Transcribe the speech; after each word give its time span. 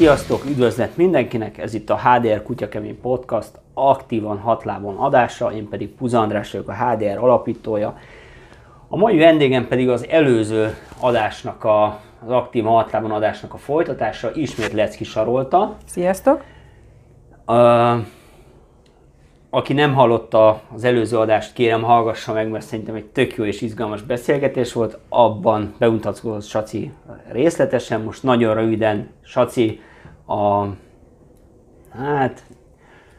Sziasztok, 0.00 0.44
üdvözlet 0.44 0.96
mindenkinek! 0.96 1.58
Ez 1.58 1.74
itt 1.74 1.90
a 1.90 1.98
HDR 1.98 2.42
Kutyakemény 2.42 3.00
Podcast, 3.00 3.50
aktívan 3.74 4.38
hatlábon 4.38 4.96
adása, 4.96 5.52
én 5.52 5.68
pedig 5.68 5.88
Puza 5.88 6.20
András 6.20 6.52
vagyok, 6.52 6.68
a 6.68 6.74
HDR 6.74 7.18
alapítója. 7.18 7.98
A 8.88 8.96
mai 8.96 9.18
vendégem 9.18 9.68
pedig 9.68 9.88
az 9.88 10.06
előző 10.08 10.74
adásnak, 11.00 11.64
a, 11.64 12.00
az 12.24 12.30
aktívan 12.30 12.72
hatlábon 12.72 13.10
adásnak 13.10 13.54
a 13.54 13.56
folytatása, 13.56 14.30
ismét 14.34 14.72
Lecki 14.72 15.04
Sarolta. 15.04 15.76
Sziasztok! 15.84 16.44
Uh, 17.46 17.98
aki 19.50 19.72
nem 19.72 19.94
hallotta 19.94 20.60
az 20.74 20.84
előző 20.84 21.18
adást, 21.18 21.52
kérem 21.52 21.82
hallgassa 21.82 22.32
meg, 22.32 22.48
mert 22.50 22.64
szerintem 22.64 22.94
egy 22.94 23.06
tök 23.06 23.34
jó 23.34 23.44
és 23.44 23.60
izgalmas 23.60 24.02
beszélgetés 24.02 24.72
volt. 24.72 24.98
Abban 25.08 25.74
bemutatkozott 25.78 26.42
Saci 26.42 26.92
részletesen, 27.28 28.00
most 28.00 28.22
nagyon 28.22 28.54
röviden 28.54 29.08
Saci 29.22 29.80
a... 30.30 30.68
Hát... 31.98 32.42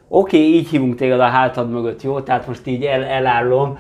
Oké, 0.08 0.38
okay, 0.38 0.54
így 0.54 0.68
hívunk 0.68 0.96
téged 0.96 1.20
a 1.20 1.28
hátad 1.28 1.70
mögött, 1.70 2.02
jó? 2.02 2.20
Tehát 2.20 2.48
most 2.48 2.68
így 2.68 2.84
el, 2.84 3.04
elállom. 3.04 3.80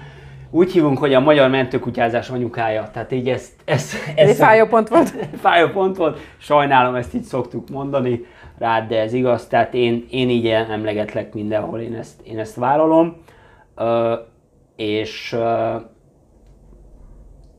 Úgy 0.49 0.71
hívunk, 0.71 0.97
hogy 0.97 1.13
a 1.13 1.19
magyar 1.19 1.49
mentőkutyázás 1.49 2.29
anyukája. 2.29 2.89
Tehát 2.93 3.11
így 3.11 3.29
ezt... 3.29 3.51
ezt, 3.65 3.93
ezt 3.93 4.17
Ez 4.17 4.29
egy 4.29 4.35
fájó 4.35 4.65
pont 4.65 4.87
volt. 4.87 5.09
fájó 5.41 5.67
pont 5.67 5.97
volt. 5.97 6.19
Sajnálom, 6.37 6.95
ezt 6.95 7.13
így 7.13 7.23
szoktuk 7.23 7.69
mondani 7.69 8.25
rád, 8.57 8.87
de 8.87 8.99
ez 8.99 9.13
igaz, 9.13 9.47
tehát 9.47 9.73
én, 9.73 10.05
én 10.09 10.29
így 10.29 10.47
emlegetlek 10.47 11.33
mindenhol, 11.33 11.79
én 11.79 11.93
ezt, 11.93 12.21
én 12.23 12.39
ezt 12.39 12.55
vállalom. 12.55 13.17
Uh, 13.77 14.11
és 14.75 15.37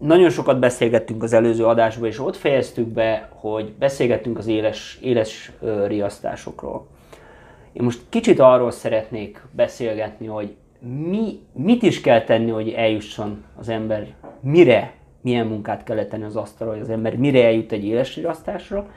nagyon 0.02 0.30
sokat 0.30 0.58
beszélgettünk 0.58 1.22
az 1.22 1.32
előző 1.32 1.66
adásban, 1.66 2.08
és 2.08 2.20
ott 2.20 2.36
fejeztük 2.36 2.86
be, 2.86 3.28
hogy 3.30 3.72
beszélgettünk 3.78 4.38
az 4.38 4.46
éles, 4.46 4.98
éles 5.02 5.52
riasztásokról. 5.86 6.86
Én 7.72 7.82
most 7.82 8.00
kicsit 8.08 8.38
arról 8.40 8.70
szeretnék 8.70 9.42
beszélgetni, 9.50 10.26
hogy 10.26 10.54
mi, 11.08 11.38
mit 11.52 11.82
is 11.82 12.00
kell 12.00 12.22
tenni, 12.24 12.50
hogy 12.50 12.68
eljusson 12.68 13.44
az 13.58 13.68
ember, 13.68 14.06
mire, 14.40 14.94
milyen 15.20 15.46
munkát 15.46 15.84
kell 15.84 16.04
tenni 16.04 16.24
az 16.24 16.36
asztalra, 16.36 16.72
hogy 16.72 16.82
az 16.82 16.90
ember 16.90 17.16
mire 17.16 17.44
eljut 17.44 17.72
egy 17.72 17.84
éles 17.84 18.16
riasztásra, 18.16 18.90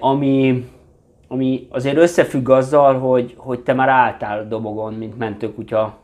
ami, 0.00 0.68
ami 1.28 1.66
azért 1.70 1.96
összefügg 1.96 2.48
azzal, 2.48 2.98
hogy, 2.98 3.34
hogy 3.36 3.60
te 3.60 3.72
már 3.72 3.88
álltál 3.88 4.48
dobogon, 4.48 4.94
mint 4.94 5.18
mentőkutya, 5.18 5.98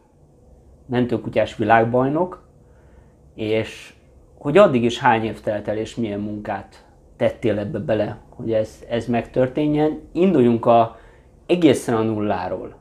mentőkutyás 0.86 1.56
világbajnok, 1.56 2.42
és 3.34 3.94
hogy 4.38 4.56
addig 4.56 4.84
is 4.84 4.98
hány 4.98 5.24
év 5.24 5.40
telt 5.40 5.68
el, 5.68 5.76
és 5.76 5.94
milyen 5.94 6.20
munkát 6.20 6.84
tettél 7.16 7.58
ebbe 7.58 7.78
bele, 7.78 8.18
hogy 8.28 8.52
ez, 8.52 8.84
ez 8.88 9.06
megtörténjen. 9.06 10.00
Induljunk 10.12 10.66
a, 10.66 10.98
egészen 11.46 11.94
a 11.94 12.02
nulláról. 12.02 12.74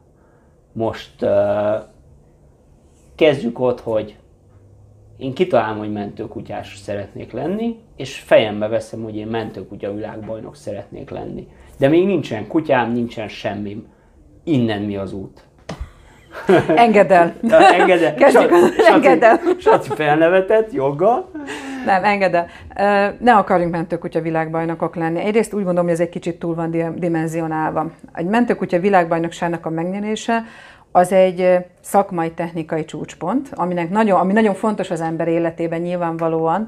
Most 0.73 1.25
kezdjük 3.15 3.59
ott, 3.59 3.79
hogy 3.79 4.17
én 5.17 5.33
kitalálom, 5.33 5.77
hogy 5.77 5.91
mentőkutyás 5.91 6.77
szeretnék 6.77 7.31
lenni, 7.31 7.79
és 7.95 8.19
fejembe 8.19 8.67
veszem, 8.67 9.03
hogy 9.03 9.15
én 9.15 9.27
mentőkutya 9.27 9.93
világbajnok 9.93 10.55
szeretnék 10.55 11.09
lenni. 11.09 11.47
De 11.77 11.87
még 11.87 12.05
nincsen 12.05 12.47
kutyám, 12.47 12.91
nincsen 12.91 13.27
semmim. 13.27 13.87
Innen 14.43 14.81
mi 14.81 14.97
az 14.97 15.13
út? 15.13 15.43
Engedd 16.75 17.11
el. 17.11 17.33
engedd 17.49 18.03
el. 18.03 18.15
Kezdjük 18.15 18.51
engedd 18.93 19.23
el. 19.23 19.39
Saci 19.59 19.89
felnevetett, 19.95 20.73
joggal. 20.73 21.31
Nem, 21.85 22.03
engedd 22.03 22.35
el. 22.35 22.47
Ne 23.19 23.33
akarjunk 23.33 23.71
mentőkutya 23.71 24.21
világbajnokok 24.21 24.95
lenni. 24.95 25.19
Egyrészt 25.19 25.53
úgy 25.53 25.63
gondolom, 25.63 25.83
hogy 25.83 25.93
ez 25.93 25.99
egy 25.99 26.09
kicsit 26.09 26.39
túl 26.39 26.55
van 26.55 26.95
dimenzionálva. 26.95 27.91
Egy 28.13 28.25
mentőkutya 28.25 28.79
világbajnokságnak 28.79 29.65
a 29.65 29.69
megnyerése 29.69 30.43
az 30.91 31.11
egy 31.11 31.57
szakmai 31.81 32.31
technikai 32.31 32.85
csúcspont, 32.85 33.49
aminek 33.51 33.89
nagyon, 33.89 34.19
ami 34.19 34.33
nagyon 34.33 34.53
fontos 34.53 34.91
az 34.91 35.01
ember 35.01 35.27
életében 35.27 35.81
nyilvánvalóan, 35.81 36.67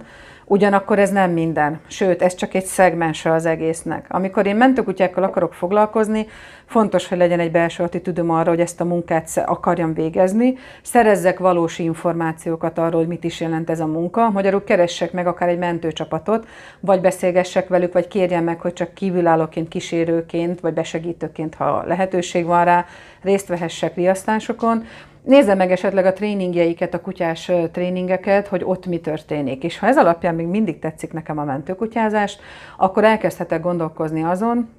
ugyanakkor 0.53 0.99
ez 0.99 1.09
nem 1.09 1.31
minden, 1.31 1.79
sőt, 1.87 2.21
ez 2.21 2.35
csak 2.35 2.53
egy 2.53 2.65
szegmense 2.65 3.31
az 3.31 3.45
egésznek. 3.45 4.05
Amikor 4.09 4.45
én 4.45 4.55
mentőkutyákkal 4.55 5.23
akarok 5.23 5.53
foglalkozni, 5.53 6.27
fontos, 6.65 7.07
hogy 7.07 7.17
legyen 7.17 7.39
egy 7.39 7.51
belső 7.51 7.83
attitűdöm 7.83 8.29
arra, 8.29 8.49
hogy 8.49 8.59
ezt 8.59 8.81
a 8.81 8.85
munkát 8.85 9.43
akarjam 9.45 9.93
végezni, 9.93 10.57
szerezzek 10.81 11.39
valós 11.39 11.79
információkat 11.79 12.77
arról, 12.77 12.99
hogy 12.99 13.07
mit 13.07 13.23
is 13.23 13.39
jelent 13.39 13.69
ez 13.69 13.79
a 13.79 13.85
munka, 13.85 14.29
magyarul 14.29 14.63
keressek 14.63 15.11
meg 15.11 15.27
akár 15.27 15.49
egy 15.49 15.57
mentőcsapatot, 15.57 16.47
vagy 16.79 17.01
beszélgessek 17.01 17.67
velük, 17.67 17.93
vagy 17.93 18.07
kérjem 18.07 18.43
meg, 18.43 18.59
hogy 18.59 18.73
csak 18.73 18.93
kívülállóként, 18.93 19.67
kísérőként, 19.67 20.59
vagy 20.59 20.73
besegítőként, 20.73 21.55
ha 21.55 21.83
lehetőség 21.85 22.45
van 22.45 22.65
rá, 22.65 22.85
részt 23.21 23.47
vehessek 23.47 23.95
riasztásokon, 23.95 24.85
Nézze 25.23 25.53
meg 25.55 25.71
esetleg 25.71 26.05
a 26.05 26.13
tréningjeiket, 26.13 26.93
a 26.93 27.01
kutyás 27.01 27.51
tréningeket, 27.71 28.47
hogy 28.47 28.63
ott 28.65 28.85
mi 28.85 28.99
történik. 28.99 29.63
És 29.63 29.79
ha 29.79 29.87
ez 29.87 29.97
alapján 29.97 30.35
még 30.35 30.47
mindig 30.47 30.79
tetszik 30.79 31.13
nekem 31.13 31.37
a 31.37 31.43
mentőkutyázást, 31.43 32.41
akkor 32.77 33.03
elkezdhetek 33.03 33.61
gondolkozni 33.61 34.23
azon, 34.23 34.69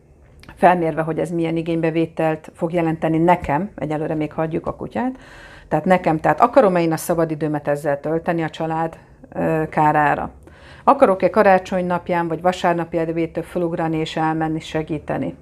felmérve, 0.55 1.03
hogy 1.03 1.19
ez 1.19 1.31
milyen 1.31 1.56
igénybevételt 1.56 2.50
fog 2.55 2.72
jelenteni 2.72 3.19
nekem, 3.19 3.71
egyelőre 3.77 4.15
még 4.15 4.32
hagyjuk 4.32 4.66
a 4.66 4.75
kutyát, 4.75 5.15
tehát 5.69 5.84
nekem, 5.84 6.21
tehát 6.21 6.41
akarom-e 6.41 6.81
én 6.81 6.93
a 6.93 6.97
szabadidőmet 6.97 7.69
ezzel 7.69 8.00
tölteni 8.00 8.43
a 8.43 8.50
család 8.50 8.99
kárára? 9.71 10.31
Akarok-e 10.84 11.31
karácsony 11.31 11.87
napján 11.87 12.28
vagy 12.28 12.43
vasárnapi 12.43 12.99
edvétől 12.99 13.44
felugrani 13.44 13.97
és 13.97 14.16
elmenni 14.16 14.61
segíteni? 14.61 15.34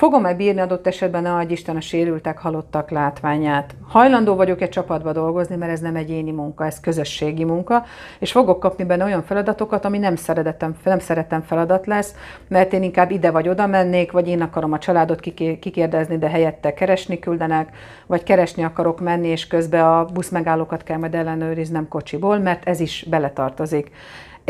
Fogom-e 0.00 0.34
bírni 0.34 0.60
adott 0.60 0.86
esetben, 0.86 1.22
ne 1.22 1.34
adj 1.34 1.52
Isten, 1.52 1.76
a 1.76 1.80
sérültek, 1.80 2.38
halottak 2.38 2.90
látványát? 2.90 3.74
Hajlandó 3.88 4.34
vagyok-e 4.34 4.68
csapatba 4.68 5.12
dolgozni, 5.12 5.56
mert 5.56 5.72
ez 5.72 5.80
nem 5.80 5.96
egyéni 5.96 6.30
munka, 6.30 6.64
ez 6.64 6.80
közösségi 6.80 7.44
munka, 7.44 7.84
és 8.18 8.32
fogok 8.32 8.60
kapni 8.60 8.84
benne 8.84 9.04
olyan 9.04 9.22
feladatokat, 9.22 9.84
ami 9.84 9.98
nem 9.98 10.16
szeretem, 10.16 10.74
nem 10.84 10.98
szeretem 10.98 11.42
feladat 11.42 11.86
lesz, 11.86 12.14
mert 12.48 12.72
én 12.72 12.82
inkább 12.82 13.10
ide 13.10 13.30
vagy 13.30 13.48
oda 13.48 13.66
mennék, 13.66 14.12
vagy 14.12 14.28
én 14.28 14.42
akarom 14.42 14.72
a 14.72 14.78
családot 14.78 15.20
kikérdezni, 15.60 16.18
de 16.18 16.28
helyette 16.28 16.74
keresni 16.74 17.18
küldenek, 17.18 17.76
vagy 18.06 18.22
keresni 18.22 18.62
akarok 18.62 19.00
menni, 19.00 19.28
és 19.28 19.46
közben 19.46 19.84
a 19.84 20.04
buszmegállókat 20.04 20.82
kell 20.82 20.98
majd 20.98 21.14
ellenőriznem 21.14 21.88
kocsiból, 21.88 22.38
mert 22.38 22.68
ez 22.68 22.80
is 22.80 23.06
beletartozik. 23.10 23.90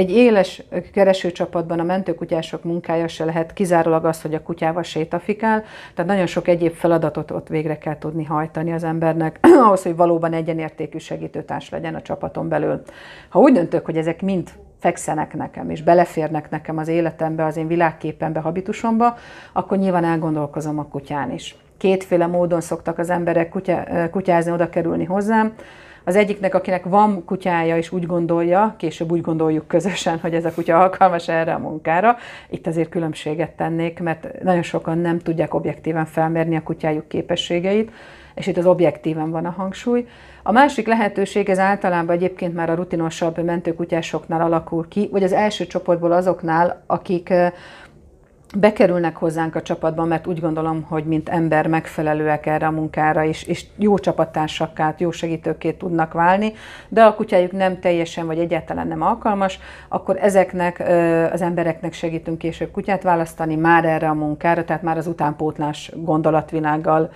Egy 0.01 0.11
éles 0.11 0.63
keresőcsapatban 0.93 1.79
a 1.79 1.83
mentőkutyások 1.83 2.65
munkája 2.65 3.09
se 3.09 3.25
lehet 3.25 3.53
kizárólag 3.53 4.05
az, 4.05 4.23
hogy 4.23 4.35
a 4.35 4.43
kutyával 4.43 4.83
sétafikál, 4.83 5.65
tehát 5.95 6.11
nagyon 6.11 6.27
sok 6.27 6.49
egyéb 6.49 6.73
feladatot 6.75 7.31
ott 7.31 7.49
végre 7.49 7.79
kell 7.79 7.99
tudni 7.99 8.25
hajtani 8.25 8.73
az 8.73 8.85
embernek, 8.85 9.39
ahhoz, 9.65 9.83
hogy 9.83 9.97
valóban 9.97 10.33
egyenértékű 10.33 10.99
segítőtárs 10.99 11.71
legyen 11.71 11.95
a 11.95 12.03
csapaton 12.03 12.49
belül. 12.49 12.83
Ha 13.29 13.39
úgy 13.39 13.53
döntök, 13.53 13.85
hogy 13.85 13.97
ezek 13.97 14.23
mind 14.23 14.51
fekszenek 14.79 15.35
nekem, 15.35 15.71
és 15.71 15.83
beleférnek 15.83 16.51
nekem 16.51 16.79
az 16.79 16.89
életembe, 16.89 17.45
az 17.45 17.57
én 17.57 17.67
világképembe, 17.67 18.41
habitusomba, 18.41 19.17
akkor 19.53 19.79
nyilván 19.79 20.05
elgondolkozom 20.05 20.79
a 20.79 20.89
kutyán 20.89 21.33
is. 21.33 21.57
Kétféle 21.79 22.27
módon 22.27 22.61
szoktak 22.61 22.99
az 22.99 23.11
emberek 23.11 23.49
kutya, 23.49 23.85
kutyázni, 24.11 24.53
oda 24.53 24.69
kerülni 24.69 25.05
hozzám. 25.05 25.55
Az 26.05 26.17
egyiknek, 26.17 26.55
akinek 26.55 26.85
van 26.85 27.25
kutyája, 27.25 27.77
és 27.77 27.93
úgy 27.93 28.07
gondolja, 28.07 28.75
később 28.79 29.13
úgy 29.13 29.21
gondoljuk 29.21 29.67
közösen, 29.67 30.19
hogy 30.19 30.35
ez 30.35 30.45
a 30.45 30.53
kutya 30.53 30.81
alkalmas 30.81 31.29
erre 31.29 31.53
a 31.55 31.59
munkára, 31.59 32.17
itt 32.51 32.67
azért 32.67 32.89
különbséget 32.89 33.51
tennék, 33.51 34.01
mert 34.01 34.43
nagyon 34.43 34.63
sokan 34.63 34.99
nem 34.99 35.19
tudják 35.19 35.55
objektíven 35.55 36.07
felmérni 36.07 36.57
a 36.57 36.63
kutyájuk 36.63 37.09
képességeit, 37.09 37.91
és 38.35 38.47
itt 38.47 38.57
az 38.57 38.67
objektíven 38.67 39.31
van 39.31 39.45
a 39.47 39.51
hangsúly. 39.51 40.07
A 40.43 40.53
másik 40.53 40.87
lehetőség, 40.87 41.49
ez 41.49 41.59
általában 41.59 42.17
egyébként 42.17 42.55
már 42.55 42.71
a 42.71 42.75
rutinosabb 42.75 43.45
mentőkutyásoknál 43.45 44.41
alakul 44.41 44.89
ki, 44.89 45.09
vagy 45.13 45.23
az 45.23 45.33
első 45.33 45.67
csoportból 45.67 46.13
azoknál, 46.13 46.83
akik 46.87 47.33
bekerülnek 48.57 49.17
hozzánk 49.17 49.55
a 49.55 49.63
csapatban, 49.63 50.09
mert 50.09 50.27
úgy 50.27 50.41
gondolom, 50.41 50.83
hogy 50.83 51.05
mint 51.05 51.29
ember 51.29 51.67
megfelelőek 51.67 52.47
erre 52.47 52.67
a 52.67 52.71
munkára, 52.71 53.25
és, 53.25 53.43
és 53.43 53.65
jó 53.77 53.99
csapattársakká, 53.99 54.95
jó 54.99 55.11
segítőkét 55.11 55.79
tudnak 55.79 56.13
válni, 56.13 56.53
de 56.89 57.05
a 57.05 57.15
kutyájuk 57.15 57.53
nem 57.53 57.81
teljesen 57.81 58.27
vagy 58.27 58.39
egyáltalán 58.39 58.89
nem 58.89 59.03
alkalmas, 59.03 59.59
akkor 59.89 60.17
ezeknek 60.21 60.81
az 61.33 61.43
embereknek 61.43 61.93
segítünk 61.93 62.39
később 62.39 62.71
kutyát 62.71 63.03
választani 63.03 63.57
már 63.57 63.85
erre 63.85 64.09
a 64.09 64.15
munkára, 64.15 64.65
tehát 64.65 64.83
már 64.83 64.97
az 64.97 65.07
utánpótlás 65.07 65.93
gondolatvilággal 65.95 67.11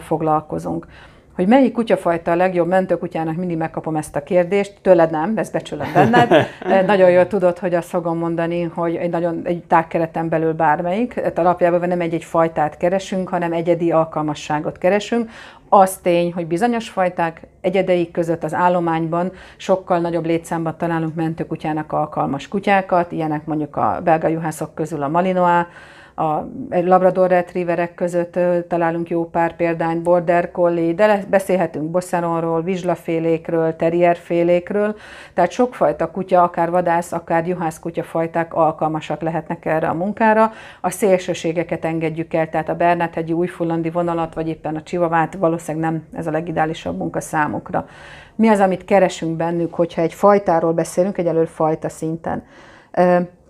foglalkozunk. 0.00 0.86
Hogy 1.34 1.46
melyik 1.46 1.72
kutyafajta 1.72 2.30
a 2.30 2.36
legjobb 2.36 2.68
mentőkutyának, 2.68 3.36
mindig 3.36 3.56
megkapom 3.56 3.96
ezt 3.96 4.16
a 4.16 4.22
kérdést, 4.22 4.74
tőled 4.82 5.10
nem, 5.10 5.32
ezt 5.36 5.52
becsülöm 5.52 5.92
benned. 5.94 6.46
nagyon 6.86 7.10
jól 7.10 7.26
tudod, 7.26 7.58
hogy 7.58 7.74
azt 7.74 7.88
fogom 7.88 8.18
mondani, 8.18 8.62
hogy 8.62 8.94
egy 8.94 9.10
nagyon 9.10 9.40
egy 9.44 9.62
tágkereten 9.64 10.28
belül 10.28 10.52
bármelyik, 10.52 11.14
tehát 11.14 11.38
alapjában 11.38 11.88
nem 11.88 12.00
egy-egy 12.00 12.24
fajtát 12.24 12.76
keresünk, 12.76 13.28
hanem 13.28 13.52
egyedi 13.52 13.90
alkalmasságot 13.90 14.78
keresünk. 14.78 15.30
Az 15.68 15.96
tény, 15.96 16.32
hogy 16.32 16.46
bizonyos 16.46 16.88
fajták 16.88 17.40
egyedeik 17.60 18.10
között 18.10 18.44
az 18.44 18.54
állományban 18.54 19.32
sokkal 19.56 19.98
nagyobb 19.98 20.26
létszámban 20.26 20.76
találunk 20.78 21.14
mentőkutyának 21.14 21.92
alkalmas 21.92 22.48
kutyákat, 22.48 23.12
ilyenek 23.12 23.46
mondjuk 23.46 23.76
a 23.76 24.00
belga 24.04 24.28
juhászok 24.28 24.74
közül 24.74 25.02
a 25.02 25.08
Malinois, 25.08 25.66
a 26.14 26.48
Labrador 26.70 27.28
Retrieverek 27.28 27.94
között 27.94 28.38
találunk 28.68 29.10
jó 29.10 29.30
pár 29.30 29.56
példányt, 29.56 30.02
Border 30.02 30.50
Collie, 30.50 30.94
de 30.94 31.24
beszélhetünk 31.30 31.90
Bossanonról, 31.90 32.62
vizslafélékről, 32.62 33.76
terrierfélékről, 33.76 34.96
tehát 35.34 35.50
sokfajta 35.50 36.10
kutya, 36.10 36.42
akár 36.42 36.70
vadász, 36.70 37.12
akár 37.12 37.46
juhász 37.46 37.78
kutyafajták 37.78 38.54
alkalmasak 38.54 39.20
lehetnek 39.20 39.64
erre 39.64 39.88
a 39.88 39.94
munkára. 39.94 40.52
A 40.80 40.90
szélsőségeket 40.90 41.84
engedjük 41.84 42.34
el, 42.34 42.48
tehát 42.48 42.68
a 42.68 42.74
Bernát-hegyi 42.74 43.32
újfullandi 43.32 43.90
vonalat, 43.90 44.34
vagy 44.34 44.48
éppen 44.48 44.76
a 44.76 44.82
csivavát 44.82 45.34
valószínűleg 45.34 45.90
nem 45.90 46.06
ez 46.12 46.26
a 46.26 46.30
legideálisabb 46.30 46.98
munka 46.98 47.20
számukra. 47.20 47.86
Mi 48.34 48.48
az, 48.48 48.60
amit 48.60 48.84
keresünk 48.84 49.36
bennük, 49.36 49.74
hogyha 49.74 50.00
egy 50.00 50.14
fajtáról 50.14 50.72
beszélünk, 50.72 51.18
egyelőre 51.18 51.46
fajta 51.46 51.88
szinten? 51.88 52.44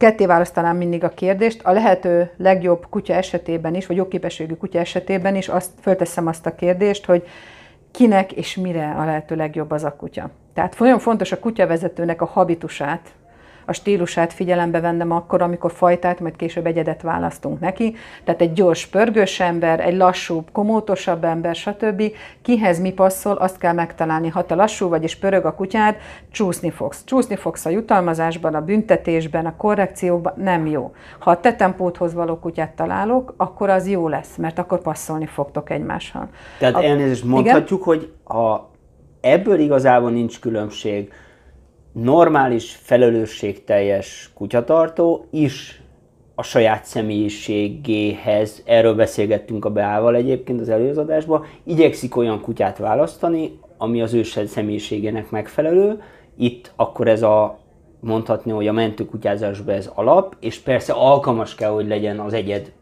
Ketté 0.02 0.26
választanám 0.26 0.76
mindig 0.76 1.04
a 1.04 1.08
kérdést. 1.08 1.60
A 1.64 1.72
lehető 1.72 2.30
legjobb 2.36 2.86
kutya 2.90 3.14
esetében 3.14 3.74
is, 3.74 3.86
vagy 3.86 3.96
jogképességű 3.96 4.54
kutya 4.54 4.78
esetében 4.78 5.36
is 5.36 5.48
azt 5.48 5.70
fölteszem 5.80 6.26
azt 6.26 6.46
a 6.46 6.54
kérdést, 6.54 7.04
hogy 7.04 7.26
kinek 7.90 8.32
és 8.32 8.56
mire 8.56 8.94
a 8.98 9.04
lehető 9.04 9.36
legjobb 9.36 9.70
az 9.70 9.84
a 9.84 9.96
kutya. 9.96 10.30
Tehát 10.54 10.78
nagyon 10.78 10.98
fontos 10.98 11.32
a 11.32 11.38
kutyavezetőnek 11.38 12.22
a 12.22 12.24
habitusát 12.24 13.08
a 13.64 13.72
stílusát 13.72 14.32
figyelembe 14.32 14.80
vennem 14.80 15.10
akkor, 15.10 15.42
amikor 15.42 15.72
fajtát, 15.72 16.20
majd 16.20 16.36
később 16.36 16.66
egyedet 16.66 17.02
választunk 17.02 17.60
neki. 17.60 17.94
Tehát 18.24 18.40
egy 18.40 18.52
gyors, 18.52 18.86
pörgős 18.86 19.40
ember, 19.40 19.80
egy 19.80 19.96
lassú, 19.96 20.44
komótosabb 20.52 21.24
ember, 21.24 21.54
stb. 21.54 22.02
Kihez 22.42 22.80
mi 22.80 22.92
passzol, 22.92 23.36
azt 23.36 23.58
kell 23.58 23.72
megtalálni. 23.72 24.28
Ha 24.28 24.44
te 24.44 24.54
lassú 24.54 24.88
vagy 24.88 25.02
és 25.02 25.16
pörög 25.16 25.44
a 25.44 25.54
kutyád, 25.54 25.96
csúszni 26.30 26.70
fogsz. 26.70 27.04
Csúszni 27.04 27.36
fogsz 27.36 27.66
a 27.66 27.70
jutalmazásban, 27.70 28.54
a 28.54 28.60
büntetésben, 28.60 29.46
a 29.46 29.56
korrekciókban, 29.56 30.32
nem 30.36 30.66
jó. 30.66 30.94
Ha 31.18 31.30
a 31.30 31.40
te 31.40 31.54
tempóthoz 31.54 32.14
való 32.14 32.38
kutyát 32.38 32.70
találok, 32.70 33.34
akkor 33.36 33.70
az 33.70 33.88
jó 33.88 34.08
lesz, 34.08 34.36
mert 34.36 34.58
akkor 34.58 34.80
passzolni 34.80 35.26
fogtok 35.26 35.70
egymással. 35.70 36.28
Tehát 36.58 36.74
a... 36.74 36.82
elnézést 36.82 37.24
mondhatjuk, 37.24 37.86
igen? 37.86 37.98
hogy 37.98 38.12
a, 38.38 38.70
ebből 39.20 39.58
igazából 39.58 40.10
nincs 40.10 40.40
különbség 40.40 41.12
normális, 41.92 42.78
felelősségteljes 42.82 44.30
kutyatartó 44.34 45.26
is 45.30 45.82
a 46.34 46.42
saját 46.42 46.84
személyiségéhez, 46.84 48.62
erről 48.66 48.94
beszélgettünk 48.94 49.64
a 49.64 49.70
Beával 49.70 50.14
egyébként 50.14 50.60
az 50.60 50.68
előzadásban, 50.68 51.44
igyekszik 51.64 52.16
olyan 52.16 52.40
kutyát 52.40 52.78
választani, 52.78 53.58
ami 53.78 54.02
az 54.02 54.14
ő 54.14 54.22
személyiségének 54.22 55.30
megfelelő. 55.30 56.02
Itt 56.36 56.72
akkor 56.76 57.08
ez 57.08 57.22
a 57.22 57.58
mondhatni, 58.00 58.50
hogy 58.50 58.68
a 58.68 58.72
mentőkutyázásban 58.72 59.74
ez 59.74 59.90
alap, 59.94 60.36
és 60.40 60.58
persze 60.58 60.92
alkalmas 60.92 61.54
kell, 61.54 61.70
hogy 61.70 61.86
legyen 61.86 62.18
az 62.20 62.32
egyed 62.32 62.72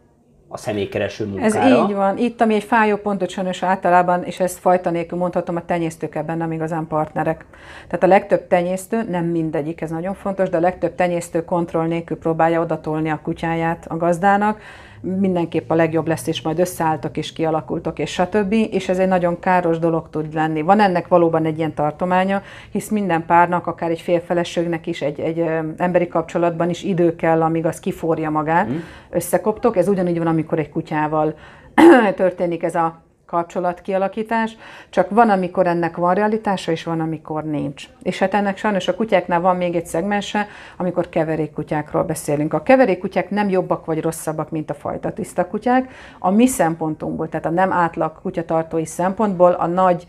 a 0.51 0.57
személykereső 0.57 1.25
munkára. 1.25 1.45
Ez 1.45 1.89
így 1.89 1.95
van. 1.95 2.17
Itt, 2.17 2.41
ami 2.41 2.53
egy 2.53 2.63
fájó 2.63 2.95
pontot 2.95 3.29
sajnos 3.29 3.63
általában, 3.63 4.23
és 4.23 4.39
ezt 4.39 4.59
fajta 4.59 4.89
nélkül 4.89 5.17
mondhatom, 5.17 5.55
a 5.55 5.65
tenyésztők 5.65 6.15
ebben 6.15 6.37
nem 6.37 6.51
igazán 6.51 6.87
partnerek. 6.87 7.45
Tehát 7.87 8.03
a 8.03 8.07
legtöbb 8.07 8.47
tenyésztő, 8.47 9.03
nem 9.09 9.25
mindegyik, 9.25 9.81
ez 9.81 9.89
nagyon 9.89 10.13
fontos, 10.13 10.49
de 10.49 10.57
a 10.57 10.59
legtöbb 10.59 10.95
tenyésztő 10.95 11.45
kontroll 11.45 11.87
nélkül 11.87 12.17
próbálja 12.17 12.61
odatolni 12.61 13.09
a 13.09 13.19
kutyáját 13.23 13.85
a 13.87 13.97
gazdának, 13.97 14.61
mindenképp 15.01 15.69
a 15.69 15.75
legjobb 15.75 16.07
lesz, 16.07 16.27
és 16.27 16.41
majd 16.41 16.59
összeálltok 16.59 17.17
és 17.17 17.33
kialakultok, 17.33 17.99
és 17.99 18.11
stb. 18.11 18.51
És 18.51 18.89
ez 18.89 18.99
egy 18.99 19.07
nagyon 19.07 19.39
káros 19.39 19.79
dolog 19.79 20.09
tud 20.09 20.33
lenni. 20.33 20.61
Van 20.61 20.79
ennek 20.79 21.07
valóban 21.07 21.45
egy 21.45 21.57
ilyen 21.57 21.73
tartománya, 21.73 22.41
hisz 22.71 22.89
minden 22.89 23.25
párnak, 23.25 23.67
akár 23.67 23.89
egy 23.89 24.01
félfeleségnek 24.01 24.87
is, 24.87 25.01
egy, 25.01 25.19
egy 25.19 25.45
emberi 25.77 26.07
kapcsolatban 26.07 26.69
is 26.69 26.83
idő 26.83 27.15
kell, 27.15 27.41
amíg 27.41 27.65
az 27.65 27.79
kiforja 27.79 28.29
magát, 28.29 28.69
mm. 28.69 28.77
összekoptok. 29.09 29.77
Ez 29.77 29.87
ugyanígy 29.87 30.17
van, 30.17 30.27
amikor 30.27 30.59
egy 30.59 30.69
kutyával 30.69 31.33
történik 32.15 32.63
ez 32.63 32.75
a 32.75 33.01
kapcsolatkialakítás, 33.31 34.57
csak 34.89 35.09
van, 35.09 35.29
amikor 35.29 35.67
ennek 35.67 35.97
van 35.97 36.13
realitása, 36.13 36.71
és 36.71 36.83
van, 36.83 36.99
amikor 36.99 37.43
nincs. 37.43 37.89
És 38.01 38.19
hát 38.19 38.33
ennek 38.33 38.57
sajnos 38.57 38.87
a 38.87 38.95
kutyáknál 38.95 39.41
van 39.41 39.55
még 39.55 39.75
egy 39.75 39.85
szegmense, 39.85 40.47
amikor 40.77 41.09
keverékkutyákról 41.09 42.03
beszélünk. 42.03 42.53
A 42.53 42.63
keverékkutyák 42.63 43.29
nem 43.29 43.49
jobbak 43.49 43.85
vagy 43.85 44.01
rosszabbak, 44.01 44.49
mint 44.49 44.69
a 44.69 44.73
fajta 44.73 45.13
tiszta 45.13 45.47
kutyák. 45.47 45.91
A 46.19 46.29
mi 46.29 46.47
szempontunkból, 46.47 47.29
tehát 47.29 47.45
a 47.45 47.49
nem 47.49 47.71
átlag 47.71 48.21
kutyatartói 48.21 48.85
szempontból 48.85 49.51
a 49.51 49.67
nagy 49.67 50.07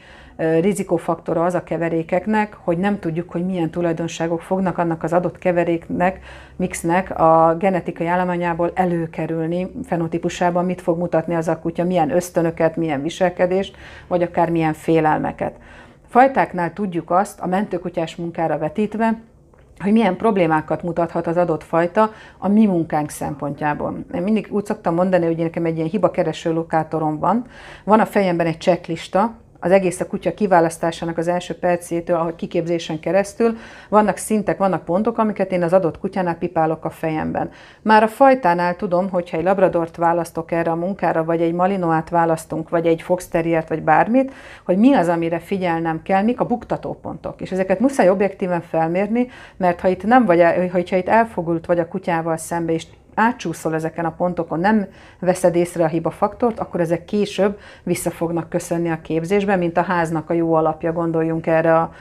rizikófaktora 0.60 1.44
az 1.44 1.54
a 1.54 1.64
keverékeknek, 1.64 2.56
hogy 2.60 2.78
nem 2.78 2.98
tudjuk, 2.98 3.30
hogy 3.30 3.46
milyen 3.46 3.70
tulajdonságok 3.70 4.40
fognak 4.40 4.78
annak 4.78 5.02
az 5.02 5.12
adott 5.12 5.38
keveréknek, 5.38 6.20
mixnek 6.56 7.18
a 7.20 7.56
genetikai 7.58 8.06
állományából 8.06 8.70
előkerülni, 8.74 9.72
fenotípusában 9.84 10.64
mit 10.64 10.80
fog 10.80 10.98
mutatni 10.98 11.34
az 11.34 11.48
a 11.48 11.58
kutya, 11.58 11.84
milyen 11.84 12.10
ösztönöket, 12.10 12.76
milyen 12.76 13.02
viselkedést, 13.02 13.76
vagy 14.06 14.22
akár 14.22 14.50
milyen 14.50 14.72
félelmeket. 14.72 15.56
Fajtáknál 16.08 16.72
tudjuk 16.72 17.10
azt, 17.10 17.40
a 17.40 17.46
mentőkutyás 17.46 18.16
munkára 18.16 18.58
vetítve, 18.58 19.20
hogy 19.80 19.92
milyen 19.92 20.16
problémákat 20.16 20.82
mutathat 20.82 21.26
az 21.26 21.36
adott 21.36 21.64
fajta 21.64 22.10
a 22.38 22.48
mi 22.48 22.66
munkánk 22.66 23.10
szempontjából. 23.10 24.04
Én 24.14 24.22
mindig 24.22 24.46
úgy 24.50 24.64
szoktam 24.64 24.94
mondani, 24.94 25.26
hogy 25.26 25.36
nekem 25.36 25.64
egy 25.64 25.76
ilyen 25.76 25.88
hibakereső 25.88 26.52
lokátorom 26.52 27.18
van. 27.18 27.44
Van 27.84 28.00
a 28.00 28.06
fejemben 28.06 28.46
egy 28.46 28.58
checklista, 28.58 29.34
az 29.64 29.70
egész 29.70 30.00
a 30.00 30.06
kutya 30.06 30.34
kiválasztásának 30.34 31.18
az 31.18 31.28
első 31.28 31.54
percétől, 31.54 32.16
ahogy 32.16 32.34
kiképzésen 32.34 33.00
keresztül, 33.00 33.56
vannak 33.88 34.16
szintek, 34.16 34.58
vannak 34.58 34.84
pontok, 34.84 35.18
amiket 35.18 35.52
én 35.52 35.62
az 35.62 35.72
adott 35.72 35.98
kutyánál 35.98 36.34
pipálok 36.34 36.84
a 36.84 36.90
fejemben. 36.90 37.50
Már 37.82 38.02
a 38.02 38.08
fajtánál 38.08 38.76
tudom, 38.76 39.10
hogyha 39.10 39.36
egy 39.36 39.44
labradort 39.44 39.96
választok 39.96 40.52
erre 40.52 40.70
a 40.70 40.74
munkára, 40.74 41.24
vagy 41.24 41.40
egy 41.40 41.52
malinoát 41.52 42.08
választunk, 42.08 42.68
vagy 42.68 42.86
egy 42.86 43.02
fox 43.02 43.28
terriert, 43.28 43.68
vagy 43.68 43.82
bármit, 43.82 44.32
hogy 44.64 44.76
mi 44.76 44.94
az, 44.94 45.08
amire 45.08 45.38
figyelnem 45.38 46.02
kell, 46.02 46.22
mik 46.22 46.40
a 46.40 46.46
buktatópontok. 46.46 47.40
És 47.40 47.50
ezeket 47.50 47.80
muszáj 47.80 48.08
objektíven 48.08 48.60
felmérni, 48.60 49.28
mert 49.56 49.80
ha 49.80 49.88
itt 49.88 50.04
nem 50.04 50.24
vagy, 50.24 50.44
hogyha 50.72 50.96
itt 50.96 51.08
elfogult 51.08 51.66
vagy 51.66 51.78
a 51.78 51.88
kutyával 51.88 52.36
szembe, 52.36 52.72
és 52.72 52.86
átcsúszol 53.14 53.74
ezeken 53.74 54.04
a 54.04 54.14
pontokon, 54.14 54.60
nem 54.60 54.86
veszed 55.18 55.54
észre 55.54 55.84
a 55.84 55.88
hiba 55.88 56.10
faktort, 56.10 56.58
akkor 56.58 56.80
ezek 56.80 57.04
később 57.04 57.58
vissza 57.82 58.10
fognak 58.10 58.48
köszönni 58.48 58.90
a 58.90 59.00
képzésben, 59.02 59.58
mint 59.58 59.76
a 59.76 59.82
háznak 59.82 60.30
a 60.30 60.34
jó 60.34 60.54
alapja, 60.54 60.92
gondoljunk 60.92 61.46
erre 61.46 61.76
a, 61.76 61.92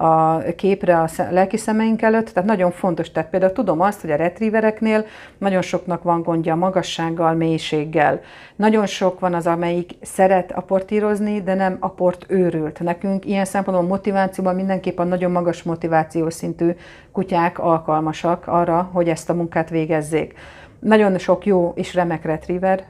a 0.00 0.42
képre 0.56 0.98
a 0.98 1.08
lelki 1.30 1.56
szemeink 1.56 2.02
előtt, 2.02 2.28
tehát 2.28 2.48
nagyon 2.48 2.70
fontos. 2.70 3.10
Tehát 3.10 3.30
például 3.30 3.52
tudom 3.52 3.80
azt, 3.80 4.00
hogy 4.00 4.10
a 4.10 4.16
retrievereknél 4.16 5.04
nagyon 5.38 5.62
soknak 5.62 6.02
van 6.02 6.22
gondja 6.22 6.52
a 6.52 6.56
magassággal, 6.56 7.34
mélységgel. 7.34 8.20
Nagyon 8.56 8.86
sok 8.86 9.20
van 9.20 9.34
az, 9.34 9.46
amelyik 9.46 9.92
szeret 10.02 10.52
aportírozni, 10.52 11.42
de 11.42 11.54
nem 11.54 11.76
aport 11.80 12.24
őrült. 12.28 12.80
Nekünk 12.80 13.24
ilyen 13.24 13.44
szempontból 13.44 13.88
motivációban 13.88 14.54
mindenképpen 14.54 15.08
nagyon 15.08 15.30
magas 15.30 15.62
motivációs 15.62 16.34
szintű 16.34 16.70
kutyák 17.12 17.58
alkalmasak 17.58 18.46
arra, 18.46 18.90
hogy 18.92 19.08
ezt 19.08 19.30
a 19.30 19.34
munkát 19.34 19.70
végezzék. 19.70 20.34
Nagyon 20.78 21.18
sok 21.18 21.46
jó 21.46 21.72
és 21.74 21.94
remek 21.94 22.24
retriever 22.24 22.84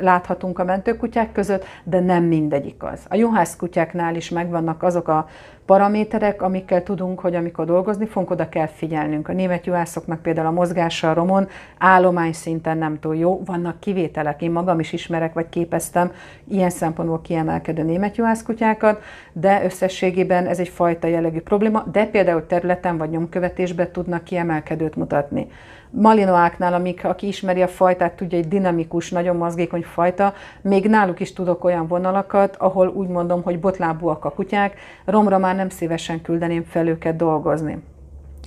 láthatunk 0.00 0.58
a 0.58 0.64
mentőkutyák 0.64 1.32
között, 1.32 1.64
de 1.84 2.00
nem 2.00 2.24
mindegyik 2.24 2.82
az. 2.82 3.00
A 3.08 3.16
juhász 3.16 3.56
kutyáknál 3.56 4.14
is 4.14 4.30
megvannak 4.30 4.82
azok 4.82 5.08
a 5.08 5.28
paraméterek, 5.66 6.42
amikkel 6.42 6.82
tudunk, 6.82 7.20
hogy 7.20 7.34
amikor 7.34 7.64
dolgozni 7.64 8.06
fogunk, 8.06 8.30
oda 8.30 8.48
kell 8.48 8.66
figyelnünk. 8.66 9.28
A 9.28 9.32
német 9.32 9.66
juhászoknak 9.66 10.22
például 10.22 10.46
a 10.46 10.50
mozgása 10.50 11.10
a 11.10 11.14
romon 11.14 11.48
állomány 11.78 12.32
szinten 12.32 12.78
nem 12.78 12.98
túl 13.00 13.16
jó, 13.16 13.42
vannak 13.44 13.80
kivételek. 13.80 14.42
Én 14.42 14.50
magam 14.50 14.80
is 14.80 14.92
ismerek, 14.92 15.32
vagy 15.32 15.48
képeztem 15.48 16.12
ilyen 16.48 16.70
szempontból 16.70 17.20
kiemelkedő 17.20 17.82
német 17.82 18.16
juhászkutyákat, 18.16 19.02
de 19.32 19.64
összességében 19.64 20.46
ez 20.46 20.58
egy 20.58 20.68
fajta 20.68 21.06
jellegű 21.06 21.40
probléma, 21.40 21.84
de 21.92 22.06
például 22.06 22.46
területen 22.46 22.98
vagy 22.98 23.10
nyomkövetésben 23.10 23.92
tudnak 23.92 24.24
kiemelkedőt 24.24 24.96
mutatni. 24.96 25.46
Malinoáknál, 25.90 26.74
amik, 26.74 27.04
aki 27.04 27.26
ismeri 27.26 27.62
a 27.62 27.68
fajtát, 27.68 28.12
tudja, 28.12 28.38
egy 28.38 28.48
dinamikus, 28.48 29.10
nagyon 29.10 29.36
mozgékony 29.36 29.82
fajta, 29.82 30.32
még 30.60 30.88
náluk 30.88 31.20
is 31.20 31.32
tudok 31.32 31.64
olyan 31.64 31.86
vonalakat, 31.86 32.56
ahol 32.56 32.88
úgy 32.88 33.08
mondom, 33.08 33.42
hogy 33.42 33.60
botlábúak 33.60 34.24
a 34.24 34.30
kutyák, 34.30 34.76
romra 35.04 35.38
már 35.38 35.56
nem 35.56 35.68
szívesen 35.68 36.22
küldeném 36.22 36.64
fel 36.64 36.86
őket 36.86 37.16
dolgozni. 37.16 37.82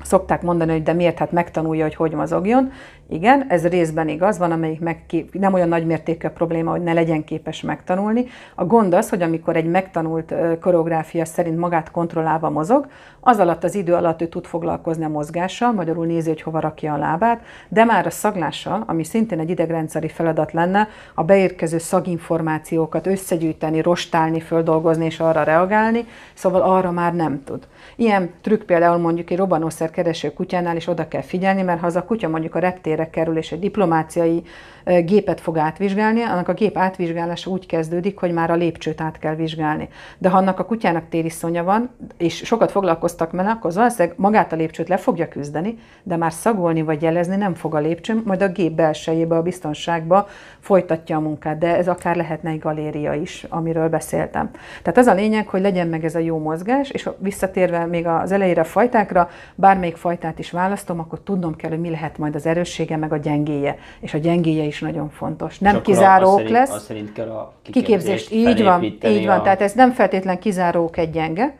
Szokták 0.03 0.41
mondani, 0.41 0.71
hogy 0.71 0.83
de 0.83 0.93
miért, 0.93 1.17
hát 1.17 1.31
megtanulja, 1.31 1.83
hogy 1.83 1.95
hogy 1.95 2.11
mozogjon. 2.11 2.71
Igen, 3.11 3.45
ez 3.49 3.67
részben 3.67 4.07
igaz, 4.07 4.37
van, 4.37 4.51
amelyik 4.51 4.79
meg, 4.79 5.03
nem 5.31 5.53
olyan 5.53 5.67
nagy 5.67 5.85
mértékű 5.85 6.27
probléma, 6.27 6.71
hogy 6.71 6.81
ne 6.81 6.93
legyen 6.93 7.23
képes 7.23 7.61
megtanulni. 7.61 8.25
A 8.55 8.65
gond 8.65 8.93
az, 8.93 9.09
hogy 9.09 9.21
amikor 9.21 9.55
egy 9.55 9.65
megtanult 9.65 10.33
koreográfia 10.61 11.25
szerint 11.25 11.57
magát 11.57 11.91
kontrollálva 11.91 12.49
mozog, 12.49 12.87
az 13.19 13.39
alatt 13.39 13.63
az 13.63 13.75
idő 13.75 13.93
alatt 13.93 14.21
ő 14.21 14.27
tud 14.27 14.45
foglalkozni 14.45 15.03
a 15.03 15.09
mozgással, 15.09 15.71
magyarul 15.71 16.05
nézi, 16.05 16.29
hogy 16.29 16.41
hova 16.41 16.59
rakja 16.59 16.93
a 16.93 16.97
lábát, 16.97 17.41
de 17.67 17.83
már 17.83 18.05
a 18.05 18.09
szaglással, 18.09 18.83
ami 18.87 19.03
szintén 19.03 19.39
egy 19.39 19.49
idegrendszeri 19.49 20.07
feladat 20.07 20.51
lenne, 20.51 20.87
a 21.15 21.23
beérkező 21.23 21.77
szaginformációkat 21.77 23.07
összegyűjteni, 23.07 23.81
rostálni, 23.81 24.39
földolgozni 24.39 25.05
és 25.05 25.19
arra 25.19 25.43
reagálni, 25.43 26.05
szóval 26.33 26.61
arra 26.61 26.91
már 26.91 27.15
nem 27.15 27.43
tud. 27.43 27.67
Ilyen 27.95 28.29
trükk 28.41 28.65
például 28.65 28.97
mondjuk 28.97 29.29
egy 29.29 29.37
robbanószer 29.37 29.91
kereső 29.91 30.33
kutyánál 30.33 30.75
is 30.75 30.87
oda 30.87 31.07
kell 31.07 31.21
figyelni, 31.21 31.61
mert 31.61 31.79
ha 31.79 31.85
az 31.85 31.95
a 31.95 32.03
kutya 32.03 32.29
mondjuk 32.29 32.55
a 32.55 32.59
reptére 32.59 33.00
kerül 33.09 33.37
és 33.37 33.51
egy 33.51 33.59
diplomáciai 33.59 34.43
gépet 34.85 35.41
fog 35.41 35.57
átvizsgálni, 35.57 36.21
annak 36.21 36.47
a 36.47 36.53
gép 36.53 36.77
átvizsgálása 36.77 37.49
úgy 37.49 37.65
kezdődik, 37.65 38.17
hogy 38.17 38.33
már 38.33 38.51
a 38.51 38.55
lépcsőt 38.55 39.01
át 39.01 39.19
kell 39.19 39.35
vizsgálni. 39.35 39.89
De 40.17 40.29
ha 40.29 40.37
annak 40.37 40.59
a 40.59 40.65
kutyának 40.65 41.09
tériszonya 41.09 41.63
van, 41.63 41.89
és 42.17 42.35
sokat 42.35 42.71
foglalkoztak 42.71 43.31
vele, 43.31 43.49
akkor 43.49 43.73
valószínűleg 43.73 44.17
magát 44.17 44.53
a 44.53 44.55
lépcsőt 44.55 44.89
le 44.89 44.97
fogja 44.97 45.27
küzdeni, 45.27 45.77
de 46.03 46.17
már 46.17 46.31
szagolni 46.31 46.81
vagy 46.81 47.01
jelezni 47.01 47.35
nem 47.35 47.53
fog 47.53 47.75
a 47.75 47.79
lépcsőn, 47.79 48.21
majd 48.25 48.41
a 48.41 48.47
gép 48.47 48.71
belsejébe, 48.71 49.35
a 49.35 49.41
biztonságba 49.41 50.27
folytatja 50.59 51.17
a 51.17 51.19
munkát, 51.19 51.57
de 51.57 51.77
ez 51.77 51.87
akár 51.87 52.15
lehetne 52.15 52.49
egy 52.49 52.59
galéria 52.59 53.13
is, 53.13 53.45
amiről 53.49 53.89
beszéltem. 53.89 54.49
Tehát 54.81 54.97
az 54.97 55.07
a 55.07 55.13
lényeg, 55.13 55.47
hogy 55.47 55.61
legyen 55.61 55.87
meg 55.87 56.05
ez 56.05 56.15
a 56.15 56.19
jó 56.19 56.37
mozgás, 56.37 56.89
és 56.89 57.09
visszatérve 57.17 57.85
még 57.85 58.07
az 58.07 58.31
elejére 58.31 58.61
a 58.61 58.63
fajtákra, 58.63 59.29
bármelyik 59.55 59.95
fajtát 59.95 60.39
is 60.39 60.51
választom, 60.51 60.99
akkor 60.99 61.19
tudnom 61.19 61.55
kell, 61.55 61.69
hogy 61.69 61.79
mi 61.79 61.89
lehet 61.89 62.17
majd 62.17 62.35
az 62.35 62.45
erőssége, 62.81 62.97
meg 62.97 63.13
a 63.13 63.17
gyengéje. 63.17 63.77
És 63.99 64.13
a 64.13 64.17
gyengéje 64.17 64.63
is 64.63 64.79
nagyon 64.79 65.09
fontos. 65.09 65.59
Nem 65.59 65.73
Csak 65.73 65.83
kizárók 65.83 66.37
szerint, 66.37 66.49
lesz. 66.49 66.71
Az 66.71 66.83
szerint 66.83 67.13
kell 67.13 67.29
a 67.29 67.53
kiképzést, 67.61 68.27
kiképzést 68.27 68.31
így 68.31 68.63
van, 68.63 68.83
így 68.83 69.25
van. 69.25 69.39
A... 69.39 69.41
Tehát 69.41 69.61
ez 69.61 69.73
nem 69.73 69.91
feltétlen 69.91 70.39
kizárók 70.39 70.97
egy 70.97 71.09
gyenge, 71.09 71.55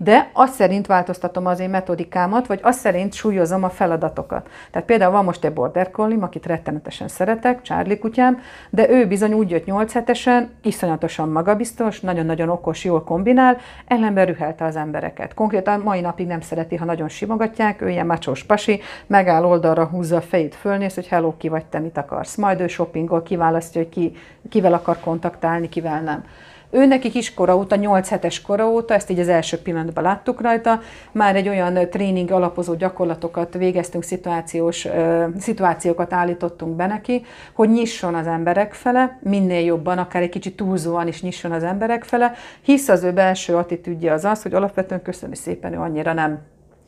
de 0.00 0.30
azt 0.32 0.54
szerint 0.54 0.86
változtatom 0.86 1.46
az 1.46 1.60
én 1.60 1.70
metodikámat, 1.70 2.46
vagy 2.46 2.60
azt 2.62 2.78
szerint 2.78 3.12
súlyozom 3.12 3.64
a 3.64 3.70
feladatokat. 3.70 4.48
Tehát 4.70 4.86
például 4.86 5.12
van 5.12 5.24
most 5.24 5.44
egy 5.44 5.52
border 5.52 5.90
collie, 5.90 6.22
akit 6.22 6.46
rettenetesen 6.46 7.08
szeretek, 7.08 7.62
Charlie 7.62 7.98
kutyám, 7.98 8.40
de 8.70 8.90
ő 8.90 9.06
bizony 9.06 9.32
úgy 9.32 9.50
jött 9.50 9.64
8 9.64 9.92
hetesen, 9.92 10.50
iszonyatosan 10.62 11.28
magabiztos, 11.28 12.00
nagyon-nagyon 12.00 12.48
okos, 12.48 12.84
jól 12.84 13.02
kombinál, 13.02 13.56
ellenben 13.86 14.26
rühelte 14.26 14.64
az 14.64 14.76
embereket. 14.76 15.34
Konkrétan 15.34 15.80
mai 15.80 16.00
napig 16.00 16.26
nem 16.26 16.40
szereti, 16.40 16.76
ha 16.76 16.84
nagyon 16.84 17.08
simogatják, 17.08 17.80
ő 17.82 17.88
ilyen 17.88 18.06
macsós 18.06 18.44
pasi, 18.44 18.80
megáll 19.06 19.44
oldalra, 19.44 19.84
húzza 19.84 20.16
a 20.16 20.20
fejét, 20.20 20.54
fölnéz, 20.54 20.94
hogy 20.94 21.06
hello, 21.06 21.36
ki 21.36 21.48
vagy 21.48 21.64
te, 21.64 21.78
mit 21.78 21.98
akarsz. 21.98 22.36
Majd 22.36 22.60
ő 22.60 22.66
shoppingol, 22.66 23.22
kiválasztja, 23.22 23.80
hogy 23.80 23.90
ki, 23.90 24.16
kivel 24.48 24.72
akar 24.72 25.00
kontaktálni, 25.00 25.68
kivel 25.68 26.00
nem. 26.00 26.24
Ő 26.70 26.86
neki 26.86 27.10
kiskora 27.10 27.56
óta, 27.56 27.76
8 27.76 28.08
hetes 28.08 28.40
kora 28.40 28.68
óta, 28.68 28.94
ezt 28.94 29.10
így 29.10 29.18
az 29.18 29.28
első 29.28 29.56
pillanatban 29.58 30.04
láttuk 30.04 30.40
rajta, 30.40 30.80
már 31.12 31.36
egy 31.36 31.48
olyan 31.48 31.90
tréning 31.90 32.30
alapozó 32.30 32.74
gyakorlatokat 32.74 33.54
végeztünk, 33.54 34.04
szituációs, 34.04 34.86
szituációkat 35.38 36.12
állítottunk 36.12 36.76
be 36.76 36.86
neki, 36.86 37.24
hogy 37.52 37.70
nyisson 37.70 38.14
az 38.14 38.26
emberek 38.26 38.74
fele, 38.74 39.18
minél 39.22 39.64
jobban, 39.64 39.98
akár 39.98 40.22
egy 40.22 40.28
kicsit 40.28 40.56
túlzóan 40.56 41.08
is 41.08 41.22
nyisson 41.22 41.52
az 41.52 41.62
emberek 41.62 42.04
fele, 42.04 42.32
hisz 42.62 42.88
az 42.88 43.02
ő 43.02 43.12
belső 43.12 43.56
attitűdje 43.56 44.12
az 44.12 44.24
az, 44.24 44.42
hogy 44.42 44.54
alapvetően 44.54 45.02
köszönni 45.02 45.36
szépen, 45.36 45.72
ő 45.72 45.78
annyira 45.78 46.12
nem 46.12 46.38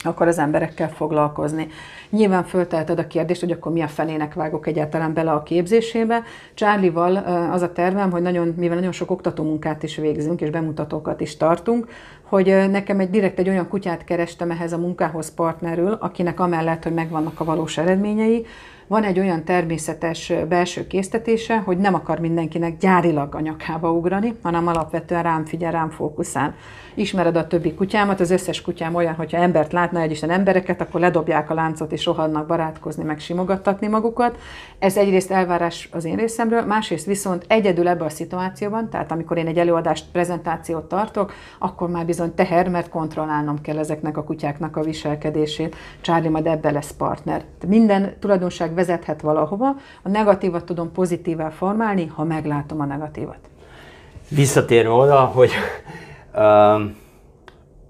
akar 0.05 0.29
az 0.29 0.39
emberekkel 0.39 0.89
foglalkozni. 0.89 1.69
Nyilván 2.11 2.45
fölteheted 2.45 2.99
a 2.99 3.07
kérdést, 3.07 3.41
hogy 3.41 3.51
akkor 3.51 3.73
mi 3.73 3.81
a 3.81 3.89
fenének 3.89 4.35
vágok 4.35 4.67
egyáltalán 4.67 5.15
bele 5.15 5.31
a 5.31 5.43
képzésébe. 5.43 6.23
Csárlival 6.55 7.17
az 7.53 7.63
a 7.63 7.73
tervem, 7.73 8.11
hogy 8.11 8.23
nagyon, 8.23 8.55
mivel 8.57 8.77
nagyon 8.77 8.93
sok 8.93 9.11
oktatómunkát 9.11 9.83
is 9.83 9.97
végzünk, 9.97 10.41
és 10.41 10.51
bemutatókat 10.51 11.21
is 11.21 11.37
tartunk, 11.37 11.89
hogy 12.23 12.71
nekem 12.71 13.01
egy 13.01 13.11
direkt 13.11 13.39
egy 13.39 13.49
olyan 13.49 13.69
kutyát 13.69 14.05
kerestem 14.05 14.51
ehhez 14.51 14.73
a 14.73 14.79
munkához 14.79 15.35
partnerül, 15.35 15.93
akinek 15.93 16.41
amellett, 16.41 16.83
hogy 16.83 16.95
megvannak 16.95 17.41
a 17.41 17.45
valós 17.45 17.79
eredményei, 17.79 18.47
van 18.91 19.05
egy 19.05 19.19
olyan 19.19 19.45
természetes 19.45 20.33
belső 20.49 20.87
késztetése, 20.87 21.57
hogy 21.57 21.79
nem 21.79 21.95
akar 21.95 22.19
mindenkinek 22.19 22.77
gyárilag 22.77 23.35
a 23.35 23.41
nyakába 23.41 23.93
ugrani, 23.93 24.35
hanem 24.43 24.67
alapvetően 24.67 25.23
rám 25.23 25.45
figyel, 25.45 25.73
rám 25.73 25.91
fókuszál. 25.91 26.55
Ismered 26.95 27.37
a 27.37 27.47
többi 27.47 27.75
kutyámat, 27.75 28.21
az 28.21 28.31
összes 28.31 28.63
kutyám 28.63 28.95
olyan, 28.95 29.15
hogyha 29.15 29.37
embert 29.37 29.73
látna, 29.73 30.01
egy 30.01 30.11
Isten 30.11 30.31
embereket, 30.31 30.81
akkor 30.81 31.01
ledobják 31.01 31.51
a 31.51 31.55
láncot 31.55 31.93
és 31.93 32.05
rohannak 32.05 32.47
barátkozni, 32.47 33.05
meg 33.05 33.19
simogattatni 33.21 33.87
magukat. 33.87 34.39
Ez 34.79 34.97
egyrészt 34.97 35.31
elvárás 35.31 35.89
az 35.93 36.05
én 36.05 36.17
részemről, 36.17 36.65
másrészt 36.65 37.07
viszont 37.07 37.45
egyedül 37.49 37.89
ebben 37.89 38.07
a 38.07 38.11
szituációban, 38.11 38.91
tehát 38.91 39.13
amikor 39.13 39.37
én 39.37 39.47
egy 39.47 39.59
előadást, 39.59 40.05
prezentációt 40.13 40.85
tartok, 40.85 41.33
akkor 41.59 41.91
már 41.91 42.07
bizony 42.07 42.35
teher, 42.35 42.69
mert 42.69 42.89
kontrollálnom 42.89 43.61
kell 43.61 43.79
ezeknek 43.79 44.17
a 44.17 44.25
kutyáknak 44.25 44.77
a 44.77 44.83
viselkedését. 44.83 45.77
Charlie 46.01 46.29
majd 46.29 46.47
ebbe 46.47 46.71
lesz 46.71 46.91
partner. 46.91 47.45
Minden 47.67 48.17
tulajdonság 48.21 48.75
vezethet 48.75 49.21
valahova, 49.21 49.77
a 50.03 50.09
negatívat 50.09 50.65
tudom 50.65 50.93
pozitívvel 50.93 51.51
formálni, 51.51 52.07
ha 52.07 52.25
meglátom 52.25 52.81
a 52.81 52.85
negatívat. 52.85 53.39
Visszatérve 54.29 54.91
oda, 54.91 55.21
hogy 55.21 55.51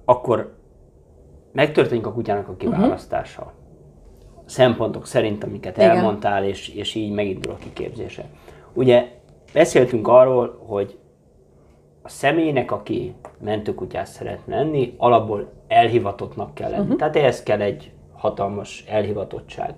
akkor 0.04 0.56
megtörténik 1.52 2.06
a 2.06 2.12
kutyának 2.12 2.49
a 2.49 2.56
kiválasztása. 2.56 3.42
Uh-huh. 3.42 3.59
Szempontok 4.44 5.06
szerint, 5.06 5.44
amiket 5.44 5.76
Igen. 5.76 5.90
elmondtál, 5.90 6.44
és, 6.44 6.68
és 6.68 6.94
így 6.94 7.12
megindul 7.12 7.52
a 7.52 7.56
kiképzése. 7.56 8.25
Ugye 8.73 9.09
beszéltünk 9.52 10.09
arról, 10.09 10.64
hogy 10.66 10.99
a 12.02 12.09
személynek, 12.09 12.73
aki 12.73 13.14
mentőkutyát 13.40 14.06
szeretne 14.06 14.56
lenni, 14.56 14.94
alapból 14.97 15.52
elhivatottnak 15.68 16.54
kell 16.54 16.70
lenni. 16.70 16.82
Uh-huh. 16.82 16.99
Tehát 16.99 17.16
ehhez 17.16 17.42
kell 17.42 17.61
egy 17.61 17.92
hatalmas 18.12 18.85
elhivatottság 18.88 19.75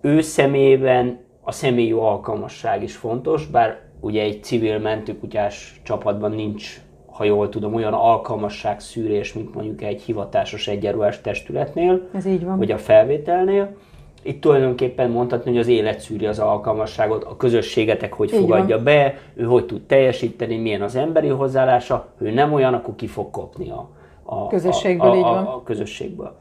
ő 0.00 0.20
személyében 0.20 1.24
a 1.42 1.52
személyi 1.52 1.92
alkalmasság 1.92 2.82
is 2.82 2.96
fontos, 2.96 3.46
bár 3.46 3.80
ugye 4.00 4.22
egy 4.22 4.42
civil 4.44 4.78
mentőkutyás 4.78 5.80
csapatban 5.84 6.30
nincs, 6.30 6.80
ha 7.06 7.24
jól 7.24 7.48
tudom, 7.48 7.74
olyan 7.74 7.92
alkalmasság 7.92 8.80
szűrés, 8.80 9.32
mint 9.32 9.54
mondjuk 9.54 9.82
egy 9.82 10.02
hivatásos 10.02 10.68
egyenruhás 10.68 11.20
testületnél, 11.20 12.08
Ez 12.14 12.26
így 12.26 12.44
van. 12.44 12.58
vagy 12.58 12.70
a 12.70 12.78
felvételnél. 12.78 13.76
Itt 14.22 14.40
tulajdonképpen 14.40 15.10
mondhatni, 15.10 15.50
hogy 15.50 15.60
az 15.60 15.66
élet 15.66 16.00
szűri 16.00 16.26
az 16.26 16.38
alkalmasságot, 16.38 17.24
a 17.24 17.36
közösségetek 17.36 18.12
hogy 18.12 18.32
így 18.32 18.40
fogadja 18.40 18.74
van. 18.74 18.84
be, 18.84 19.18
ő 19.34 19.44
hogy 19.44 19.66
tud 19.66 19.82
teljesíteni, 19.82 20.56
milyen 20.56 20.82
az 20.82 20.96
emberi 20.96 21.28
hozzáállása, 21.28 22.08
ő 22.18 22.30
nem 22.30 22.52
olyan, 22.52 22.74
akkor 22.74 22.94
ki 22.94 23.06
fog 23.06 23.30
kopni 23.30 23.70
a, 23.70 23.90
a, 24.22 24.46
közösségből. 24.46 25.10
A, 25.10 25.14
a, 25.14 25.36
a, 25.36 25.54
a 25.54 25.62
közösségből. 25.62 26.36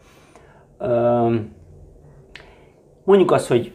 Um, 0.80 1.54
mondjuk 3.04 3.32
azt, 3.32 3.48
hogy 3.48 3.72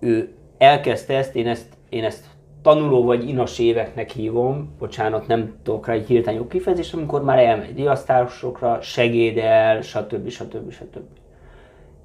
ő 0.00 0.34
elkezdte 0.58 1.16
ezt, 1.16 1.36
én 1.36 1.46
ezt, 1.46 1.68
én 1.88 2.04
ezt 2.04 2.26
tanuló 2.68 3.04
vagy 3.04 3.28
inas 3.28 3.58
éveknek 3.58 4.10
hívom, 4.10 4.74
bocsánat, 4.78 5.26
nem 5.26 5.54
tudok 5.62 5.86
rá 5.86 5.92
egy 5.92 6.06
hirtelen 6.06 6.38
jó 6.38 6.46
kifejezést, 6.46 6.94
amikor 6.94 7.24
már 7.24 7.38
elmegy 7.38 7.74
diasztárosokra, 7.74 8.80
segédel, 8.80 9.80
stb. 9.80 10.28
stb. 10.28 10.70
stb. 10.70 11.06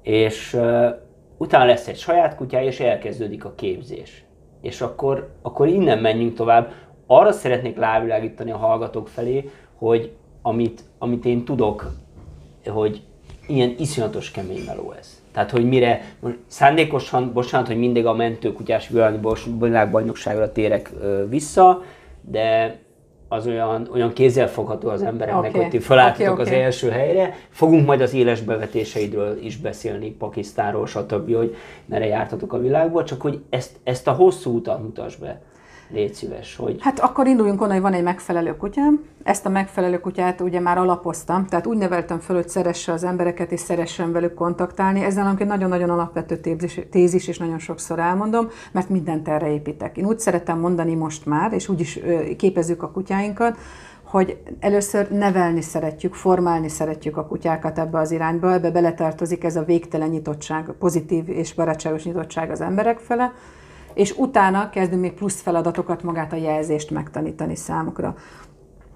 És 0.02 0.54
uh, 0.54 0.86
utána 1.36 1.64
lesz 1.64 1.88
egy 1.88 1.96
saját 1.96 2.36
kutyája, 2.36 2.66
és 2.66 2.80
elkezdődik 2.80 3.44
a 3.44 3.54
képzés. 3.54 4.24
És 4.60 4.80
akkor, 4.80 5.30
akkor 5.42 5.68
innen 5.68 5.98
menjünk 5.98 6.34
tovább. 6.34 6.72
Arra 7.06 7.32
szeretnék 7.32 7.78
rávilágítani 7.78 8.50
a 8.50 8.56
hallgatók 8.56 9.08
felé, 9.08 9.50
hogy 9.74 10.12
amit, 10.42 10.84
amit 10.98 11.24
én 11.24 11.44
tudok, 11.44 11.90
hogy 12.66 13.02
ilyen 13.46 13.74
iszonyatos 13.78 14.30
kemény 14.30 14.64
meló 14.66 14.92
ez. 14.92 15.13
Tehát, 15.34 15.50
hogy 15.50 15.68
mire 15.68 16.00
szándékosan, 16.46 17.32
bocsánat, 17.32 17.66
hogy 17.66 17.78
mindig 17.78 18.06
a 18.06 18.14
mentőkutyás 18.14 18.90
világbajnokságra 19.58 20.52
térek 20.52 20.92
vissza, 21.28 21.82
de 22.20 22.78
az 23.28 23.46
olyan, 23.46 23.88
olyan 23.92 24.12
kézzelfogható 24.12 24.88
az 24.88 25.02
embereknek, 25.02 25.50
okay. 25.50 25.60
hogy 25.60 25.70
ti 25.70 25.78
felálltatok 25.78 26.32
okay, 26.32 26.44
okay. 26.44 26.54
az 26.54 26.60
első 26.60 26.88
helyre. 26.88 27.34
Fogunk 27.50 27.86
majd 27.86 28.00
az 28.00 28.14
éles 28.14 28.40
bevetéseidről 28.40 29.38
is 29.42 29.56
beszélni, 29.56 30.10
Pakisztánról, 30.10 30.86
stb., 30.86 31.34
hogy 31.34 31.56
merre 31.86 32.06
jártatok 32.06 32.52
a 32.52 32.58
világból, 32.58 33.04
csak 33.04 33.20
hogy 33.20 33.40
ezt, 33.50 33.76
ezt 33.84 34.08
a 34.08 34.12
hosszú 34.12 34.56
utat 34.56 34.82
mutasd 34.82 35.20
be. 35.20 35.40
Légy 35.88 36.14
szíves, 36.14 36.56
hogy... 36.56 36.76
Hát 36.80 37.00
akkor 37.00 37.26
induljunk 37.26 37.60
onnan, 37.60 37.72
hogy 37.72 37.82
van 37.82 37.92
egy 37.92 38.02
megfelelő 38.02 38.56
kutyám. 38.56 39.04
Ezt 39.22 39.46
a 39.46 39.48
megfelelő 39.48 40.00
kutyát 40.00 40.40
ugye 40.40 40.60
már 40.60 40.78
alapoztam, 40.78 41.46
tehát 41.46 41.66
úgy 41.66 41.76
neveltem 41.76 42.18
föl, 42.18 42.36
hogy 42.36 42.48
szeresse 42.48 42.92
az 42.92 43.04
embereket, 43.04 43.52
és 43.52 43.60
szeressen 43.60 44.12
velük 44.12 44.34
kontaktálni. 44.34 45.04
Ezzel 45.04 45.36
egy 45.38 45.46
nagyon-nagyon 45.46 45.90
alapvető 45.90 46.36
tézis, 46.36 46.80
tézis, 46.90 47.28
és 47.28 47.38
nagyon 47.38 47.58
sokszor 47.58 47.98
elmondom, 47.98 48.48
mert 48.72 48.88
mindent 48.88 49.28
erre 49.28 49.52
építek. 49.52 49.96
Én 49.96 50.06
úgy 50.06 50.18
szeretem 50.18 50.58
mondani 50.58 50.94
most 50.94 51.26
már, 51.26 51.52
és 51.52 51.68
úgy 51.68 51.80
is 51.80 51.98
képezzük 52.36 52.82
a 52.82 52.90
kutyáinkat, 52.90 53.58
hogy 54.02 54.38
először 54.60 55.10
nevelni 55.10 55.60
szeretjük, 55.60 56.14
formálni 56.14 56.68
szeretjük 56.68 57.16
a 57.16 57.26
kutyákat 57.26 57.78
ebbe 57.78 57.98
az 57.98 58.10
irányba, 58.10 58.52
ebbe 58.52 58.70
beletartozik 58.70 59.44
ez 59.44 59.56
a 59.56 59.64
végtelen 59.64 60.08
nyitottság, 60.08 60.70
pozitív 60.78 61.28
és 61.28 61.54
barátságos 61.54 62.04
nyitottság 62.04 62.50
az 62.50 62.60
emberek 62.60 62.98
fele, 62.98 63.32
és 63.94 64.14
utána 64.16 64.70
kezdünk 64.70 65.00
még 65.00 65.12
plusz 65.12 65.40
feladatokat, 65.40 66.02
magát 66.02 66.32
a 66.32 66.36
jelzést 66.36 66.90
megtanítani 66.90 67.56
számukra 67.56 68.14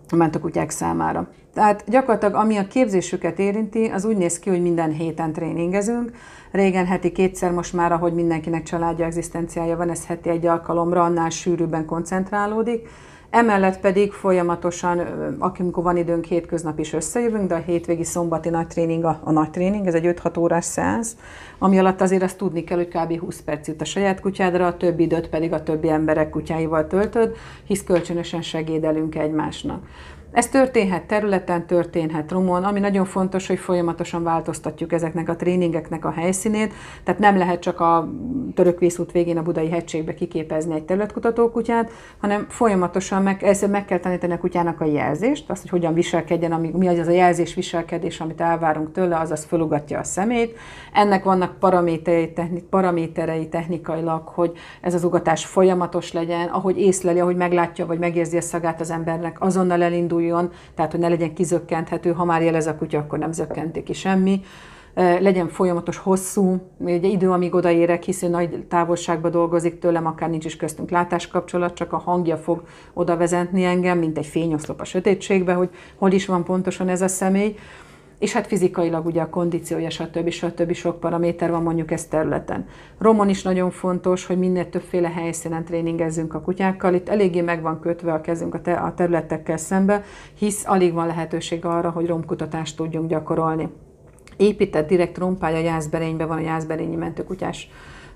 a 0.09 0.17
mentokutyák 0.17 0.71
számára. 0.71 1.29
Tehát 1.59 1.85
gyakorlatilag 1.87 2.35
ami 2.35 2.57
a 2.57 2.67
képzésüket 2.67 3.39
érinti, 3.39 3.85
az 3.87 4.05
úgy 4.05 4.17
néz 4.17 4.39
ki, 4.39 4.51
hogy 4.51 4.63
minden 4.63 4.91
héten 4.91 5.33
tréningezünk. 5.33 6.11
Régen 6.51 6.87
heti 6.87 7.13
kétszer, 7.13 7.51
most 7.51 7.73
már, 7.73 7.93
ahogy 7.93 8.13
mindenkinek 8.13 8.63
családja, 8.63 9.05
egzisztenciája 9.05 9.77
van, 9.77 9.91
ez 9.91 10.07
heti 10.07 10.29
egy 10.29 10.47
alkalomra, 10.47 11.05
annál 11.05 11.31
sűrűbben 11.31 11.85
koncentrálódik. 11.85 12.89
Emellett 13.31 13.81
pedig 13.81 14.13
folyamatosan, 14.13 14.99
amikor 15.39 15.83
van 15.83 15.97
időnk, 15.97 16.25
hétköznap 16.25 16.79
is 16.79 16.93
összejövünk, 16.93 17.49
de 17.49 17.55
a 17.55 17.63
hétvégi 17.67 18.05
szombati 18.05 18.49
nagy 18.49 18.67
tréning 18.67 19.05
a, 19.05 19.21
a 19.25 19.31
nagy 19.31 19.51
tréning, 19.51 19.87
ez 19.87 19.95
egy 19.95 20.17
5-6 20.23 20.39
órás 20.39 20.65
szeánsz, 20.65 21.17
ami 21.59 21.79
alatt 21.79 22.01
azért 22.01 22.23
azt 22.23 22.39
tudni 22.39 22.65
kell, 22.65 22.77
hogy 22.77 22.89
kb. 22.89 23.19
20 23.21 23.41
perc 23.41 23.69
jut 23.69 23.81
a 23.81 23.85
saját 23.85 24.21
kutyádra, 24.21 24.67
a 24.67 24.77
többi 24.77 25.03
időt 25.03 25.29
pedig 25.29 25.53
a 25.53 25.63
többi 25.63 25.89
emberek 25.89 26.31
kutyáival 26.31 26.87
töltöd, 26.87 27.37
hisz 27.65 27.85
kölcsönösen 27.85 28.43
segédelünk 28.43 29.15
egymásnak. 29.15 29.83
Ez 30.33 30.49
történhet 30.49 31.03
területen, 31.03 31.67
történhet 31.67 32.33
rumon, 32.33 32.65
ami 32.65 32.81
nagyon 32.81 33.05
fontos, 33.05 33.47
hogy 33.47 33.59
folyamatosan 33.59 34.23
változtatjuk 34.23 34.93
ezeknek 34.93 35.29
a 35.29 35.37
tréningeknek 35.37 36.05
a 36.05 36.11
helyszínét, 36.11 36.73
tehát 37.05 37.21
nem 37.21 37.37
lehet 37.37 37.61
csak 37.61 37.81
a 37.81 38.09
török 38.55 38.79
vészút 38.79 39.13
végén 39.13 39.39
a 39.39 39.43
budai 39.43 39.69
hegységbe 39.69 40.15
kiképezni 40.15 40.75
egy 40.75 40.85
területkutató 40.85 41.51
kutyát, 41.51 41.91
hanem 42.21 42.47
folyamatosan 42.49 43.23
meg, 43.23 43.43
ezt 43.43 43.67
meg 43.67 43.85
kell 43.85 43.99
tanítani 43.99 44.33
a 44.33 44.39
kutyának 44.39 44.81
a 44.81 44.85
jelzést, 44.85 45.51
azt, 45.51 45.61
hogy 45.61 45.71
hogyan 45.71 45.95
viselkedjen, 45.95 46.53
ami, 46.53 46.71
mi 46.77 46.89
az 46.89 47.09
a 47.09 47.11
jelzés 47.11 47.55
viselkedés, 47.55 48.21
amit 48.21 48.41
elvárunk 48.41 48.93
tőle, 48.93 49.19
azaz 49.19 49.45
fölugatja 49.45 49.99
a 49.99 50.05
szemét. 50.05 50.59
Ennek 50.93 51.25
vannak 51.25 51.59
paraméterei, 51.59 52.33
technik, 52.33 52.65
paraméterei 52.65 53.49
technikailag, 53.49 54.29
hogy 54.29 54.53
ez 54.81 54.95
az 54.95 55.05
ugatás 55.05 55.47
folyamatos 55.47 56.13
legyen, 56.13 56.49
ahogy 56.49 56.79
észleli, 56.79 57.21
ahogy 57.21 57.37
meglátja, 57.37 57.87
vagy 57.87 57.99
megérzi 57.99 58.37
a 58.37 58.41
szagát 58.41 58.81
az 58.81 58.91
embernek, 58.91 59.41
azonnal 59.41 59.83
elindul 59.83 60.17
elinduljon, 60.19 60.51
tehát 60.75 60.91
hogy 60.91 61.01
ne 61.01 61.09
legyen 61.09 61.35
kizökkenthető, 61.35 62.13
ha 62.13 62.25
már 62.25 62.43
jelez 62.43 62.67
a 62.67 62.77
kutya, 62.77 62.99
akkor 62.99 63.19
nem 63.19 63.33
zökkenti 63.33 63.83
ki 63.83 63.93
semmi. 63.93 64.41
Legyen 64.95 65.49
folyamatos, 65.49 65.97
hosszú, 65.97 66.61
ugye 66.79 67.09
idő, 67.09 67.31
amíg 67.31 67.55
odaérek, 67.55 68.03
hiszen 68.03 68.31
nagy 68.31 68.65
távolságba 68.69 69.29
dolgozik 69.29 69.79
tőlem, 69.79 70.07
akár 70.07 70.31
nincs 70.31 70.45
is 70.45 70.57
köztünk 70.57 70.91
látáskapcsolat, 70.91 71.75
csak 71.75 71.93
a 71.93 71.99
hangja 71.99 72.37
fog 72.37 72.63
oda 72.93 73.17
vezetni 73.17 73.65
engem, 73.65 73.99
mint 73.99 74.19
egy 74.19 74.27
fényoszlop 74.27 74.81
a 74.81 74.85
sötétségbe, 74.85 75.53
hogy 75.53 75.69
hol 75.97 76.13
is 76.13 76.27
van 76.27 76.45
pontosan 76.45 76.89
ez 76.89 77.03
a 77.03 77.09
személy 77.09 77.57
és 78.19 78.33
hát 78.33 78.47
fizikailag 78.47 79.07
ugye 79.07 79.21
a 79.21 79.29
kondíciója, 79.29 79.91
stb. 79.91 80.29
stb. 80.29 80.73
sok 80.73 81.01
paraméter 81.01 81.51
van 81.51 81.63
mondjuk 81.63 81.91
ezt 81.91 82.11
területen. 82.11 82.67
Romon 82.99 83.29
is 83.29 83.43
nagyon 83.43 83.71
fontos, 83.71 84.27
hogy 84.27 84.39
minél 84.39 84.69
többféle 84.69 85.09
helyszínen 85.09 85.65
tréningezzünk 85.65 86.35
a 86.35 86.41
kutyákkal. 86.41 86.95
Itt 86.95 87.09
eléggé 87.09 87.41
meg 87.41 87.63
van 87.63 87.81
kötve 87.81 88.13
a 88.13 88.21
kezünk 88.21 88.55
a, 88.55 88.61
te- 88.61 88.75
a 88.75 88.95
területekkel 88.95 89.57
szembe, 89.57 90.03
hisz 90.39 90.65
alig 90.67 90.93
van 90.93 91.07
lehetőség 91.07 91.65
arra, 91.65 91.91
hogy 91.91 92.07
romkutatást 92.07 92.77
tudjunk 92.77 93.09
gyakorolni. 93.09 93.69
Épített 94.37 94.89
direkt 94.89 95.19
rompája 95.19 95.59
Jászberényben 95.59 96.29
van 96.29 96.39
a 96.39 96.41
Jászberényi 96.41 96.97
Mentőkutyás 96.97 97.71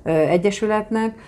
Egyesületnek, 0.04 1.18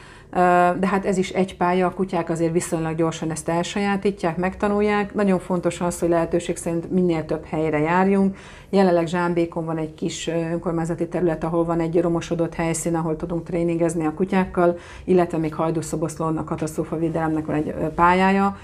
de 0.78 0.86
hát 0.86 1.04
ez 1.04 1.16
is 1.16 1.30
egy 1.30 1.56
pálya, 1.56 1.86
a 1.86 1.90
kutyák 1.90 2.30
azért 2.30 2.52
viszonylag 2.52 2.96
gyorsan 2.96 3.30
ezt 3.30 3.48
elsajátítják, 3.48 4.36
megtanulják. 4.36 5.14
Nagyon 5.14 5.38
fontos 5.38 5.80
az, 5.80 5.98
hogy 5.98 6.08
lehetőség 6.08 6.56
szerint 6.56 6.90
minél 6.90 7.24
több 7.24 7.44
helyre 7.44 7.78
járjunk. 7.78 8.36
Jelenleg 8.70 9.06
Zsámbékon 9.06 9.64
van 9.64 9.78
egy 9.78 9.94
kis 9.94 10.26
önkormányzati 10.26 11.08
terület, 11.08 11.44
ahol 11.44 11.64
van 11.64 11.80
egy 11.80 12.00
romosodott 12.00 12.54
helyszín, 12.54 12.94
ahol 12.94 13.16
tudunk 13.16 13.44
tréningezni 13.44 14.06
a 14.06 14.14
kutyákkal, 14.14 14.78
illetve 15.04 15.38
még 15.38 15.54
Hajdúszoboszlón 15.54 16.36
a 16.36 16.44
katasztrófavédelemnek 16.44 17.46
van 17.46 17.56
egy 17.56 17.74
pályája 17.94 18.56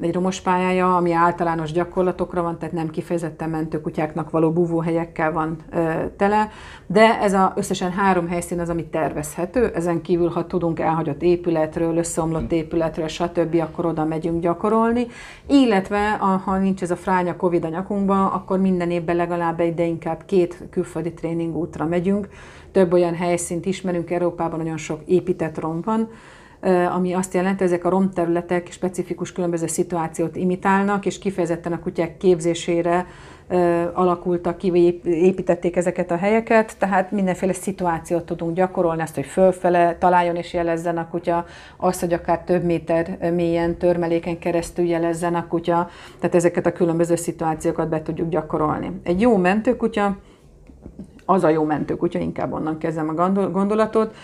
egy 0.00 0.12
romos 0.12 0.40
pályája, 0.40 0.96
ami 0.96 1.12
általános 1.12 1.72
gyakorlatokra 1.72 2.42
van, 2.42 2.58
tehát 2.58 2.74
nem 2.74 2.90
kifejezetten 2.90 3.50
mentőkutyáknak 3.50 4.30
való 4.30 4.52
búvóhelyekkel 4.52 5.32
van 5.32 5.56
ö, 5.70 5.90
tele, 6.16 6.50
de 6.86 7.20
ez 7.20 7.32
a 7.32 7.52
összesen 7.56 7.90
három 7.90 8.28
helyszín 8.28 8.60
az, 8.60 8.68
ami 8.68 8.84
tervezhető, 8.84 9.70
ezen 9.74 10.02
kívül, 10.02 10.28
ha 10.28 10.46
tudunk 10.46 10.80
elhagyott 10.80 11.22
épületről, 11.22 11.96
összeomlott 11.96 12.52
épületről, 12.52 13.08
stb., 13.08 13.60
akkor 13.60 13.86
oda 13.86 14.04
megyünk 14.04 14.42
gyakorolni, 14.42 15.06
illetve 15.46 16.10
ha 16.44 16.58
nincs 16.58 16.82
ez 16.82 16.90
a 16.90 16.96
fránya 16.96 17.36
Covid 17.36 17.64
a 17.64 17.68
nyakunkban, 17.68 18.26
akkor 18.26 18.58
minden 18.58 18.90
évben 18.90 19.16
legalább 19.16 19.60
egy, 19.60 19.74
de 19.74 19.84
inkább 19.84 20.22
két 20.26 20.66
külföldi 20.70 21.12
tréningútra 21.12 21.86
megyünk, 21.86 22.28
több 22.72 22.92
olyan 22.92 23.14
helyszínt 23.14 23.66
ismerünk, 23.66 24.10
Európában 24.10 24.58
nagyon 24.58 24.76
sok 24.76 25.00
épített 25.06 25.60
rom 25.60 25.80
van, 25.84 26.08
ami 26.94 27.12
azt 27.12 27.34
jelenti, 27.34 27.64
ezek 27.64 27.84
a 27.84 27.88
romterületek 27.88 28.70
specifikus 28.70 29.32
különböző 29.32 29.66
szituációt 29.66 30.36
imitálnak, 30.36 31.06
és 31.06 31.18
kifejezetten 31.18 31.72
a 31.72 31.78
kutyák 31.78 32.16
képzésére 32.16 33.06
alakultak 33.92 34.56
ki, 34.56 35.00
építették 35.04 35.76
ezeket 35.76 36.10
a 36.10 36.16
helyeket, 36.16 36.78
tehát 36.78 37.10
mindenféle 37.10 37.52
szituációt 37.52 38.24
tudunk 38.24 38.56
gyakorolni, 38.56 39.02
azt, 39.02 39.14
hogy 39.14 39.26
fölfele 39.26 39.96
találjon 39.98 40.36
és 40.36 40.52
jelezzen 40.52 40.98
a 40.98 41.08
kutya, 41.08 41.44
azt, 41.76 42.00
hogy 42.00 42.12
akár 42.12 42.42
több 42.42 42.64
méter 42.64 43.32
mélyen, 43.34 43.76
törmeléken 43.76 44.38
keresztül 44.38 44.84
jelezzen 44.84 45.34
a 45.34 45.46
kutya, 45.46 45.88
tehát 46.18 46.34
ezeket 46.34 46.66
a 46.66 46.72
különböző 46.72 47.16
szituációkat 47.16 47.88
be 47.88 48.02
tudjuk 48.02 48.28
gyakorolni. 48.28 49.00
Egy 49.02 49.20
jó 49.20 49.36
mentőkutya, 49.36 50.16
az 51.24 51.44
a 51.44 51.48
jó 51.48 51.64
mentőkutya, 51.64 52.18
inkább 52.18 52.52
onnan 52.52 52.78
kezdem 52.78 53.08
a 53.08 53.30
gondolatot, 53.50 54.14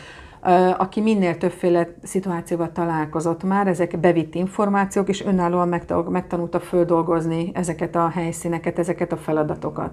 aki 0.77 1.01
minél 1.01 1.39
többféle 1.39 1.89
szituációval 2.03 2.73
találkozott 2.73 3.43
már, 3.43 3.67
ezek 3.67 3.99
bevitt 3.99 4.35
információk, 4.35 5.09
és 5.09 5.25
önállóan 5.25 5.81
megtanulta 6.09 6.61
földolgozni 6.61 7.51
ezeket 7.55 7.97
a 7.97 8.09
helyszíneket, 8.09 8.79
ezeket 8.79 9.13
a 9.13 9.17
feladatokat. 9.17 9.91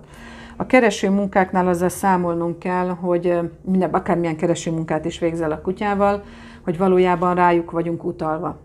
A 0.55 0.65
kereső 0.65 1.09
munkáknál 1.09 1.67
azzal 1.67 1.89
számolnunk 1.89 2.59
kell, 2.59 2.89
hogy 2.89 3.39
minden, 3.61 3.89
akármilyen 3.89 4.35
kereső 4.35 4.71
munkát 4.71 5.05
is 5.05 5.19
végzel 5.19 5.51
a 5.51 5.61
kutyával, 5.61 6.23
hogy 6.63 6.77
valójában 6.77 7.35
rájuk 7.35 7.71
vagyunk 7.71 8.03
utalva, 8.03 8.57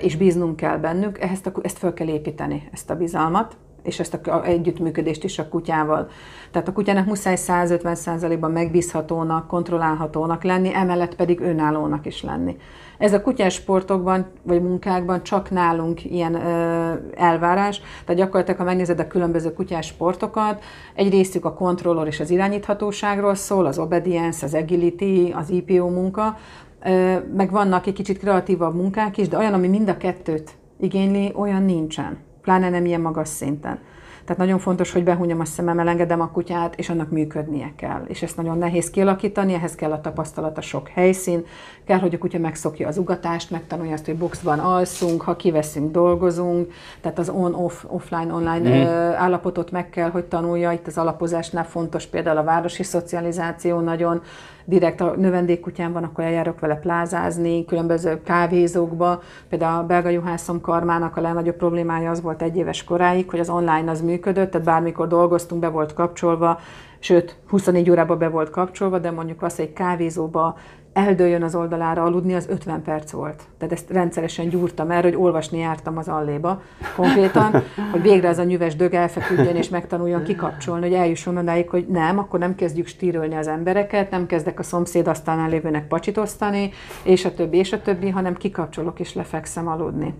és 0.00 0.16
bíznunk 0.16 0.56
kell 0.56 0.76
bennük, 0.78 1.20
ezt, 1.20 1.52
ezt 1.62 1.78
fel 1.78 1.94
kell 1.94 2.08
építeni, 2.08 2.68
ezt 2.72 2.90
a 2.90 2.96
bizalmat, 2.96 3.56
és 3.84 4.00
ezt 4.00 4.14
a 4.14 4.44
együttműködést 4.44 5.24
is 5.24 5.38
a 5.38 5.48
kutyával. 5.48 6.08
Tehát 6.50 6.68
a 6.68 6.72
kutyának 6.72 7.06
muszáj 7.06 7.36
150%-ban 7.38 8.50
megbízhatónak, 8.50 9.46
kontrollálhatónak 9.46 10.42
lenni, 10.42 10.74
emellett 10.74 11.14
pedig 11.14 11.40
önállónak 11.40 12.06
is 12.06 12.22
lenni. 12.22 12.56
Ez 12.98 13.12
a 13.12 13.20
kutyás 13.20 13.54
sportokban 13.54 14.26
vagy 14.42 14.62
munkákban 14.62 15.22
csak 15.22 15.50
nálunk 15.50 16.04
ilyen 16.04 16.34
ö, 16.34 16.92
elvárás, 17.14 17.80
tehát 18.04 18.20
gyakorlatilag, 18.20 18.58
ha 18.58 18.66
megnézed 18.66 18.98
a 18.98 19.06
különböző 19.06 19.52
kutyás 19.52 19.86
sportokat, 19.86 20.62
egy 20.94 21.10
részük 21.10 21.44
a 21.44 21.54
kontrollor 21.54 22.06
és 22.06 22.20
az 22.20 22.30
irányíthatóságról 22.30 23.34
szól, 23.34 23.66
az 23.66 23.78
obedience, 23.78 24.46
az 24.46 24.54
agility, 24.54 25.32
az 25.32 25.50
IPO 25.50 25.88
munka, 25.88 26.36
ö, 26.84 27.16
meg 27.36 27.50
vannak 27.50 27.86
egy 27.86 27.94
kicsit 27.94 28.18
kreatívabb 28.18 28.74
munkák 28.74 29.18
is, 29.18 29.28
de 29.28 29.38
olyan, 29.38 29.52
ami 29.52 29.68
mind 29.68 29.88
a 29.88 29.96
kettőt 29.96 30.50
igényli, 30.80 31.32
olyan 31.36 31.62
nincsen 31.62 32.18
pláne 32.44 32.70
nem 32.70 32.84
ilyen 32.84 33.00
magas 33.00 33.28
szinten. 33.28 33.78
Tehát 34.24 34.42
nagyon 34.42 34.58
fontos, 34.58 34.92
hogy 34.92 35.04
behúnyom 35.04 35.40
a 35.40 35.44
szemem, 35.44 35.78
elengedem 35.78 36.20
a 36.20 36.30
kutyát, 36.30 36.74
és 36.76 36.88
annak 36.88 37.10
működnie 37.10 37.72
kell. 37.76 38.04
És 38.06 38.22
ezt 38.22 38.36
nagyon 38.36 38.58
nehéz 38.58 38.90
kialakítani, 38.90 39.54
ehhez 39.54 39.74
kell 39.74 39.92
a 39.92 40.00
tapasztalat, 40.00 40.58
a 40.58 40.60
sok 40.60 40.88
helyszín, 40.88 41.44
kell, 41.84 41.98
hogy 41.98 42.14
a 42.14 42.18
kutya 42.18 42.38
megszokja 42.38 42.88
az 42.88 42.98
ugatást, 42.98 43.50
megtanulja 43.50 43.92
azt, 43.92 44.04
hogy 44.04 44.16
boxban 44.16 44.58
alszunk, 44.58 45.22
ha 45.22 45.36
kiveszünk, 45.36 45.92
dolgozunk, 45.92 46.72
tehát 47.00 47.18
az 47.18 47.28
on-off, 47.28 47.84
offline, 47.86 48.32
online 48.32 48.84
mm. 48.84 49.14
állapotot 49.14 49.70
meg 49.70 49.90
kell, 49.90 50.10
hogy 50.10 50.24
tanulja. 50.24 50.72
Itt 50.72 50.86
az 50.86 50.98
alapozásnál 50.98 51.64
fontos 51.64 52.06
például 52.06 52.38
a 52.38 52.44
városi 52.44 52.82
szocializáció 52.82 53.80
nagyon, 53.80 54.22
direkt 54.64 55.00
a 55.00 55.14
növendékkutyám 55.16 55.92
van, 55.92 56.04
akkor 56.04 56.24
eljárok 56.24 56.60
vele 56.60 56.74
plázázni, 56.74 57.64
különböző 57.64 58.22
kávézókba. 58.22 59.22
Például 59.48 59.82
a 59.82 59.86
belga 59.86 60.08
juhászom 60.08 60.60
karmának 60.60 61.16
a 61.16 61.20
legnagyobb 61.20 61.56
problémája 61.56 62.10
az 62.10 62.20
volt 62.20 62.42
egy 62.42 62.56
éves 62.56 62.84
koráig, 62.84 63.30
hogy 63.30 63.40
az 63.40 63.48
online 63.48 63.90
az 63.90 64.00
működött, 64.00 64.50
tehát 64.50 64.66
bármikor 64.66 65.08
dolgoztunk, 65.08 65.60
be 65.60 65.68
volt 65.68 65.94
kapcsolva, 65.94 66.58
sőt, 66.98 67.36
24 67.48 67.90
órában 67.90 68.18
be 68.18 68.28
volt 68.28 68.50
kapcsolva, 68.50 68.98
de 68.98 69.10
mondjuk 69.10 69.42
azt, 69.42 69.58
egy 69.58 69.72
kávézóba 69.72 70.56
eldőljön 70.94 71.42
az 71.42 71.54
oldalára 71.54 72.02
aludni, 72.02 72.34
az 72.34 72.46
50 72.48 72.82
perc 72.82 73.10
volt. 73.10 73.42
Tehát 73.58 73.74
ezt 73.74 73.90
rendszeresen 73.90 74.48
gyúrtam 74.48 74.90
erre, 74.90 75.08
hogy 75.08 75.16
olvasni 75.16 75.58
jártam 75.58 75.98
az 75.98 76.08
alléba 76.08 76.62
konkrétan, 76.96 77.62
hogy 77.92 78.02
végre 78.02 78.28
ez 78.28 78.38
a 78.38 78.44
nyüves 78.44 78.76
dög 78.76 78.94
elfeküdjön 78.94 79.56
és 79.56 79.68
megtanuljon 79.68 80.22
kikapcsolni, 80.22 80.82
hogy 80.82 80.94
eljusson 80.94 81.36
odáig, 81.36 81.68
hogy 81.68 81.86
nem, 81.88 82.18
akkor 82.18 82.38
nem 82.38 82.54
kezdjük 82.54 82.86
stírölni 82.86 83.34
az 83.34 83.46
embereket, 83.46 84.10
nem 84.10 84.26
kezdek 84.26 84.58
a 84.58 84.62
szomszéd 84.62 85.08
asztalnál 85.08 85.48
lévőnek 85.48 85.86
pacsitosztani, 85.86 86.70
és 87.02 87.24
a 87.24 87.34
többi, 87.34 87.56
és 87.56 87.72
a 87.72 87.82
többi, 87.82 88.08
hanem 88.08 88.34
kikapcsolok 88.34 89.00
és 89.00 89.14
lefekszem 89.14 89.68
aludni. 89.68 90.14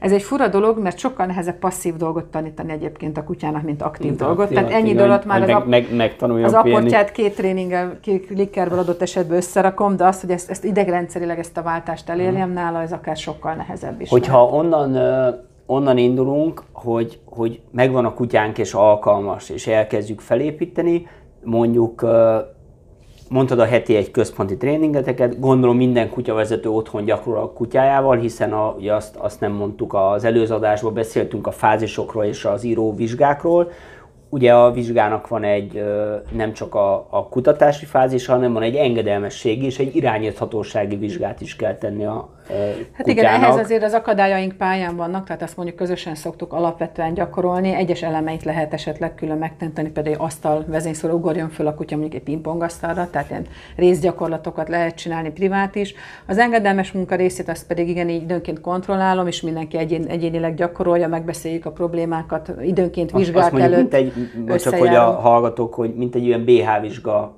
Ez 0.00 0.12
egy 0.12 0.22
fura 0.22 0.48
dolog, 0.48 0.78
mert 0.78 0.98
sokkal 0.98 1.26
nehezebb 1.26 1.58
passzív 1.58 1.96
dolgot 1.96 2.24
tanítani 2.24 2.72
egyébként 2.72 3.16
a 3.18 3.24
kutyának, 3.24 3.62
mint 3.62 3.82
aktív 3.82 4.06
mint 4.06 4.20
dolgot. 4.20 4.38
Aktív, 4.38 4.56
Tehát 4.56 4.72
ennyi 4.72 4.94
dolgot 4.94 5.24
már 5.24 5.42
az, 5.42 5.62
meg, 5.66 5.94
meg, 5.94 6.16
az 6.44 6.52
aportját 6.52 7.12
két 7.12 7.34
tréninggel, 7.34 7.98
két 8.00 8.26
klikkerrel 8.26 8.78
adott 8.78 9.02
esetben 9.02 9.36
összerakom, 9.36 9.96
de 9.96 10.04
azt, 10.04 10.17
hogy 10.20 10.30
ezt, 10.30 10.50
ezt 10.50 10.64
idegrendszerileg 10.64 11.38
ezt 11.38 11.56
a 11.56 11.62
váltást 11.62 12.08
elérjem 12.08 12.52
nála, 12.52 12.82
ez 12.82 12.92
akár 12.92 13.16
sokkal 13.16 13.54
nehezebb 13.54 14.00
is. 14.00 14.08
Hogyha 14.08 14.46
onnan, 14.46 14.96
onnan 15.66 15.98
indulunk, 15.98 16.62
hogy, 16.72 17.20
hogy 17.24 17.60
megvan 17.70 18.04
a 18.04 18.14
kutyánk 18.14 18.58
és 18.58 18.72
alkalmas, 18.72 19.50
és 19.50 19.66
elkezdjük 19.66 20.20
felépíteni, 20.20 21.06
mondjuk 21.44 22.06
mondtad 23.28 23.58
a 23.58 23.64
heti 23.64 23.96
egy 23.96 24.10
központi 24.10 24.56
tréningeteket, 24.56 25.40
gondolom 25.40 25.76
minden 25.76 26.10
kutyavezető 26.10 26.68
otthon 26.68 27.04
gyakorol 27.04 27.42
a 27.42 27.52
kutyájával, 27.52 28.16
hiszen 28.16 28.52
a, 28.52 28.74
ugye 28.78 28.94
azt, 28.94 29.16
azt 29.16 29.40
nem 29.40 29.52
mondtuk 29.52 29.94
az 29.94 30.24
előző 30.24 30.54
adásban, 30.54 30.94
beszéltünk 30.94 31.46
a 31.46 31.50
fázisokról 31.50 32.24
és 32.24 32.44
az 32.44 32.64
író 32.64 32.94
vizsgákról, 32.94 33.70
ugye 34.28 34.54
a 34.54 34.70
vizsgának 34.70 35.28
van 35.28 35.44
egy 35.44 35.84
nem 36.32 36.52
csak 36.52 36.74
a, 36.74 37.06
a 37.10 37.28
kutatási 37.28 37.84
fázis, 37.84 38.26
hanem 38.26 38.52
van 38.52 38.62
egy 38.62 38.74
engedelmességi 38.74 39.64
és 39.64 39.78
egy 39.78 39.96
irányíthatósági 39.96 40.96
vizsgát 40.96 41.40
is 41.40 41.56
kell 41.56 41.74
tenni 41.74 42.04
a 42.04 42.28
Hát 42.92 43.06
igen, 43.06 43.24
ehhez 43.24 43.56
azért 43.56 43.82
az 43.82 43.92
akadályaink 43.92 44.52
pályán 44.52 44.96
vannak, 44.96 45.26
tehát 45.26 45.42
azt 45.42 45.56
mondjuk 45.56 45.76
közösen 45.76 46.14
szoktuk 46.14 46.52
alapvetően 46.52 47.14
gyakorolni. 47.14 47.74
Egyes 47.74 48.02
elemeit 48.02 48.42
lehet 48.42 48.72
esetleg 48.72 49.14
külön 49.14 49.38
megtenteni, 49.38 49.90
például 49.90 50.14
egy 50.14 50.22
asztal 50.22 50.64
vezényszóra 50.66 51.14
ugorjon 51.14 51.48
föl 51.48 51.66
a 51.66 51.74
kutya 51.74 51.96
mondjuk 51.96 52.20
egy 52.20 52.22
pingpongasztalra, 52.22 53.08
tehát 53.10 53.30
ilyen 53.30 53.46
részgyakorlatokat 53.76 54.68
lehet 54.68 54.94
csinálni 54.94 55.30
privát 55.30 55.74
is. 55.74 55.94
Az 56.26 56.38
engedelmes 56.38 56.92
munka 56.92 57.14
részét 57.14 57.48
azt 57.48 57.66
pedig 57.66 57.88
igen, 57.88 58.08
így 58.08 58.22
időnként 58.22 58.60
kontrollálom, 58.60 59.26
és 59.26 59.40
mindenki 59.40 59.76
egyén, 59.76 60.06
egyénileg 60.06 60.54
gyakorolja, 60.54 61.08
megbeszéljük 61.08 61.66
a 61.66 61.70
problémákat, 61.70 62.52
időnként 62.62 63.12
mondjuk, 63.12 63.36
előtt. 63.36 63.94
Egy, 63.94 64.12
csak 64.58 64.74
hogy 64.74 64.94
a 64.94 65.10
hallgatók, 65.10 65.74
hogy 65.74 65.94
mint 65.94 66.14
egy 66.14 66.26
olyan 66.26 66.44
BH 66.44 66.80
vizsga 66.80 67.34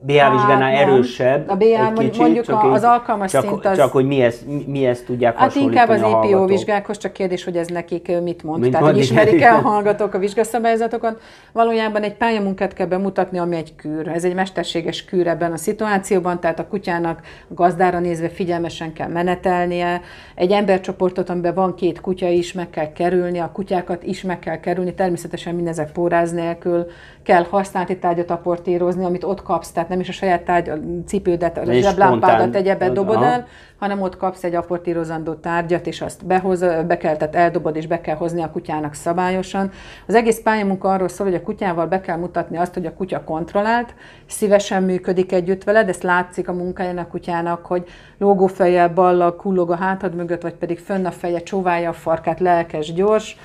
BA 0.00 0.30
vizsgánál 0.30 0.74
hát, 0.74 0.80
erősebb. 0.80 1.48
A 1.48 1.56
BA 1.56 1.92
kicsit, 1.92 2.18
mondjuk 2.18 2.44
csak 2.44 2.64
az 2.64 2.82
alkalmas 2.82 3.30
csak, 3.30 3.42
szint 3.42 3.66
az... 3.66 3.76
Csak 3.76 3.92
hogy 3.92 4.06
mi 4.06 4.22
ezt, 4.22 4.44
mi 4.66 4.86
ezt 4.86 5.04
tudják 5.04 5.36
Hát 5.36 5.54
inkább 5.54 5.88
az 5.88 6.00
IPO 6.00 6.46
vizsgákhoz, 6.46 6.98
csak 6.98 7.12
kérdés, 7.12 7.44
hogy 7.44 7.56
ez 7.56 7.66
nekik 7.66 8.22
mit 8.22 8.42
mond. 8.42 8.60
Mint 8.60 8.72
Tehát, 8.72 8.88
hogy 8.88 8.98
ismerik-e 8.98 9.54
a 9.54 9.60
hallgatók 9.70 10.14
a 10.14 10.18
vizsgaszabályzatokat. 10.18 11.20
Valójában 11.52 12.02
egy 12.02 12.14
pályamunkát 12.14 12.72
kell 12.72 12.86
bemutatni, 12.86 13.38
ami 13.38 13.56
egy 13.56 13.74
kür. 13.76 14.08
Ez 14.08 14.24
egy 14.24 14.34
mesterséges 14.34 15.04
kür 15.04 15.26
ebben 15.26 15.52
a 15.52 15.56
szituációban, 15.56 16.40
tehát 16.40 16.58
a 16.58 16.66
kutyának 16.66 17.20
a 17.48 17.54
gazdára 17.54 17.98
nézve 17.98 18.28
figyelmesen 18.28 18.92
kell 18.92 19.08
menetelnie. 19.08 20.00
Egy 20.34 20.50
embercsoportot, 20.50 21.28
amiben 21.28 21.54
van 21.54 21.74
két 21.74 22.00
kutya 22.00 22.28
is, 22.28 22.52
meg 22.52 22.70
kell 22.70 22.92
kerülni, 22.92 23.38
a 23.38 23.50
kutyákat 23.52 24.02
is 24.02 24.22
meg 24.22 24.38
kell 24.38 24.60
kerülni, 24.60 24.94
természetesen 24.94 25.54
mindezek 25.54 25.92
póráz 25.92 26.32
nélkül 26.32 26.86
kell 27.26 27.46
használati 27.50 27.98
tárgyat 27.98 28.30
aportírozni, 28.30 29.04
amit 29.04 29.24
ott 29.24 29.42
kapsz, 29.42 29.70
tehát 29.70 29.88
nem 29.88 30.00
is 30.00 30.08
a 30.08 30.12
saját 30.12 30.42
tárgy, 30.42 30.68
a 30.68 30.76
cipődet, 31.06 31.58
a 31.58 31.72
zseblámpádat, 31.72 32.54
egyebet 32.54 32.92
dobod 32.92 33.22
el, 33.22 33.46
hanem 33.78 34.02
ott 34.02 34.16
kapsz 34.16 34.44
egy 34.44 34.54
aportírozandó 34.54 35.32
tárgyat, 35.32 35.86
és 35.86 36.00
azt 36.00 36.26
behoz, 36.26 36.60
be 36.86 36.96
kell, 36.96 37.16
tehát 37.16 37.34
eldobod, 37.34 37.76
és 37.76 37.86
be 37.86 38.00
kell 38.00 38.16
hozni 38.16 38.42
a 38.42 38.50
kutyának 38.50 38.94
szabályosan. 38.94 39.70
Az 40.06 40.14
egész 40.14 40.40
pályamunka 40.42 40.88
arról 40.88 41.08
szól, 41.08 41.26
hogy 41.26 41.36
a 41.36 41.42
kutyával 41.42 41.86
be 41.86 42.00
kell 42.00 42.16
mutatni 42.16 42.56
azt, 42.56 42.74
hogy 42.74 42.86
a 42.86 42.94
kutya 42.94 43.24
kontrollált, 43.24 43.94
szívesen 44.26 44.82
működik 44.82 45.32
együtt 45.32 45.64
veled, 45.64 45.88
ezt 45.88 46.02
látszik 46.02 46.48
a 46.48 46.52
munkáján 46.52 46.98
a 46.98 47.08
kutyának, 47.08 47.66
hogy 47.66 47.84
lógófejjel, 48.18 48.88
ballal 48.88 49.36
kullog 49.36 49.70
a 49.70 49.76
hátad 49.76 50.14
mögött, 50.14 50.42
vagy 50.42 50.54
pedig 50.54 50.78
fönn 50.78 51.04
a 51.04 51.10
feje, 51.10 51.42
csóválja 51.42 51.88
a 51.88 51.92
farkát, 51.92 52.40
lelkes, 52.40 52.92
gyors 52.92 53.36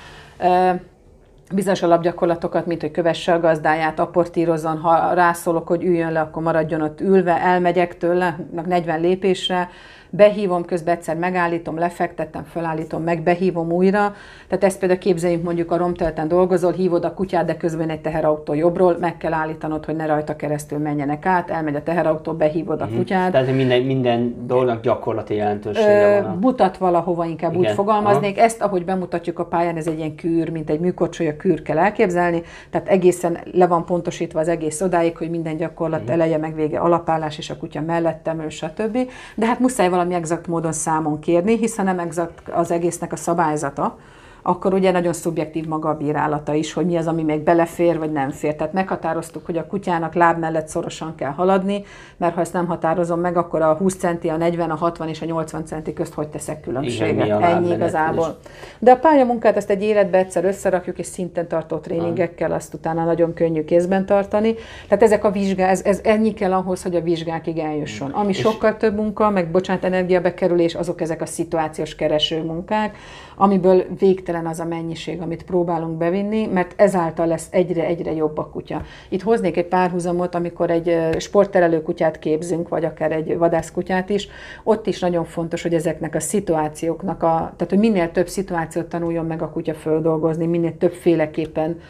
bizonyos 1.54 1.82
alapgyakorlatokat, 1.82 2.66
mint 2.66 2.80
hogy 2.80 2.90
kövesse 2.90 3.32
a 3.32 3.40
gazdáját, 3.40 3.98
aportírozzon, 3.98 4.78
ha 4.78 5.14
rászólok, 5.14 5.66
hogy 5.68 5.84
üljön 5.84 6.12
le, 6.12 6.20
akkor 6.20 6.42
maradjon 6.42 6.82
ott 6.82 7.00
ülve, 7.00 7.40
elmegyek 7.40 7.96
tőle, 7.96 8.38
40 8.66 9.00
lépésre, 9.00 9.68
behívom, 10.14 10.64
közben 10.64 10.94
egyszer 10.94 11.16
megállítom, 11.16 11.78
lefektettem, 11.78 12.44
felállítom, 12.44 13.02
meg 13.02 13.22
behívom 13.22 13.72
újra. 13.72 14.14
Tehát 14.48 14.64
ezt 14.64 14.78
például 14.78 15.00
képzeljünk 15.00 15.44
mondjuk 15.44 15.70
a 15.70 15.76
romtelten 15.76 16.28
dolgozol, 16.28 16.72
hívod 16.72 17.04
a 17.04 17.14
kutyát, 17.14 17.44
de 17.44 17.56
közben 17.56 17.88
egy 17.88 18.00
teherautó 18.00 18.54
jobbról, 18.54 18.96
meg 19.00 19.16
kell 19.16 19.32
állítanod, 19.32 19.84
hogy 19.84 19.96
ne 19.96 20.06
rajta 20.06 20.36
keresztül 20.36 20.78
menjenek 20.78 21.26
át, 21.26 21.50
elmegy 21.50 21.74
a 21.74 21.82
teherautó, 21.82 22.32
behívod 22.32 22.80
a 22.80 22.84
mhm. 22.84 22.96
kutyát. 22.96 23.32
Tehát 23.32 23.54
minden, 23.54 23.82
minden 23.82 24.46
dolognak 24.46 24.82
gyakorlati 24.82 25.34
jelentősége 25.34 26.22
van. 26.22 26.38
Mutat 26.40 26.76
valahova, 26.76 27.24
inkább 27.24 27.52
Igen. 27.52 27.70
úgy 27.70 27.74
fogalmaznék. 27.74 28.36
Aha. 28.36 28.44
Ezt, 28.44 28.62
ahogy 28.62 28.84
bemutatjuk 28.84 29.38
a 29.38 29.44
pályán, 29.44 29.76
ez 29.76 29.86
egy 29.86 29.98
ilyen 29.98 30.14
kűr, 30.14 30.48
mint 30.48 30.70
egy 30.70 30.80
műkorcsolya 30.80 31.36
kűr 31.42 31.62
kell 31.62 31.78
elképzelni. 31.78 32.42
Tehát 32.70 32.88
egészen 32.88 33.38
le 33.52 33.66
van 33.66 33.84
pontosítva 33.84 34.40
az 34.40 34.48
egész 34.48 34.80
odáig, 34.80 35.16
hogy 35.16 35.30
minden 35.30 35.56
gyakorlat 35.56 36.02
mhm. 36.02 36.10
eleje 36.10 36.38
meg 36.38 36.54
vége 36.54 36.78
alapállás, 36.78 37.38
és 37.38 37.50
a 37.50 37.56
kutya 37.56 37.80
mellettem 37.80 38.40
ő, 38.40 38.48
stb. 38.48 38.98
De 39.34 39.46
hát 39.46 39.58
muszáj 39.58 39.88
valami 39.88 40.12
valami 40.12 40.20
exakt 40.20 40.46
módon 40.46 40.72
számon 40.72 41.18
kérni, 41.18 41.56
hiszen 41.56 41.84
nem 41.84 41.98
exakt 41.98 42.48
az 42.48 42.70
egésznek 42.70 43.12
a 43.12 43.16
szabályzata, 43.16 43.98
akkor 44.42 44.74
ugye 44.74 44.90
nagyon 44.90 45.12
szubjektív 45.12 45.66
maga 45.66 45.88
a 45.88 45.96
bírálata 45.96 46.54
is, 46.54 46.72
hogy 46.72 46.86
mi 46.86 46.96
az, 46.96 47.06
ami 47.06 47.22
még 47.22 47.40
belefér, 47.40 47.98
vagy 47.98 48.12
nem 48.12 48.30
fér. 48.30 48.56
Tehát 48.56 48.72
meghatároztuk, 48.72 49.46
hogy 49.46 49.56
a 49.56 49.66
kutyának 49.66 50.14
láb 50.14 50.38
mellett 50.38 50.68
szorosan 50.68 51.14
kell 51.14 51.30
haladni, 51.30 51.84
mert 52.16 52.34
ha 52.34 52.40
ezt 52.40 52.52
nem 52.52 52.66
határozom 52.66 53.20
meg, 53.20 53.36
akkor 53.36 53.62
a 53.62 53.74
20 53.74 53.94
centi, 53.96 54.28
a 54.28 54.36
40, 54.36 54.70
a 54.70 54.74
60 54.74 55.08
és 55.08 55.22
a 55.22 55.24
80 55.24 55.64
centi 55.64 55.92
közt 55.92 56.14
hogy 56.14 56.28
teszek 56.28 56.60
különbséget. 56.60 57.24
Igen, 57.24 57.42
Ennyi 57.42 57.72
igazából. 57.72 58.38
De 58.78 58.90
a 58.90 58.96
pályamunkát 58.96 59.56
ezt 59.56 59.70
egy 59.70 59.82
életbe 59.82 60.18
egyszer 60.18 60.44
összerakjuk, 60.44 60.98
és 60.98 61.06
szinten 61.06 61.48
tartó 61.48 61.76
tréningekkel 61.76 62.52
azt 62.52 62.74
utána 62.74 63.04
nagyon 63.04 63.34
könnyű 63.34 63.64
kézben 63.64 64.06
tartani. 64.06 64.54
Tehát 64.88 65.02
ezek 65.04 65.24
a 65.24 65.30
vizsgák, 65.30 65.70
ez, 65.70 65.82
ez 65.84 66.00
ennyi 66.02 66.32
kell 66.32 66.52
ahhoz, 66.52 66.82
hogy 66.82 66.94
a 66.94 67.00
vizsgákig 67.00 67.58
eljusson. 67.58 68.10
Ami 68.10 68.28
és 68.28 68.38
sokkal 68.38 68.76
több 68.76 68.96
munka, 68.96 69.30
meg 69.30 69.50
bocsánat, 69.50 69.84
energiabekerülés, 69.84 70.74
azok 70.74 71.00
ezek 71.00 71.22
a 71.22 71.26
szituációs 71.26 71.94
kereső 71.94 72.42
munkák, 72.42 72.96
amiből 73.36 73.84
végtelen 73.98 74.46
az 74.46 74.60
a 74.60 74.64
mennyiség, 74.64 75.20
amit 75.20 75.44
próbálunk 75.44 75.98
bevinni, 75.98 76.46
mert 76.46 76.80
ezáltal 76.80 77.26
lesz 77.26 77.48
egyre-egyre 77.50 78.12
jobb 78.12 78.38
a 78.38 78.48
kutya. 78.48 78.82
Itt 79.08 79.22
hoznék 79.22 79.56
egy 79.56 79.66
párhuzamot, 79.66 80.34
amikor 80.34 80.70
egy 80.70 80.98
sportterelő 81.18 81.82
kutyát 81.82 82.18
képzünk, 82.18 82.68
vagy 82.68 82.84
akár 82.84 83.12
egy 83.12 83.36
vadászkutyát 83.36 84.10
is, 84.10 84.28
ott 84.64 84.86
is 84.86 85.00
nagyon 85.00 85.24
fontos, 85.24 85.62
hogy 85.62 85.74
ezeknek 85.74 86.14
a 86.14 86.20
szituációknak, 86.20 87.22
a, 87.22 87.36
tehát 87.56 87.68
hogy 87.68 87.78
minél 87.78 88.10
több 88.10 88.28
szituációt 88.28 88.86
tanuljon 88.86 89.26
meg 89.26 89.42
a 89.42 89.50
kutya 89.50 89.74
földolgozni, 89.74 90.46
minél 90.46 90.76
többféleképpen 90.78 91.80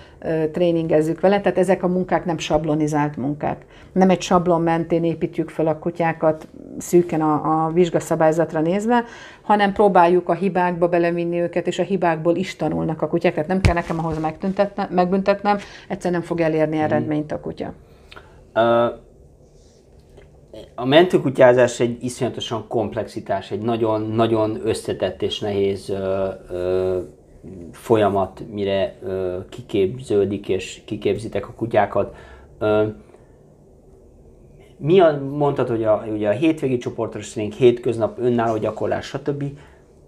tréningezzük 0.52 1.20
vele, 1.20 1.40
tehát 1.40 1.58
ezek 1.58 1.82
a 1.82 1.88
munkák 1.88 2.24
nem 2.24 2.38
sablonizált 2.38 3.16
munkák. 3.16 3.64
Nem 3.92 4.10
egy 4.10 4.20
sablon 4.20 4.60
mentén 4.60 5.04
építjük 5.04 5.50
fel 5.50 5.66
a 5.66 5.78
kutyákat 5.78 6.48
szűken 6.78 7.20
a, 7.20 7.64
a 7.64 7.70
vizsgaszabályzatra 7.72 8.60
nézve, 8.60 9.04
hanem 9.42 9.72
próbáljuk 9.72 10.28
a 10.28 10.34
hibákba 10.34 10.88
belevinni 10.88 11.40
őket, 11.40 11.66
és 11.66 11.78
a 11.78 11.82
hibákból 11.82 12.36
is 12.36 12.56
tanulnak 12.56 13.02
a 13.02 13.08
kutyák. 13.08 13.32
Tehát 13.34 13.48
nem 13.48 13.60
kell 13.60 13.74
nekem 13.74 13.98
ahhoz 13.98 14.18
megbüntetnem, 14.90 15.58
egyszer 15.88 16.10
nem 16.10 16.22
fog 16.22 16.40
elérni 16.40 16.76
hmm. 16.76 16.84
eredményt 16.84 17.32
a 17.32 17.40
kutya. 17.40 17.72
A 20.74 20.84
mentőkutyázás 20.84 21.80
egy 21.80 22.04
iszonyatosan 22.04 22.64
komplexitás, 22.68 23.50
egy 23.50 23.60
nagyon-nagyon 23.60 24.60
összetett 24.64 25.22
és 25.22 25.40
nehéz 25.40 25.92
folyamat, 27.72 28.42
mire 28.50 28.98
kiképződik 29.48 30.48
és 30.48 30.82
kiképzitek 30.84 31.48
a 31.48 31.52
kutyákat. 31.52 32.14
Mi 34.76 35.00
a, 35.00 35.20
mondtad, 35.36 35.68
hogy 35.68 35.84
a, 35.84 36.04
ugye 36.12 36.28
a 36.28 36.32
hétvégi 36.32 36.76
csoportos 36.76 37.30
tréning, 37.32 37.52
hétköznap, 37.52 38.18
önálló 38.18 38.56
gyakorlás, 38.56 39.06
stb. 39.06 39.44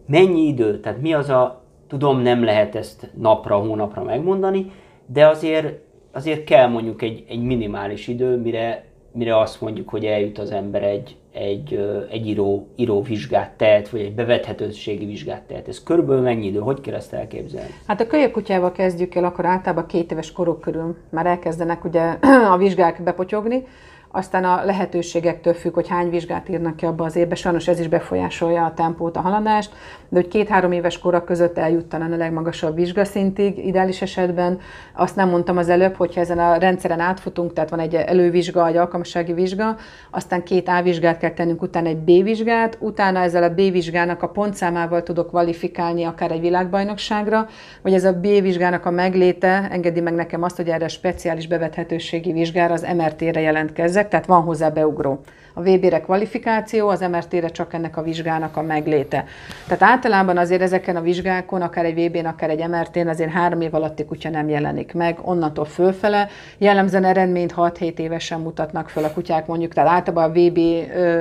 Mennyi 0.07 0.47
idő? 0.47 0.81
Tehát 0.81 1.01
mi 1.01 1.15
az 1.15 1.29
a, 1.29 1.63
tudom, 1.87 2.21
nem 2.21 2.45
lehet 2.45 2.75
ezt 2.75 3.11
napra, 3.17 3.57
hónapra 3.57 4.03
megmondani, 4.03 4.71
de 5.07 5.27
azért, 5.27 5.79
azért 6.13 6.45
kell 6.45 6.69
mondjuk 6.69 7.03
egy, 7.03 7.25
egy 7.29 7.43
minimális 7.43 8.09
idő, 8.09 8.37
mire, 8.37 8.85
mire 9.13 9.39
azt 9.39 9.61
mondjuk, 9.61 9.89
hogy 9.89 10.05
eljut 10.05 10.39
az 10.39 10.51
ember 10.51 10.83
egy, 10.83 11.17
egy, 11.35 11.81
egy 12.11 12.27
író, 12.27 12.69
író 12.77 13.03
vizsgát 13.03 13.51
tehet, 13.51 13.89
vagy 13.89 14.01
egy 14.01 14.15
bevethetőségi 14.15 15.05
vizsgát 15.07 15.43
tehet. 15.43 15.69
Ez 15.69 15.83
körülbelül 15.83 16.23
mennyi 16.23 16.47
idő? 16.47 16.59
Hogy 16.59 16.81
kell 16.81 16.95
ezt 16.95 17.13
elképzelni? 17.13 17.71
Hát 17.87 18.01
a 18.01 18.07
kölyökutyával 18.07 18.73
kezdjük 18.73 19.15
el, 19.15 19.25
akkor 19.25 19.45
általában 19.45 19.87
két 19.87 20.13
éves 20.13 20.33
korok 20.33 20.61
körül 20.61 20.97
már 21.11 21.27
elkezdenek 21.27 21.85
ugye 21.85 22.17
a 22.53 22.57
vizsgák 22.57 23.03
bepotyogni, 23.03 23.67
aztán 24.15 24.45
a 24.45 24.65
lehetőségektől 24.65 25.55
függ, 25.55 25.75
hogy 25.75 25.89
hány 25.89 26.11
vizsgát 26.11 26.49
írnak 26.49 26.77
ki 26.77 26.85
abba 26.85 27.05
az 27.05 27.17
évbe, 27.17 27.35
sajnos 27.35 27.69
ez 27.69 27.81
is 27.81 27.89
befolyásolja 27.89 28.65
a 28.65 28.75
tempót, 28.75 29.17
a 29.17 29.21
haladást, 29.21 29.73
de 30.09 30.21
hogy 30.21 30.29
két-három 30.29 30.73
éves 30.73 30.99
korak 30.99 31.25
között 31.25 31.59
eljuttanan 31.59 32.13
a 32.13 32.17
legmagasabb 32.17 32.75
vizsgaszintig, 32.75 33.67
ideális 33.67 34.03
esetben. 34.03 34.59
Azt 34.95 35.17
nem 35.17 35.29
mondtam 35.29 35.57
az 35.57 35.69
előbb, 35.69 35.95
hogyha 35.95 36.21
ezen 36.21 36.39
a 36.39 36.57
rendszeren 36.57 37.01
átfutunk, 37.01 37.53
tehát 37.53 37.71
van 37.71 37.79
egy 37.79 37.95
elővizsga, 37.95 38.67
egy 38.67 38.77
alkalmassági 38.77 39.33
vizsga, 39.33 39.77
aztán 40.11 40.43
két 40.43 40.69
A 40.69 40.83
vizsgát 40.83 41.19
kell 41.19 41.31
tennünk, 41.31 41.63
utána 41.63 41.89
egy 41.89 41.99
B 41.99 42.23
vizsgát, 42.23 42.77
utána 42.81 43.21
ezzel 43.21 43.43
a 43.43 43.49
B 43.49 43.57
vizsgának 43.57 44.23
a 44.23 44.29
pontszámával 44.29 45.03
tudok 45.03 45.29
kvalifikálni 45.29 46.05
akár 46.05 46.31
egy 46.31 46.41
világbajnokságra, 46.41 47.47
vagy 47.83 47.93
ez 47.93 48.05
a 48.05 48.13
B 48.13 48.23
vizsgának 48.23 48.87
a 48.87 48.91
megléte 48.91 49.69
engedi 49.71 50.01
meg 50.01 50.15
nekem 50.15 50.43
azt, 50.43 50.57
hogy 50.57 50.69
erre 50.69 50.85
a 50.85 50.89
speciális 50.89 51.47
bevethetőségi 51.47 52.33
vizsgára 52.33 52.73
az 52.73 52.87
MRT-re 52.97 53.41
jelentkezzek, 53.41 54.04
tehát 54.09 54.27
van 54.27 54.43
hozzá 54.43 54.69
beugró. 54.69 55.21
A 55.57 55.63
VB-re 55.63 56.01
kvalifikáció, 56.01 56.89
az 56.89 57.01
MRT-re 57.01 57.49
csak 57.49 57.75
ennek 57.75 57.97
a 57.97 58.03
vizsgának 58.03 58.57
a 58.57 58.63
megléte. 58.63 59.25
Tehát 59.67 59.83
általában 59.83 60.37
azért 60.37 60.63
ezeken 60.63 60.97
a 60.97 61.01
vizsgákon, 61.01 61.63
akár 61.63 61.85
egy 61.85 61.95
VB-n, 61.95 62.27
akár 62.27 62.51
egy 62.51 62.69
MRT-n 62.69 63.09
azért 63.09 63.31
három 63.31 63.61
év 63.61 63.75
alatti 63.75 64.05
kutya 64.05 64.31
nem 64.31 64.49
jelenik 64.49 64.95
meg, 64.95 65.19
onnantól 65.23 65.65
fölfele. 65.65 66.29
Jellemzően 66.59 67.05
eredményt 67.05 67.55
6-7 67.57 67.99
évesen 67.99 68.41
mutatnak 68.41 68.89
föl 68.89 69.05
a 69.05 69.13
kutyák 69.13 69.47
mondjuk, 69.47 69.73
tehát 69.73 69.91
általában 69.91 70.31
a 70.31 70.33
VB 70.33 70.59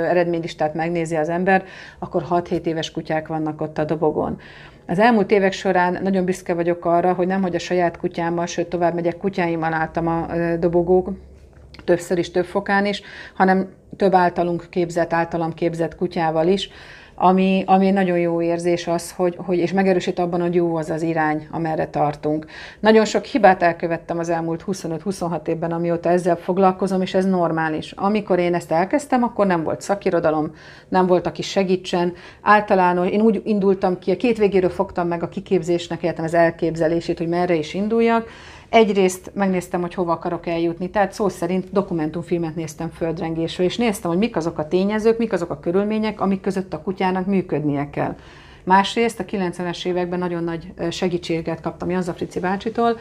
eredménylistát 0.10 0.74
megnézi 0.74 1.15
az 1.15 1.30
ember, 1.30 1.63
akkor 2.00 2.24
6-7 2.30 2.65
éves 2.65 2.91
kutyák 2.91 3.28
vannak 3.28 3.62
ott 3.62 3.78
a 3.78 3.84
dobogon. 3.84 4.39
Az 4.88 5.00
elmúlt 5.00 5.32
évek 5.32 5.52
során 5.52 6.00
nagyon 6.04 6.26
büszke 6.26 6.54
vagyok 6.54 6.86
arra, 6.86 7.13
hogy 7.13 7.28
nem 7.28 7.41
hogy 7.41 7.56
a 7.56 7.60
saját 7.60 7.98
kutyámmal, 7.98 8.46
sőt 8.46 8.67
tovább 8.67 8.93
megyek, 8.93 9.17
kutyáimmal 9.17 9.74
álltam 9.74 10.08
a 10.08 10.28
dobogók, 10.60 11.10
többször 11.84 12.17
is, 12.17 12.32
több 12.32 12.46
fokán 12.46 12.86
is, 12.86 13.02
hanem 13.34 13.69
több 13.98 14.13
általunk 14.13 14.65
képzett, 14.69 15.13
általam 15.13 15.54
képzett 15.54 15.96
kutyával 15.96 16.48
is, 16.48 16.69
ami, 17.15 17.63
ami 17.65 17.91
nagyon 17.91 18.17
jó 18.17 18.41
érzés 18.41 18.88
az, 18.88 19.12
hogy, 19.12 19.36
hogy, 19.38 19.58
és 19.58 19.72
megerősít 19.72 20.19
abban, 20.19 20.41
hogy 20.41 20.56
jó 20.56 20.76
az 20.76 20.89
az 20.89 21.02
irány, 21.02 21.48
amerre 21.52 21.88
tartunk. 21.88 22.46
Nagyon 22.80 23.06
sok 23.06 23.24
hibát 23.24 23.63
elkövettem 23.63 24.19
az 24.19 24.30
elmúlt 24.30 24.63
25-26 24.67 25.48
évben, 25.48 25.72
amióta 25.72 26.10
ezzel 26.10 26.36
foglalkozom, 26.36 27.02
és 27.02 27.13
ez 27.13 27.26
normális. 27.26 27.91
Amikor 27.91 28.39
én 28.39 28.54
ezt 28.54 28.72
elkezdtem, 28.72 29.24
akkor 29.24 29.48
nem 29.48 29.63
volt 29.63 29.82
szakirodalom, 29.82 30.52
nem 30.89 31.08
volt, 31.08 31.28
aki 31.28 31.41
segítsen. 31.41 32.13
Általában 32.41 33.08
én 33.08 33.22
úgy 33.22 33.41
indultam 33.43 34.00
ki, 34.00 34.12
a 34.12 34.17
két 34.17 34.38
végéről 34.38 34.69
fogtam 34.69 35.08
meg 35.08 35.24
a 35.24 35.30
kiképzésnek, 35.30 36.04
értem 36.04 36.26
az 36.26 36.34
elképzelését, 36.34 37.17
hogy 37.17 37.28
merre 37.28 37.56
is 37.56 37.74
induljak, 37.74 38.28
Egyrészt 38.74 39.32
megnéztem, 39.34 39.82
hogy 39.82 39.94
hova 39.94 40.12
akarok 40.12 40.48
eljutni, 40.48 40.90
tehát 40.90 41.14
szó 41.14 41.30
szerint 41.30 41.72
dokumentumfilmet 41.72 42.56
néztem 42.56 42.90
földrengésről, 42.90 43.66
és 43.66 43.78
néztem, 43.78 44.10
hogy 44.10 44.20
mik 44.20 44.36
azok 44.36 44.58
a 44.58 44.68
tényezők, 44.68 45.18
mik 45.18 45.34
azok 45.34 45.50
a 45.50 45.60
körülmények, 45.60 46.22
amik 46.22 46.42
között 46.42 46.74
a 46.74 46.82
kutyának 46.82 47.26
működnie 47.26 47.90
kell. 47.90 48.16
Másrészt 48.64 49.20
a 49.20 49.26
90-es 49.26 49.86
években 49.86 50.20
nagyon 50.20 50.44
nagy 50.44 50.74
segítséget 50.90 51.62
kaptam 51.62 51.90
Janza 51.90 52.14
Frici 52.14 52.40
bácsitól, 52.40 52.98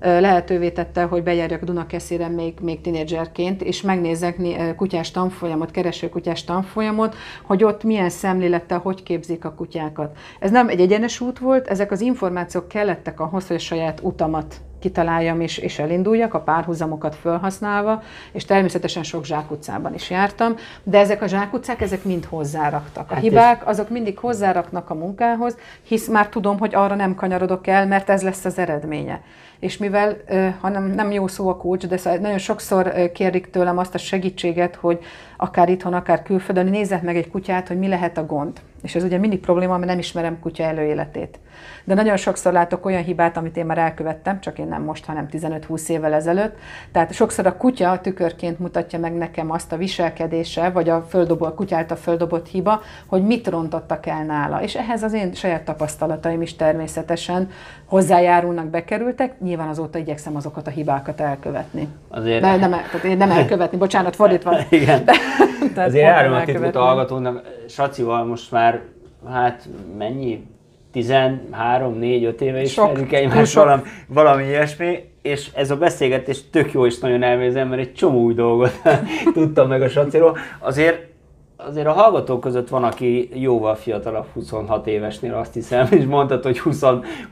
lehetővé 0.00 0.70
tette, 0.70 1.02
hogy 1.02 1.22
bejárjak 1.22 1.64
Dunakeszére 1.64 2.28
még, 2.28 2.54
még 2.60 2.80
tinédzserként, 2.80 3.62
és 3.62 3.82
megnézek 3.82 4.40
kutyás 4.76 5.10
tanfolyamot, 5.10 5.70
kereső 5.70 6.08
kutyás 6.08 6.44
tanfolyamot, 6.44 7.14
hogy 7.42 7.64
ott 7.64 7.84
milyen 7.84 8.10
szemlélettel, 8.10 8.78
hogy 8.78 9.02
képzik 9.02 9.44
a 9.44 9.54
kutyákat. 9.54 10.16
Ez 10.40 10.50
nem 10.50 10.68
egy 10.68 10.80
egyenes 10.80 11.20
út 11.20 11.38
volt, 11.38 11.68
ezek 11.68 11.90
az 11.90 12.00
információk 12.00 12.68
kellettek 12.68 13.20
ahhoz, 13.20 13.46
hogy 13.46 13.56
a 13.56 13.58
saját 13.58 14.00
utamat 14.02 14.54
kitaláljam 14.86 15.40
és, 15.40 15.58
és 15.58 15.78
elinduljak, 15.78 16.34
a 16.34 16.40
párhuzamokat 16.40 17.14
felhasználva, 17.14 18.02
és 18.32 18.44
természetesen 18.44 19.02
sok 19.02 19.24
zsákutcában 19.24 19.94
is 19.94 20.10
jártam, 20.10 20.54
de 20.82 20.98
ezek 20.98 21.22
a 21.22 21.26
zsákutcák, 21.26 21.80
ezek 21.80 22.04
mind 22.04 22.24
hozzáraktak. 22.24 23.10
A 23.10 23.14
hát 23.14 23.22
hibák, 23.22 23.66
azok 23.66 23.88
mindig 23.88 24.18
hozzáraknak 24.18 24.90
a 24.90 24.94
munkához, 24.94 25.56
hisz 25.82 26.08
már 26.08 26.28
tudom, 26.28 26.58
hogy 26.58 26.74
arra 26.74 26.94
nem 26.94 27.14
kanyarodok 27.14 27.66
el, 27.66 27.86
mert 27.86 28.10
ez 28.10 28.22
lesz 28.22 28.44
az 28.44 28.58
eredménye 28.58 29.20
és 29.58 29.76
mivel, 29.76 30.16
ha 30.60 30.68
nem, 30.68 30.84
nem 30.84 31.10
jó 31.10 31.26
szó 31.26 31.48
a 31.48 31.56
kulcs, 31.56 31.86
de 31.86 31.96
szóval 31.96 32.18
nagyon 32.18 32.38
sokszor 32.38 33.10
kérik 33.12 33.50
tőlem 33.50 33.78
azt 33.78 33.94
a 33.94 33.98
segítséget, 33.98 34.74
hogy 34.74 34.98
akár 35.36 35.68
itthon, 35.68 35.94
akár 35.94 36.22
külföldön, 36.22 36.66
nézzek 36.66 37.02
meg 37.02 37.16
egy 37.16 37.30
kutyát, 37.30 37.68
hogy 37.68 37.78
mi 37.78 37.88
lehet 37.88 38.18
a 38.18 38.26
gond. 38.26 38.60
És 38.82 38.94
ez 38.94 39.02
ugye 39.02 39.18
mindig 39.18 39.40
probléma, 39.40 39.76
mert 39.76 39.90
nem 39.90 39.98
ismerem 39.98 40.38
kutya 40.40 40.62
előéletét. 40.62 41.38
De 41.84 41.94
nagyon 41.94 42.16
sokszor 42.16 42.52
látok 42.52 42.84
olyan 42.84 43.02
hibát, 43.02 43.36
amit 43.36 43.56
én 43.56 43.66
már 43.66 43.78
elkövettem, 43.78 44.40
csak 44.40 44.58
én 44.58 44.66
nem 44.66 44.82
most, 44.82 45.04
hanem 45.04 45.28
15-20 45.32 45.88
évvel 45.88 46.12
ezelőtt. 46.12 46.56
Tehát 46.92 47.12
sokszor 47.12 47.46
a 47.46 47.56
kutya 47.56 48.00
tükörként 48.00 48.58
mutatja 48.58 48.98
meg 48.98 49.12
nekem 49.12 49.50
azt 49.50 49.72
a 49.72 49.76
viselkedése, 49.76 50.70
vagy 50.70 50.88
a, 50.88 51.06
földobó, 51.08 51.44
a 51.44 51.54
kutya 51.54 51.76
által 51.76 51.96
földobott 51.96 52.48
hiba, 52.48 52.80
hogy 53.06 53.22
mit 53.22 53.48
rontottak 53.48 54.06
el 54.06 54.24
nála. 54.24 54.62
És 54.62 54.74
ehhez 54.74 55.02
az 55.02 55.12
én 55.12 55.34
saját 55.34 55.62
tapasztalataim 55.62 56.42
is 56.42 56.56
természetesen 56.56 57.50
hozzájárulnak, 57.84 58.66
bekerültek. 58.66 59.40
Nyilván 59.40 59.68
azóta 59.68 59.98
igyekszem 59.98 60.36
azokat 60.36 60.66
a 60.66 60.70
hibákat 60.70 61.20
elkövetni. 61.20 61.88
Azért... 62.08 62.40
De 62.40 62.56
nem, 62.56 62.70
tehát 62.70 63.18
nem 63.18 63.30
elkövetni, 63.30 63.78
bocsánat, 63.78 64.16
fordítva. 64.16 64.56
Igen. 64.68 65.04
De, 65.04 65.12
Azért 65.86 66.06
áron 66.06 66.32
a 66.32 66.44
titkot 66.44 66.76
a 66.76 66.80
hallgatónak, 66.80 67.42
Sacival 67.68 68.24
most 68.24 68.50
már, 68.50 68.82
hát 69.28 69.68
mennyi, 69.98 70.46
13-4-5 70.94 72.40
éve 72.40 72.60
is 72.60 72.70
ismerjük 72.70 73.12
egymást, 73.12 73.54
valami, 73.54 73.82
valami 74.08 74.44
ilyesmi, 74.44 75.04
és 75.22 75.50
ez 75.54 75.70
a 75.70 75.76
beszélgetés 75.76 76.50
tök 76.50 76.72
jó 76.72 76.86
és 76.86 76.98
nagyon 76.98 77.22
elmézem, 77.22 77.68
mert 77.68 77.80
egy 77.80 77.94
csomó 77.94 78.22
új 78.22 78.34
dolgot 78.34 78.72
tudtam 79.34 79.68
meg 79.68 79.82
a 79.82 79.88
Saciról. 79.88 80.38
Azért 80.58 81.14
azért 81.56 81.86
a 81.86 81.92
hallgatók 81.92 82.40
között 82.40 82.68
van, 82.68 82.84
aki 82.84 83.28
jóval 83.34 83.74
fiatalabb, 83.74 84.26
26 84.34 84.86
évesnél 84.86 85.34
azt 85.34 85.54
hiszem, 85.54 85.86
és 85.90 86.04
mondtad, 86.04 86.42
hogy 86.42 86.58
20, 86.58 86.82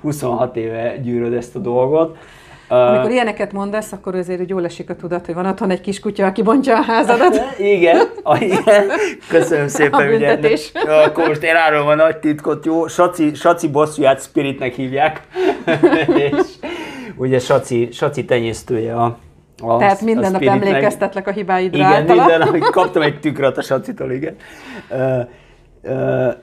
26 0.00 0.56
éve 0.56 0.96
gyűröd 0.96 1.32
ezt 1.32 1.56
a 1.56 1.58
dolgot. 1.58 2.16
Amikor 2.74 3.10
ilyeneket 3.10 3.52
mondasz, 3.52 3.92
akkor 3.92 4.14
azért 4.14 4.38
hogy 4.38 4.48
jól 4.48 4.64
esik 4.64 4.90
a 4.90 4.96
tudat, 4.96 5.26
hogy 5.26 5.34
van 5.34 5.46
otthon 5.46 5.70
egy 5.70 5.80
kis 5.80 6.00
kutya, 6.00 6.26
aki 6.26 6.42
bontja 6.42 6.78
a 6.78 6.82
házadat. 6.82 7.40
igen, 7.58 8.06
a, 8.22 8.36
igen. 8.36 8.84
köszönöm 9.28 9.68
szépen. 9.68 10.08
A 10.08 10.14
ugye, 10.14 10.36
de, 10.36 10.58
akkor 11.04 11.28
most 11.28 11.42
elárulom 11.42 11.88
a 11.88 11.94
nagy 11.94 12.16
titkot, 12.16 12.64
jó? 12.64 12.86
Saci, 12.86 13.34
Saci 13.34 13.68
bosszúját 13.68 14.22
Spiritnek 14.22 14.74
hívják. 14.74 15.22
és 16.30 16.46
ugye 17.16 17.38
Saci, 17.38 17.88
Saci 17.92 18.24
tenyésztője 18.24 18.94
a, 18.94 19.18
a, 19.62 19.76
Tehát 19.76 20.00
minden 20.00 20.32
nap 20.32 20.42
emlékeztetlek 20.42 21.26
a 21.26 21.30
hibáidra 21.30 21.78
Igen, 21.78 21.92
általa. 21.92 22.26
minden 22.26 22.48
nap 22.48 22.70
kaptam 22.70 23.02
egy 23.02 23.20
tükröt 23.20 23.58
a 23.58 23.62
Sacitól, 23.62 24.12
igen. 24.12 24.36
Uh, 24.90 25.26
uh, 25.82 26.34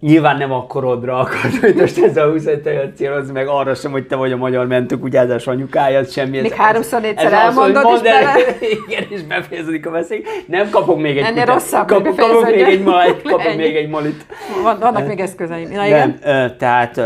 Nyilván 0.00 0.36
nem 0.36 0.52
a 0.52 0.66
korodra 0.66 1.18
akart, 1.18 1.56
hogy 1.60 1.74
most 1.74 1.98
ez 1.98 2.16
a 2.16 2.30
25 2.30 2.96
célozni, 2.96 3.32
meg 3.32 3.48
arra 3.48 3.74
sem, 3.74 3.90
hogy 3.90 4.06
te 4.06 4.16
vagy 4.16 4.32
a 4.32 4.36
magyar 4.36 4.66
mentőkutyázás 4.66 5.46
anyukája, 5.46 6.04
semmi. 6.04 6.40
Még 6.40 6.52
háromszor 6.52 7.00
négyszer 7.00 7.32
elmondod 7.32 7.84
is 7.94 8.00
bele. 8.00 8.34
Igen, 8.86 9.06
és 9.08 9.22
befejeződik 9.22 9.86
a 9.86 9.90
beszél. 9.90 10.18
Nem 10.46 10.70
kapok 10.70 11.00
még 11.00 11.18
egy 11.18 11.24
Ennél 11.24 11.44
rosszabb, 11.44 11.86
kap, 11.86 12.16
kapok 12.16 12.44
még 12.44 12.60
egy 12.60 12.82
malit. 12.82 13.22
Kapok 13.22 13.56
még 13.56 13.76
egy 13.76 13.88
malit. 13.88 14.26
Van, 14.62 14.78
vannak 14.78 15.06
még 15.06 15.20
eszközeim. 15.20 15.70
Na, 15.70 15.86
igen. 15.86 16.18
Nem, 16.24 16.56
tehát 16.56 17.00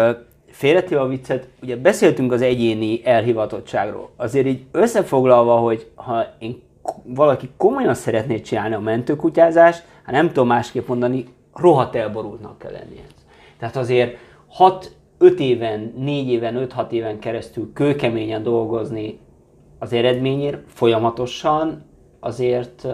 félretéve 0.50 1.00
a 1.00 1.06
viccet, 1.06 1.48
ugye 1.62 1.76
beszéltünk 1.76 2.32
az 2.32 2.42
egyéni 2.42 3.00
elhivatottságról. 3.04 4.10
Azért 4.16 4.46
így 4.46 4.62
összefoglalva, 4.72 5.56
hogy 5.56 5.86
ha 5.94 6.24
én 6.38 6.62
valaki 7.04 7.50
komolyan 7.56 7.94
szeretné 7.94 8.40
csinálni 8.40 8.74
a 8.74 8.80
mentőkutyázást, 8.80 9.82
hát 10.04 10.14
nem 10.14 10.26
tudom 10.26 10.46
másképp 10.46 10.88
mondani, 10.88 11.26
rohadt 11.54 11.94
elborultnak 11.94 12.58
kell 12.58 12.72
lenni 12.72 13.02
ez. 13.06 13.14
Tehát 13.58 13.76
azért 13.76 14.16
6-5 14.58 15.38
éven, 15.38 15.92
4 15.96 16.28
éven, 16.28 16.68
5-6 16.76 16.90
éven 16.90 17.18
keresztül 17.18 17.72
kőkeményen 17.72 18.42
dolgozni 18.42 19.18
az 19.78 19.92
eredményért 19.92 20.58
folyamatosan, 20.66 21.84
azért, 22.20 22.86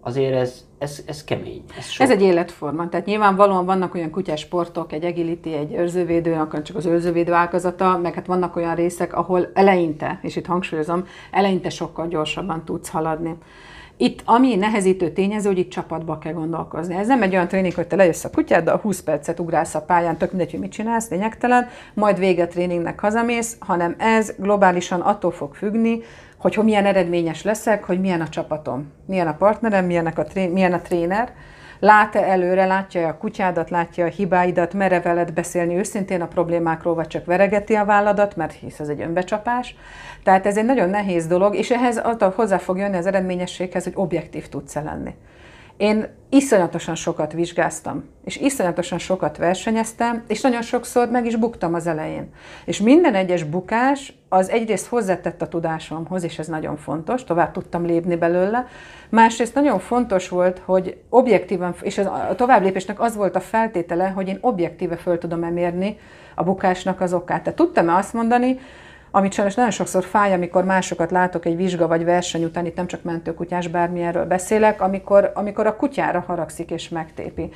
azért 0.00 0.34
ez, 0.34 0.64
ez, 0.78 1.02
ez 1.06 1.24
kemény. 1.24 1.64
Ez, 1.78 1.86
sok. 1.86 2.06
ez 2.06 2.10
egy 2.10 2.22
életforma. 2.22 2.88
Tehát 2.88 3.06
nyilvánvalóan 3.06 3.64
vannak 3.64 3.94
olyan 3.94 4.10
kutyás 4.10 4.40
sportok, 4.40 4.92
egy 4.92 5.04
agility, 5.04 5.46
egy 5.46 5.72
őrzővédő, 5.72 6.34
akár 6.34 6.62
csak 6.62 6.76
az 6.76 6.86
őrzővédő 6.86 7.32
ágazata, 7.32 7.98
meg 7.98 8.14
hát 8.14 8.26
vannak 8.26 8.56
olyan 8.56 8.74
részek, 8.74 9.14
ahol 9.14 9.50
eleinte, 9.54 10.18
és 10.22 10.36
itt 10.36 10.46
hangsúlyozom, 10.46 11.06
eleinte 11.30 11.70
sokkal 11.70 12.08
gyorsabban 12.08 12.64
tudsz 12.64 12.88
haladni. 12.88 13.36
Itt 14.02 14.22
ami 14.24 14.54
nehezítő 14.54 15.10
tényező, 15.10 15.48
hogy 15.48 15.58
itt 15.58 15.70
csapatba 15.70 16.18
kell 16.18 16.32
gondolkozni. 16.32 16.94
Ez 16.94 17.06
nem 17.06 17.22
egy 17.22 17.32
olyan 17.32 17.48
tréning, 17.48 17.74
hogy 17.74 17.86
te 17.86 17.96
lejössz 17.96 18.24
a 18.24 18.30
kutyáddal, 18.30 18.76
20 18.76 19.00
percet 19.00 19.40
ugrálsz 19.40 19.74
a 19.74 19.82
pályán, 19.82 20.16
tök 20.16 20.30
mindegy, 20.30 20.50
hogy 20.50 20.60
mit 20.60 20.72
csinálsz, 20.72 21.08
lényegtelen, 21.08 21.68
majd 21.94 22.18
vége 22.18 22.46
tréningnek 22.46 23.00
hazamész, 23.00 23.56
hanem 23.58 23.94
ez 23.98 24.34
globálisan 24.38 25.00
attól 25.00 25.30
fog 25.30 25.54
függni, 25.54 26.00
hogy 26.36 26.58
milyen 26.62 26.86
eredményes 26.86 27.42
leszek, 27.42 27.84
hogy 27.84 28.00
milyen 28.00 28.20
a 28.20 28.28
csapatom, 28.28 28.92
milyen 29.06 29.26
a 29.26 29.34
partnerem, 29.34 29.84
milyen 29.84 30.06
a, 30.06 30.22
tré- 30.22 30.52
milyen 30.52 30.72
a 30.72 30.80
tréner, 30.80 31.32
Lát-e 31.84 32.22
előre, 32.22 32.66
látja 32.66 33.08
a 33.08 33.16
kutyádat, 33.16 33.70
látja 33.70 34.04
a 34.04 34.08
hibáidat, 34.08 34.74
mere 34.74 35.00
veled 35.00 35.32
beszélni 35.32 35.76
őszintén 35.76 36.20
a 36.20 36.26
problémákról, 36.26 36.94
vagy 36.94 37.06
csak 37.06 37.24
veregeti 37.24 37.74
a 37.74 37.84
válladat, 37.84 38.36
mert 38.36 38.52
hisz 38.52 38.80
ez 38.80 38.88
egy 38.88 39.00
önbecsapás. 39.00 39.76
Tehát 40.22 40.46
ez 40.46 40.56
egy 40.56 40.64
nagyon 40.64 40.88
nehéz 40.88 41.26
dolog, 41.26 41.54
és 41.54 41.70
ehhez 41.70 42.02
hozzá 42.34 42.58
fog 42.58 42.78
jönni 42.78 42.96
az 42.96 43.06
eredményességhez, 43.06 43.84
hogy 43.84 43.92
objektív 43.96 44.48
tudsz 44.48 44.74
lenni. 44.74 45.14
Én 45.76 46.08
iszonyatosan 46.28 46.94
sokat 46.94 47.32
vizsgáztam, 47.32 48.04
és 48.24 48.36
iszonyatosan 48.36 48.98
sokat 48.98 49.36
versenyeztem, 49.36 50.24
és 50.26 50.40
nagyon 50.40 50.62
sokszor 50.62 51.10
meg 51.10 51.26
is 51.26 51.36
buktam 51.36 51.74
az 51.74 51.86
elején. 51.86 52.32
És 52.64 52.80
minden 52.80 53.14
egyes 53.14 53.44
bukás 53.44 54.14
az 54.28 54.50
egyrészt 54.50 54.86
hozzátett 54.86 55.42
a 55.42 55.48
tudásomhoz, 55.48 56.24
és 56.24 56.38
ez 56.38 56.46
nagyon 56.46 56.76
fontos, 56.76 57.24
tovább 57.24 57.52
tudtam 57.52 57.86
lépni 57.86 58.16
belőle. 58.16 58.66
Másrészt 59.08 59.54
nagyon 59.54 59.78
fontos 59.78 60.28
volt, 60.28 60.58
hogy 60.64 60.96
objektívan, 61.08 61.74
és 61.82 61.98
a 61.98 62.34
továbblépésnek 62.36 63.00
az 63.00 63.16
volt 63.16 63.36
a 63.36 63.40
feltétele, 63.40 64.08
hogy 64.08 64.28
én 64.28 64.38
objektíve 64.40 64.96
föl 64.96 65.18
tudom 65.18 65.42
emérni 65.42 65.98
a 66.34 66.42
bukásnak 66.42 67.00
az 67.00 67.12
okát. 67.12 67.42
Tehát 67.42 67.58
tudtam-e 67.58 67.96
azt 67.96 68.12
mondani, 68.12 68.58
amit 69.14 69.32
sajnos 69.32 69.54
nagyon 69.54 69.70
sokszor 69.70 70.04
fáj, 70.04 70.32
amikor 70.32 70.64
másokat 70.64 71.10
látok 71.10 71.44
egy 71.44 71.56
vizsga 71.56 71.86
vagy 71.86 72.04
verseny 72.04 72.44
után, 72.44 72.66
itt 72.66 72.76
nem 72.76 72.86
csak 72.86 73.02
mentőkutyás, 73.02 73.68
bármilyenről 73.68 74.24
beszélek, 74.24 74.80
amikor, 74.80 75.32
amikor 75.34 75.66
a 75.66 75.76
kutyára 75.76 76.24
haragszik 76.26 76.70
és 76.70 76.88
megtépi. 76.88 77.50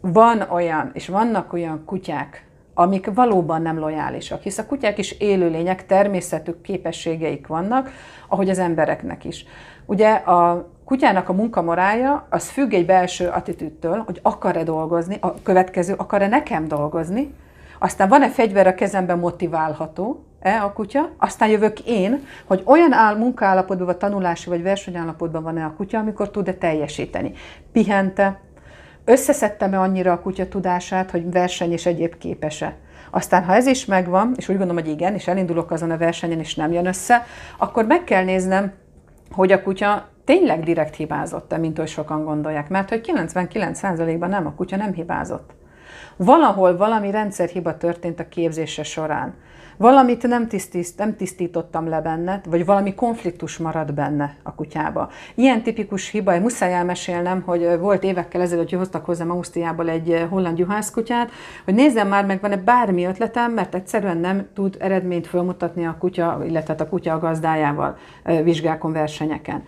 Van 0.00 0.40
olyan, 0.50 0.90
és 0.94 1.08
vannak 1.08 1.52
olyan 1.52 1.82
kutyák, 1.84 2.46
amik 2.74 3.10
valóban 3.14 3.62
nem 3.62 3.78
lojálisak, 3.78 4.42
hisz 4.42 4.58
a 4.58 4.66
kutyák 4.66 4.98
is 4.98 5.10
élőlények, 5.10 5.86
természetük, 5.86 6.60
képességeik 6.60 7.46
vannak, 7.46 7.90
ahogy 8.28 8.48
az 8.48 8.58
embereknek 8.58 9.24
is. 9.24 9.44
Ugye 9.86 10.12
a 10.12 10.68
kutyának 10.84 11.28
a 11.28 11.32
munkamorája 11.32 12.26
az 12.30 12.48
függ 12.48 12.72
egy 12.72 12.86
belső 12.86 13.28
attitűdtől, 13.28 14.02
hogy 14.06 14.20
akar-e 14.22 14.62
dolgozni, 14.62 15.16
a 15.20 15.42
következő 15.42 15.94
akar-e 15.96 16.28
nekem 16.28 16.68
dolgozni, 16.68 17.34
aztán 17.78 18.08
van-e 18.08 18.28
fegyver 18.28 18.66
a 18.66 18.74
kezemben 18.74 19.18
motiválható, 19.18 20.24
e 20.40 20.62
a 20.62 20.72
kutya, 20.72 21.10
aztán 21.16 21.48
jövök 21.48 21.80
én, 21.80 22.26
hogy 22.44 22.62
olyan 22.64 22.92
áll 22.92 23.16
munkállapotban, 23.16 23.86
vagy 23.86 23.96
tanulási, 23.96 24.48
vagy 24.48 24.62
versenyállapotban 24.62 25.42
van-e 25.42 25.64
a 25.64 25.74
kutya, 25.76 25.98
amikor 25.98 26.30
tud-e 26.30 26.54
teljesíteni. 26.54 27.32
Pihente, 27.72 28.40
összeszedtem-e 29.04 29.80
annyira 29.80 30.12
a 30.12 30.20
kutya 30.20 30.48
tudását, 30.48 31.10
hogy 31.10 31.30
verseny 31.30 31.72
és 31.72 31.86
egyéb 31.86 32.18
képese. 32.18 32.76
Aztán, 33.10 33.44
ha 33.44 33.54
ez 33.54 33.66
is 33.66 33.84
megvan, 33.84 34.32
és 34.36 34.48
úgy 34.48 34.56
gondolom, 34.56 34.82
hogy 34.82 34.92
igen, 34.92 35.14
és 35.14 35.28
elindulok 35.28 35.70
azon 35.70 35.90
a 35.90 35.96
versenyen, 35.96 36.38
és 36.38 36.54
nem 36.54 36.72
jön 36.72 36.86
össze, 36.86 37.26
akkor 37.56 37.86
meg 37.86 38.04
kell 38.04 38.24
néznem, 38.24 38.72
hogy 39.30 39.52
a 39.52 39.62
kutya 39.62 40.08
tényleg 40.24 40.62
direkt 40.64 40.94
hibázott-e, 40.94 41.56
mint 41.56 41.78
oly 41.78 41.86
sokan 41.86 42.24
gondolják. 42.24 42.68
Mert 42.68 42.88
hogy 42.88 43.10
99%-ban 43.12 44.28
nem, 44.28 44.46
a 44.46 44.54
kutya 44.54 44.76
nem 44.76 44.92
hibázott. 44.92 45.50
Valahol 46.16 46.76
valami 46.76 47.10
rendszerhiba 47.10 47.76
történt 47.76 48.20
a 48.20 48.28
képzése 48.28 48.82
során 48.82 49.34
valamit 49.78 50.26
nem, 50.26 50.48
tisztít, 50.48 50.96
nem 50.96 51.16
tisztítottam 51.16 51.88
le 51.88 52.00
benne, 52.00 52.40
vagy 52.48 52.64
valami 52.64 52.94
konfliktus 52.94 53.58
marad 53.58 53.94
benne 53.94 54.36
a 54.42 54.54
kutyába. 54.54 55.10
Ilyen 55.34 55.62
tipikus 55.62 56.10
hiba, 56.10 56.40
muszáj 56.40 56.74
elmesélnem, 56.74 57.42
hogy 57.42 57.78
volt 57.78 58.04
évekkel 58.04 58.40
ezelőtt, 58.40 58.68
hogy 58.68 58.78
hoztak 58.78 59.04
hozzám 59.04 59.30
Ausztriából 59.30 59.88
egy 59.88 60.26
holland 60.30 60.58
juhászkutyát, 60.58 61.30
hogy 61.64 61.74
nézzem 61.74 62.08
már 62.08 62.26
meg, 62.26 62.40
van-e 62.40 62.56
bármi 62.56 63.04
ötletem, 63.04 63.52
mert 63.52 63.74
egyszerűen 63.74 64.18
nem 64.18 64.46
tud 64.54 64.76
eredményt 64.80 65.26
fölmutatni 65.26 65.86
a 65.86 65.96
kutya, 65.98 66.40
illetve 66.46 66.74
a 66.78 66.88
kutya 66.88 67.12
a 67.12 67.18
gazdájával 67.18 67.96
vizsgákon, 68.42 68.92
versenyeken. 68.92 69.62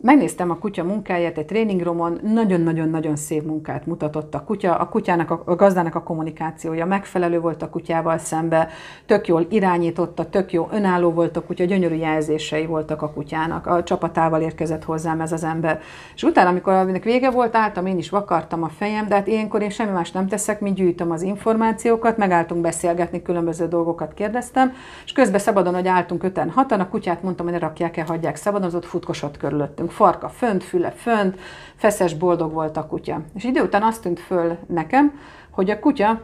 Megnéztem 0.00 0.50
a 0.50 0.58
kutya 0.58 0.84
munkáját 0.84 1.38
egy 1.38 1.44
tréningromon, 1.44 2.18
nagyon-nagyon-nagyon 2.22 3.16
szép 3.16 3.42
munkát 3.42 3.86
mutatott 3.86 4.34
a 4.34 4.44
kutya. 4.44 4.74
A 4.74 4.88
kutyának, 4.88 5.30
a, 5.30 5.54
gazdának 5.54 5.94
a 5.94 6.02
kommunikációja 6.02 6.86
megfelelő 6.86 7.40
volt 7.40 7.62
a 7.62 7.70
kutyával 7.70 8.18
szembe, 8.18 8.68
tök 9.06 9.26
jól 9.26 9.46
irányította, 9.48 10.28
tök 10.28 10.52
jó 10.52 10.68
önálló 10.70 11.10
volt 11.10 11.36
a 11.36 11.42
kutya, 11.42 11.64
gyönyörű 11.64 11.94
jelzései 11.94 12.66
voltak 12.66 13.02
a 13.02 13.10
kutyának. 13.10 13.66
A 13.66 13.82
csapatával 13.82 14.40
érkezett 14.40 14.84
hozzám 14.84 15.20
ez 15.20 15.32
az 15.32 15.44
ember. 15.44 15.80
És 16.14 16.22
utána, 16.22 16.48
amikor 16.48 16.72
aminek 16.72 17.04
vége 17.04 17.30
volt, 17.30 17.56
álltam, 17.56 17.86
én 17.86 17.98
is 17.98 18.10
vakartam 18.10 18.62
a 18.62 18.68
fejem, 18.68 19.08
de 19.08 19.14
hát 19.14 19.26
ilyenkor 19.26 19.62
én 19.62 19.70
semmi 19.70 19.92
más 19.92 20.12
nem 20.12 20.26
teszek, 20.26 20.60
mint 20.60 20.76
gyűjtöm 20.76 21.10
az 21.10 21.22
információkat, 21.22 22.16
megálltunk 22.16 22.60
beszélgetni, 22.60 23.22
különböző 23.22 23.68
dolgokat 23.68 24.14
kérdeztem, 24.14 24.72
és 25.04 25.12
közben 25.12 25.40
szabadon, 25.40 25.74
hogy 25.74 25.88
álltunk 25.88 26.22
öten, 26.22 26.50
hatan, 26.50 26.80
a 26.80 26.88
kutyát 26.88 27.22
mondtam, 27.22 27.46
hogy 27.46 27.54
ne 27.54 27.60
rakják 27.60 27.96
el, 27.96 28.06
hagyják 28.06 28.36
szabadon, 28.36 28.66
az 28.66 28.74
ott 28.74 28.84
futkosott 28.84 29.36
körülöttünk 29.36 29.85
farka 29.90 30.28
fönt, 30.28 30.64
füle 30.64 30.90
fönt, 30.90 31.38
feszes, 31.76 32.14
boldog 32.14 32.52
volt 32.52 32.76
a 32.76 32.86
kutya. 32.86 33.20
És 33.34 33.44
idő 33.44 33.62
után 33.62 33.82
azt 33.82 34.02
tűnt 34.02 34.20
föl 34.20 34.56
nekem, 34.66 35.18
hogy 35.50 35.70
a 35.70 35.78
kutya 35.78 36.20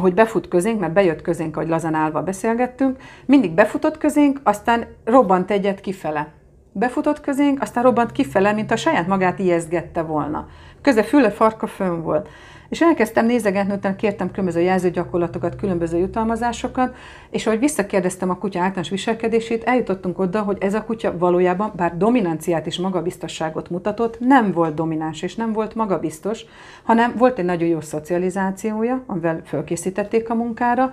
hogy 0.00 0.14
befut 0.14 0.48
közénk, 0.48 0.80
mert 0.80 0.92
bejött 0.92 1.22
közénk, 1.22 1.56
ahogy 1.56 1.68
lazán 1.68 1.94
állva 1.94 2.22
beszélgettünk, 2.22 2.96
mindig 3.26 3.50
befutott 3.52 3.98
közénk, 3.98 4.40
aztán 4.42 4.86
robbant 5.04 5.50
egyet 5.50 5.80
kifele. 5.80 6.37
Befutott 6.72 7.20
közénk, 7.20 7.62
aztán 7.62 7.82
robbant 7.82 8.12
kifele, 8.12 8.52
mint 8.52 8.70
a 8.70 8.76
saját 8.76 9.06
magát 9.06 9.38
ijesztgette 9.38 10.02
volna. 10.02 10.48
Köze 10.82 11.02
füle, 11.02 11.30
farka 11.30 11.66
fönn 11.66 12.02
volt. 12.02 12.28
És 12.68 12.80
elkezdtem 12.80 13.26
nézegetni, 13.26 13.72
utána 13.72 13.96
kértem 13.96 14.30
különböző 14.30 14.60
jelzőgyakorlatokat, 14.60 15.56
különböző 15.56 15.98
jutalmazásokat, 15.98 16.96
és 17.30 17.46
ahogy 17.46 17.58
visszakérdeztem 17.58 18.30
a 18.30 18.38
kutya 18.38 18.60
általános 18.60 18.88
viselkedését, 18.88 19.64
eljutottunk 19.64 20.18
oda, 20.18 20.42
hogy 20.42 20.56
ez 20.60 20.74
a 20.74 20.84
kutya 20.84 21.18
valójában, 21.18 21.72
bár 21.76 21.96
dominanciát 21.96 22.66
és 22.66 22.78
magabiztosságot 22.78 23.70
mutatott, 23.70 24.20
nem 24.20 24.52
volt 24.52 24.74
domináns 24.74 25.22
és 25.22 25.34
nem 25.34 25.52
volt 25.52 25.74
magabiztos, 25.74 26.44
hanem 26.82 27.14
volt 27.16 27.38
egy 27.38 27.44
nagyon 27.44 27.68
jó 27.68 27.80
szocializációja, 27.80 29.02
amivel 29.06 29.40
fölkészítették 29.44 30.30
a 30.30 30.34
munkára, 30.34 30.92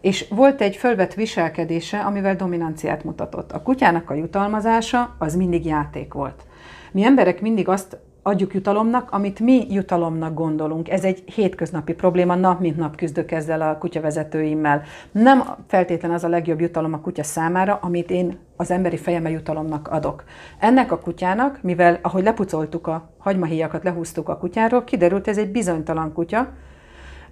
és 0.00 0.28
volt 0.28 0.60
egy 0.60 0.76
fölvett 0.76 1.14
viselkedése, 1.14 2.00
amivel 2.00 2.36
dominanciát 2.36 3.04
mutatott. 3.04 3.52
A 3.52 3.62
kutyának 3.62 4.10
a 4.10 4.14
jutalmazása 4.14 5.14
az 5.18 5.34
mindig 5.34 5.64
játék 5.64 6.12
volt. 6.12 6.44
Mi 6.92 7.04
emberek 7.04 7.40
mindig 7.40 7.68
azt 7.68 7.98
adjuk 8.22 8.54
jutalomnak, 8.54 9.10
amit 9.10 9.40
mi 9.40 9.66
jutalomnak 9.68 10.34
gondolunk. 10.34 10.90
Ez 10.90 11.04
egy 11.04 11.22
hétköznapi 11.34 11.92
probléma, 11.92 12.34
nap 12.34 12.60
mint 12.60 12.76
nap 12.76 12.96
küzdök 12.96 13.30
ezzel 13.30 13.60
a 13.60 13.78
kutyavezetőimmel. 13.78 14.82
Nem 15.12 15.42
feltétlen 15.66 16.10
az 16.10 16.24
a 16.24 16.28
legjobb 16.28 16.60
jutalom 16.60 16.92
a 16.92 17.00
kutya 17.00 17.22
számára, 17.22 17.78
amit 17.82 18.10
én 18.10 18.38
az 18.56 18.70
emberi 18.70 18.96
fejeme 18.96 19.30
jutalomnak 19.30 19.88
adok. 19.88 20.24
Ennek 20.58 20.92
a 20.92 20.98
kutyának, 20.98 21.58
mivel 21.62 21.98
ahogy 22.02 22.22
lepucoltuk 22.22 22.86
a 22.86 23.10
hagymahíjakat, 23.18 23.84
lehúztuk 23.84 24.28
a 24.28 24.36
kutyáról, 24.36 24.84
kiderült, 24.84 25.28
ez 25.28 25.38
egy 25.38 25.50
bizonytalan 25.50 26.12
kutya, 26.12 26.48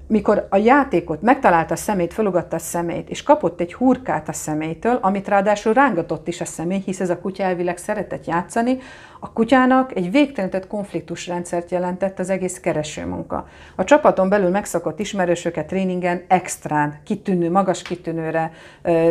mikor 0.08 0.46
a 0.50 0.56
játékot 0.56 1.22
megtalálta 1.22 1.74
a 1.74 1.76
szemét, 1.76 2.12
felugatta 2.12 2.56
a 2.56 2.58
szemét, 2.58 3.08
és 3.08 3.22
kapott 3.22 3.60
egy 3.60 3.74
hurkát 3.74 4.28
a 4.28 4.32
szemétől, 4.32 4.98
amit 5.02 5.28
ráadásul 5.28 5.72
rángatott 5.72 6.28
is 6.28 6.40
a 6.40 6.44
személy, 6.44 6.82
hisz 6.84 7.00
ez 7.00 7.10
a 7.10 7.18
kutya 7.18 7.42
elvileg 7.42 7.76
szeretett 7.76 8.26
játszani, 8.26 8.78
a 9.20 9.32
kutyának 9.32 9.96
egy 9.96 10.10
végtelenített 10.10 10.66
konfliktusrendszert 10.66 11.70
jelentett 11.70 12.18
az 12.18 12.30
egész 12.30 12.60
keresőmunka. 12.60 13.48
A 13.76 13.84
csapaton 13.84 14.28
belül 14.28 14.48
megszokott 14.48 14.98
ismerősöket 14.98 15.66
tréningen 15.66 16.22
extrán, 16.28 16.94
kitűnő, 17.04 17.50
magas 17.50 17.82
kitűnőre 17.82 18.52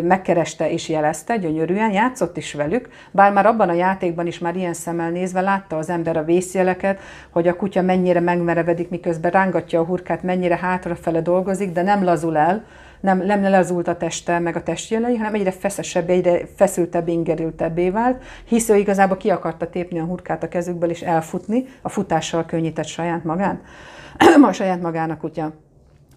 megkereste 0.02 0.72
és 0.72 0.89
jelezte, 0.89 1.38
gyönyörűen, 1.38 1.91
játszott 1.91 2.38
is 2.38 2.54
velük, 2.54 2.89
bár 3.12 3.32
már 3.32 3.46
abban 3.46 3.70
a 3.70 3.74
játékban 3.74 4.28
is 4.28 4.39
már 4.39 4.56
ilyen 4.56 4.74
szemmel 4.74 5.10
nézve 5.10 5.41
látta 5.41 5.78
az 5.78 5.89
ember 5.89 6.17
a 6.17 6.24
vészjeleket, 6.24 7.00
hogy 7.30 7.48
a 7.48 7.56
kutya 7.56 7.82
mennyire 7.82 8.20
megmerevedik, 8.20 8.89
miközben 8.89 9.32
rángatja 9.32 9.80
a 9.80 9.86
hurkát, 9.86 10.24
mennyire 10.24 10.58
hátrafele 10.58 11.22
dolgozik, 11.22 11.72
de 11.72 11.82
nem 11.82 12.04
lazul 12.04 12.38
el, 12.38 12.65
nem, 13.00 13.26
nem 13.26 13.42
lezult 13.42 13.88
a 13.88 13.98
teste, 13.98 14.40
meg 14.40 14.56
a 14.56 14.64
testjelei, 14.64 15.16
hanem 15.16 15.34
egyre 15.34 15.52
feszesebb, 15.52 16.10
egyre 16.10 16.40
feszültebb, 16.56 17.08
ingerültebbé 17.08 17.90
vált, 17.90 18.24
hisz 18.44 18.70
ő 18.70 18.76
igazából 18.76 19.18
ki 19.18 19.30
akarta 19.30 19.70
tépni 19.70 20.00
a 20.00 20.04
hurkát 20.04 20.44
a 20.44 20.48
kezükből 20.48 20.90
és 20.90 21.02
elfutni, 21.02 21.66
a 21.82 21.90
futással 21.90 22.46
könnyített 22.46 22.88
saját 22.88 23.24
magán, 23.24 23.62
a 24.50 24.52
saját 24.52 24.82
magának 24.82 25.20
kutya. 25.20 25.54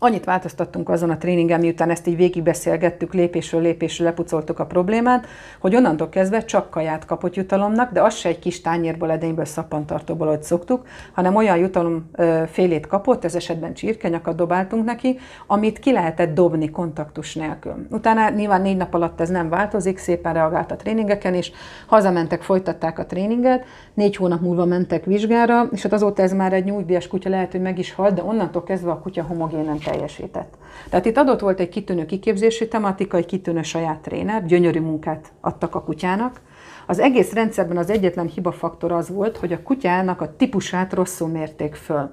Annyit 0.02 0.24
változtattunk 0.24 0.88
azon 0.88 1.10
a 1.10 1.18
tréningen, 1.18 1.60
miután 1.60 1.90
ezt 1.90 2.06
így 2.06 2.16
végigbeszélgettük, 2.16 3.14
lépésről 3.14 3.60
lépésről 3.60 4.06
lepucoltuk 4.06 4.58
a 4.58 4.66
problémát, 4.66 5.26
hogy 5.58 5.76
onnantól 5.76 6.08
kezdve 6.08 6.44
csak 6.44 6.70
kaját 6.70 7.04
kapott 7.04 7.34
jutalomnak, 7.34 7.92
de 7.92 8.02
az 8.02 8.14
se 8.14 8.28
egy 8.28 8.38
kis 8.38 8.60
tányérból, 8.60 9.10
edényből, 9.10 9.44
szappantartóból, 9.44 10.26
ahogy 10.26 10.42
szoktuk, 10.42 10.86
hanem 11.12 11.36
olyan 11.36 11.56
jutalom 11.56 12.10
félét 12.50 12.86
kapott, 12.86 13.24
ez 13.24 13.34
esetben 13.34 13.74
csirkenyakat 13.74 14.36
dobáltunk 14.36 14.84
neki, 14.84 15.18
amit 15.46 15.78
ki 15.78 15.92
lehetett 15.92 16.34
dobni 16.34 16.70
kontaktus 16.70 17.34
nélkül. 17.34 17.86
Utána 17.90 18.30
nyilván 18.30 18.62
négy 18.62 18.76
nap 18.76 18.94
alatt 18.94 19.20
ez 19.20 19.28
nem 19.28 19.48
változik, 19.48 19.98
szépen 19.98 20.32
reagált 20.32 20.70
a 20.70 20.76
tréningeken 20.76 21.34
is, 21.34 21.52
hazamentek, 21.86 22.42
folytatták 22.42 22.98
a 22.98 23.06
tréninget, 23.06 23.64
négy 23.94 24.16
hónap 24.16 24.40
múlva 24.40 24.64
mentek 24.64 25.04
vizsgára, 25.04 25.68
és 25.72 25.82
hát 25.82 25.92
azóta 25.92 26.22
ez 26.22 26.32
már 26.32 26.52
egy 26.52 26.64
nyugdíjas 26.64 27.08
kutya 27.08 27.28
lehet, 27.28 27.52
hogy 27.52 27.62
meg 27.62 27.78
is 27.78 27.94
halt, 27.94 28.14
de 28.14 28.22
onnantól 28.22 28.62
kezdve 28.62 28.90
a 28.90 29.00
kutya 29.00 29.22
homogénen 29.22 29.78
teljesített. 29.90 30.54
Tehát 30.90 31.06
itt 31.06 31.16
adott 31.16 31.40
volt 31.40 31.60
egy 31.60 31.68
kitűnő 31.68 32.06
kiképzési 32.06 32.68
tematika, 32.68 33.16
egy 33.16 33.26
kitűnő 33.26 33.62
saját 33.62 33.98
tréner, 33.98 34.46
gyönyörű 34.46 34.80
munkát 34.80 35.32
adtak 35.40 35.74
a 35.74 35.82
kutyának, 35.82 36.40
Az 36.86 36.98
egész 36.98 37.32
rendszerben 37.32 37.76
az 37.76 37.90
egyetlen 37.90 38.26
hibafaktor 38.26 38.92
az 38.92 39.08
volt, 39.08 39.36
hogy 39.36 39.52
a 39.52 39.62
kutyának 39.62 40.20
a 40.20 40.36
típusát 40.36 40.92
rosszul 40.92 41.28
mérték 41.28 41.74
föl. 41.74 42.10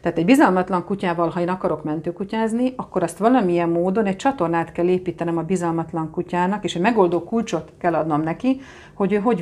Tehát 0.00 0.18
egy 0.18 0.24
bizalmatlan 0.24 0.84
kutyával, 0.84 1.28
ha 1.28 1.40
én 1.40 1.48
akarok 1.48 1.84
mentőkutyázni, 1.84 2.72
akkor 2.76 3.02
azt 3.02 3.18
valamilyen 3.18 3.68
módon 3.68 4.06
egy 4.06 4.16
csatornát 4.16 4.72
kell 4.72 4.88
építenem 4.88 5.38
a 5.38 5.42
bizalmatlan 5.42 6.10
kutyának, 6.10 6.64
és 6.64 6.74
egy 6.74 6.82
megoldó 6.82 7.24
kulcsot 7.24 7.72
kell 7.78 7.94
adnom 7.94 8.22
neki, 8.22 8.60
hogy 8.94 9.12
ő 9.12 9.16
hogy 9.16 9.40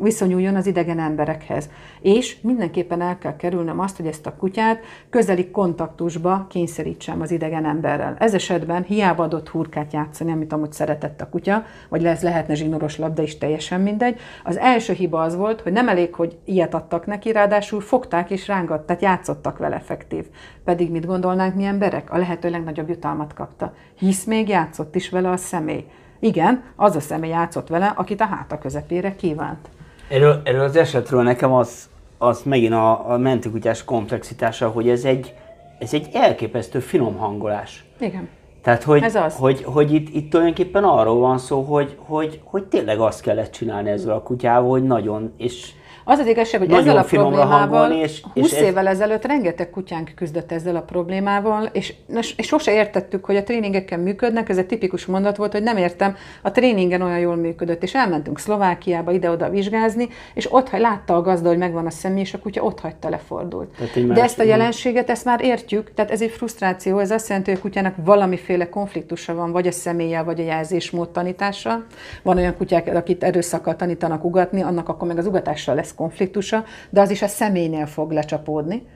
viszonyuljon 0.00 0.56
az 0.56 0.66
idegen 0.66 0.98
emberekhez. 0.98 1.70
És 2.00 2.40
mindenképpen 2.40 3.00
el 3.00 3.18
kell 3.18 3.36
kerülnem 3.36 3.80
azt, 3.80 3.96
hogy 3.96 4.06
ezt 4.06 4.26
a 4.26 4.36
kutyát 4.36 4.80
közeli 5.10 5.50
kontaktusba 5.50 6.46
kényszerítsem 6.48 7.20
az 7.20 7.30
idegen 7.30 7.64
emberrel. 7.64 8.16
Ez 8.18 8.34
esetben 8.34 8.82
hiába 8.82 9.22
adott 9.22 9.48
hurkát 9.48 9.92
játszani, 9.92 10.32
amit 10.32 10.52
amúgy 10.52 10.72
szeretett 10.72 11.20
a 11.20 11.28
kutya, 11.28 11.64
vagy 11.88 12.02
lesz 12.02 12.22
lehetne 12.22 12.54
zsinoros 12.54 12.98
labda 12.98 13.22
is, 13.22 13.38
teljesen 13.38 13.80
mindegy. 13.80 14.20
Az 14.44 14.58
első 14.58 14.92
hiba 14.92 15.20
az 15.20 15.36
volt, 15.36 15.60
hogy 15.60 15.72
nem 15.72 15.88
elég, 15.88 16.14
hogy 16.14 16.38
ilyet 16.44 16.74
adtak 16.74 17.06
neki, 17.06 17.32
ráadásul 17.32 17.80
fogták 17.80 18.30
és 18.30 18.46
rángat, 18.46 18.86
tehát 18.86 19.02
játszottak 19.02 19.58
vele 19.58 19.71
effektív. 19.72 20.24
Pedig 20.64 20.90
mit 20.90 21.06
gondolnánk 21.06 21.54
mi 21.54 21.64
emberek? 21.64 22.12
A 22.12 22.18
lehető 22.18 22.50
legnagyobb 22.50 22.88
jutalmat 22.88 23.34
kapta. 23.34 23.74
Hisz 23.98 24.24
még 24.24 24.48
játszott 24.48 24.94
is 24.94 25.10
vele 25.10 25.30
a 25.30 25.36
személy. 25.36 25.84
Igen, 26.20 26.62
az 26.76 26.96
a 26.96 27.00
személy 27.00 27.30
játszott 27.30 27.68
vele, 27.68 27.92
akit 27.96 28.20
a 28.20 28.24
háta 28.24 28.58
közepére 28.58 29.14
kívánt. 29.14 29.68
Erről, 30.08 30.40
erről 30.44 30.64
az 30.64 30.76
esetről 30.76 31.22
nekem 31.22 31.52
az, 31.52 31.88
az 32.18 32.42
megint 32.42 32.72
a, 32.72 33.10
a 33.10 33.18
mentőkutyás 33.18 33.84
komplexitása, 33.84 34.68
hogy 34.68 34.88
ez 34.88 35.04
egy, 35.04 35.34
ez 35.78 35.94
egy 35.94 36.08
elképesztő 36.12 36.78
finom 36.78 37.16
hangolás. 37.16 37.84
Igen. 37.98 38.28
Tehát, 38.62 38.82
hogy, 38.82 39.02
Ez 39.02 39.14
az. 39.14 39.36
hogy, 39.36 39.62
hogy 39.64 39.92
itt, 39.92 40.14
itt 40.14 40.30
tulajdonképpen 40.30 40.84
arról 40.84 41.18
van 41.18 41.38
szó, 41.38 41.62
hogy, 41.62 41.96
hogy, 41.98 42.40
hogy 42.44 42.64
tényleg 42.64 42.98
azt 42.98 43.20
kellett 43.20 43.52
csinálni 43.52 43.90
ezzel 43.90 44.14
a 44.14 44.22
kutyával, 44.22 44.70
hogy 44.70 44.82
nagyon, 44.84 45.32
és 45.36 45.72
az 46.04 46.18
az 46.18 46.26
igazság, 46.26 46.60
hogy 46.60 46.72
ezzel 46.72 46.96
a 46.96 47.02
problémával 47.02 47.90
és, 47.92 48.22
20 48.34 48.52
és 48.52 48.60
évvel 48.60 48.86
ez... 48.86 48.94
ezelőtt 48.94 49.26
rengeteg 49.26 49.70
kutyánk 49.70 50.12
küzdött 50.14 50.52
ezzel 50.52 50.76
a 50.76 50.80
problémával, 50.80 51.68
és, 51.72 51.94
és 52.36 52.46
sose 52.46 52.72
értettük, 52.72 53.24
hogy 53.24 53.36
a 53.36 53.42
tréningeken 53.42 54.00
működnek, 54.00 54.48
ez 54.48 54.58
egy 54.58 54.66
tipikus 54.66 55.06
mondat 55.06 55.36
volt, 55.36 55.52
hogy 55.52 55.62
nem 55.62 55.76
értem, 55.76 56.16
a 56.42 56.50
tréningen 56.50 57.02
olyan 57.02 57.18
jól 57.18 57.36
működött, 57.36 57.82
és 57.82 57.94
elmentünk 57.94 58.38
Szlovákiába 58.38 59.12
ide-oda 59.12 59.50
vizsgázni, 59.50 60.08
és 60.34 60.52
ott 60.52 60.70
látta 60.70 61.16
a 61.16 61.20
gazda, 61.22 61.48
hogy 61.48 61.58
megvan 61.58 61.86
a 61.86 61.90
személy, 61.90 62.20
és 62.20 62.34
a 62.34 62.38
kutya 62.38 62.62
ott 62.62 62.80
hagyta 62.80 63.08
lefordult. 63.08 63.70
De 64.12 64.22
ezt 64.22 64.38
a 64.38 64.42
jelenséget, 64.42 65.10
ezt 65.10 65.24
már 65.24 65.44
értjük, 65.44 65.94
tehát 65.94 66.10
ez 66.10 66.22
egy 66.22 66.30
frusztráció, 66.30 66.98
ez 66.98 67.10
azt 67.10 67.28
jelenti, 67.28 67.50
hogy 67.50 67.58
a 67.58 67.62
kutyának 67.62 67.94
valamiféle 68.04 68.68
konfliktusa 68.68 69.34
van, 69.34 69.52
vagy 69.52 69.66
a 69.66 69.72
személye, 69.72 70.22
vagy 70.22 70.40
a 70.40 70.44
jelzésmód 70.44 71.08
tanítása. 71.08 71.84
Van 72.22 72.36
olyan 72.36 72.56
kutyák, 72.56 72.94
akit 72.94 73.24
erőszakkal 73.24 73.76
tanítanak 73.76 74.24
ugatni, 74.24 74.62
annak 74.62 74.88
akkor 74.88 75.08
meg 75.08 75.18
az 75.18 75.26
ugatással 75.26 75.74
lesz 75.74 75.91
lesz 75.92 75.94
konfliktusa, 75.94 76.64
de 76.90 77.00
az 77.00 77.10
is 77.10 77.22
a 77.22 77.26
személynél 77.26 77.86
fog 77.86 78.10
lecsapódni. 78.10 78.86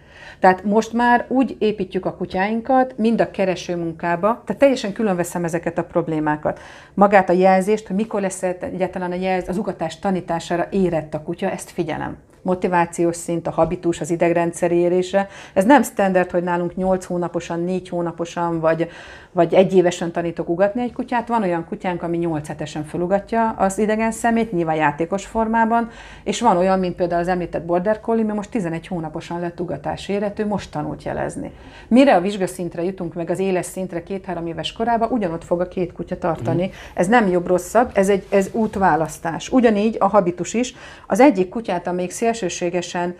Tehát 0.41 0.65
most 0.65 0.93
már 0.93 1.25
úgy 1.29 1.57
építjük 1.59 2.07
a 2.07 2.17
kutyáinkat, 2.17 2.99
mind 2.99 3.21
a 3.21 3.31
kereső 3.31 3.77
munkába, 3.77 4.43
tehát 4.45 4.61
teljesen 4.61 4.93
külön 4.93 5.17
veszem 5.17 5.45
ezeket 5.45 5.79
a 5.79 5.85
problémákat. 5.85 6.61
Magát 6.95 7.29
a 7.29 7.33
jelzést, 7.33 7.87
hogy 7.87 7.97
mikor 7.97 8.21
lesz 8.21 8.43
egyáltalán 8.43 9.13
a 9.13 9.15
jelz, 9.15 9.49
az 9.49 9.59
ugatás 9.59 9.99
tanítására 9.99 10.67
érett 10.71 11.15
a 11.15 11.23
kutya, 11.23 11.51
ezt 11.51 11.71
figyelem 11.71 12.17
motivációs 12.47 13.17
szint, 13.17 13.47
a 13.47 13.51
habitus, 13.51 14.01
az 14.01 14.11
idegrendszer 14.11 14.73
érése. 14.73 15.29
Ez 15.55 15.65
nem 15.65 15.83
standard, 15.83 16.31
hogy 16.31 16.43
nálunk 16.43 16.77
8 16.77 17.05
hónaposan, 17.05 17.61
4 17.61 17.89
hónaposan, 17.89 18.61
vagy, 18.61 18.89
vagy 19.37 19.55
egy 19.55 19.75
évesen 19.75 20.13
tanítok 20.13 20.49
ugatni 20.49 20.83
egy 20.83 20.93
kutyát. 20.93 21.29
Van 21.29 21.43
olyan 21.43 21.65
kutyánk, 21.69 22.03
ami 22.03 22.17
8 22.17 22.49
hetesen 22.49 22.85
felugatja 22.85 23.51
az 23.51 23.79
idegen 23.79 24.13
szemét, 24.13 24.53
nyilván 24.53 24.77
játékos 24.77 25.27
formában, 25.27 25.89
és 26.25 26.41
van 26.41 26.57
olyan, 26.57 26.79
mint 26.79 26.95
például 26.95 27.21
az 27.21 27.29
említett 27.29 27.65
Border 27.65 28.01
Collie, 28.01 28.25
ami 28.25 28.33
most 28.33 28.51
11 28.51 28.87
hónaposan 28.87 29.41
lett 29.41 29.61
ugatás 29.61 30.09
érető, 30.09 30.47
most 30.47 30.71
tanult 30.71 31.03
jelezni. 31.03 31.51
Mire 31.89 32.15
a 32.15 32.21
vizsgaszintre 32.21 32.83
jutunk 32.83 33.15
meg 33.15 33.31
az 33.31 33.39
éles 33.39 33.67
szintre 33.67 34.03
két-három 34.03 34.47
éves 34.47 34.73
korában, 34.73 35.11
ugyanott 35.11 35.45
fog 35.45 35.61
a 35.61 35.69
két 35.69 35.93
kutya 35.93 36.19
tartani. 36.19 36.67
Mm. 36.67 36.71
Ez 36.95 37.07
nem 37.07 37.29
jobb-rosszabb, 37.29 37.91
ez 37.95 38.09
egy 38.09 38.27
ez 38.29 38.49
útválasztás. 38.53 39.49
Ugyanígy 39.49 39.97
a 39.99 40.07
habitus 40.07 40.55
is. 40.55 40.75
Az 41.07 41.21
egyik 41.21 41.49
kutyát, 41.49 41.87
amelyik 41.87 42.11
szél 42.11 42.33
szélsőségesen 42.37 43.15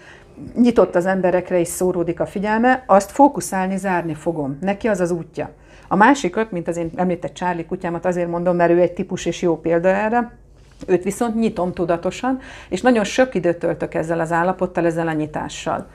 nyitott 0.55 0.95
az 0.95 1.07
emberekre 1.07 1.61
és 1.61 1.69
szóródik 1.69 2.21
a 2.21 2.27
figyelme, 2.27 2.85
azt 2.87 3.11
fókuszálni, 3.11 3.77
zárni 3.77 4.15
fogom. 4.15 4.59
Neki 4.61 4.89
az 4.89 5.01
az 5.01 5.11
útja. 5.11 5.51
A 5.89 5.97
másikat, 5.97 6.51
mint 6.51 6.69
az 6.69 6.77
én 6.77 6.91
említett 6.95 7.35
Charlie 7.35 7.67
kutyámat, 7.67 8.05
azért 8.05 8.29
mondom, 8.29 8.57
mert 8.57 8.71
ő 8.71 8.81
egy 8.81 8.93
típus 8.93 9.27
és 9.27 9.43
jó 9.43 9.61
példa 9.61 9.89
erre, 9.89 10.39
őt 10.87 11.05
viszont 11.05 11.35
nyitom 11.35 11.73
tudatosan, 11.73 12.39
és 12.69 12.81
nagyon 12.81 13.05
sok 13.05 13.35
időt 13.35 13.59
töltök 13.59 13.95
ezzel 13.95 14.21
az 14.21 14.33
állapottal, 14.33 14.87
ezzel 14.87 15.09
a 15.09 15.13
nyitással. 15.13 15.87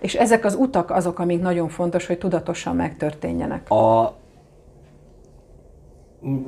És 0.00 0.14
ezek 0.14 0.44
az 0.44 0.54
utak 0.54 0.90
azok, 0.90 1.18
amik 1.18 1.40
nagyon 1.40 1.68
fontos, 1.68 2.06
hogy 2.06 2.18
tudatosan 2.18 2.76
megtörténjenek. 2.76 3.70
A... 3.70 4.14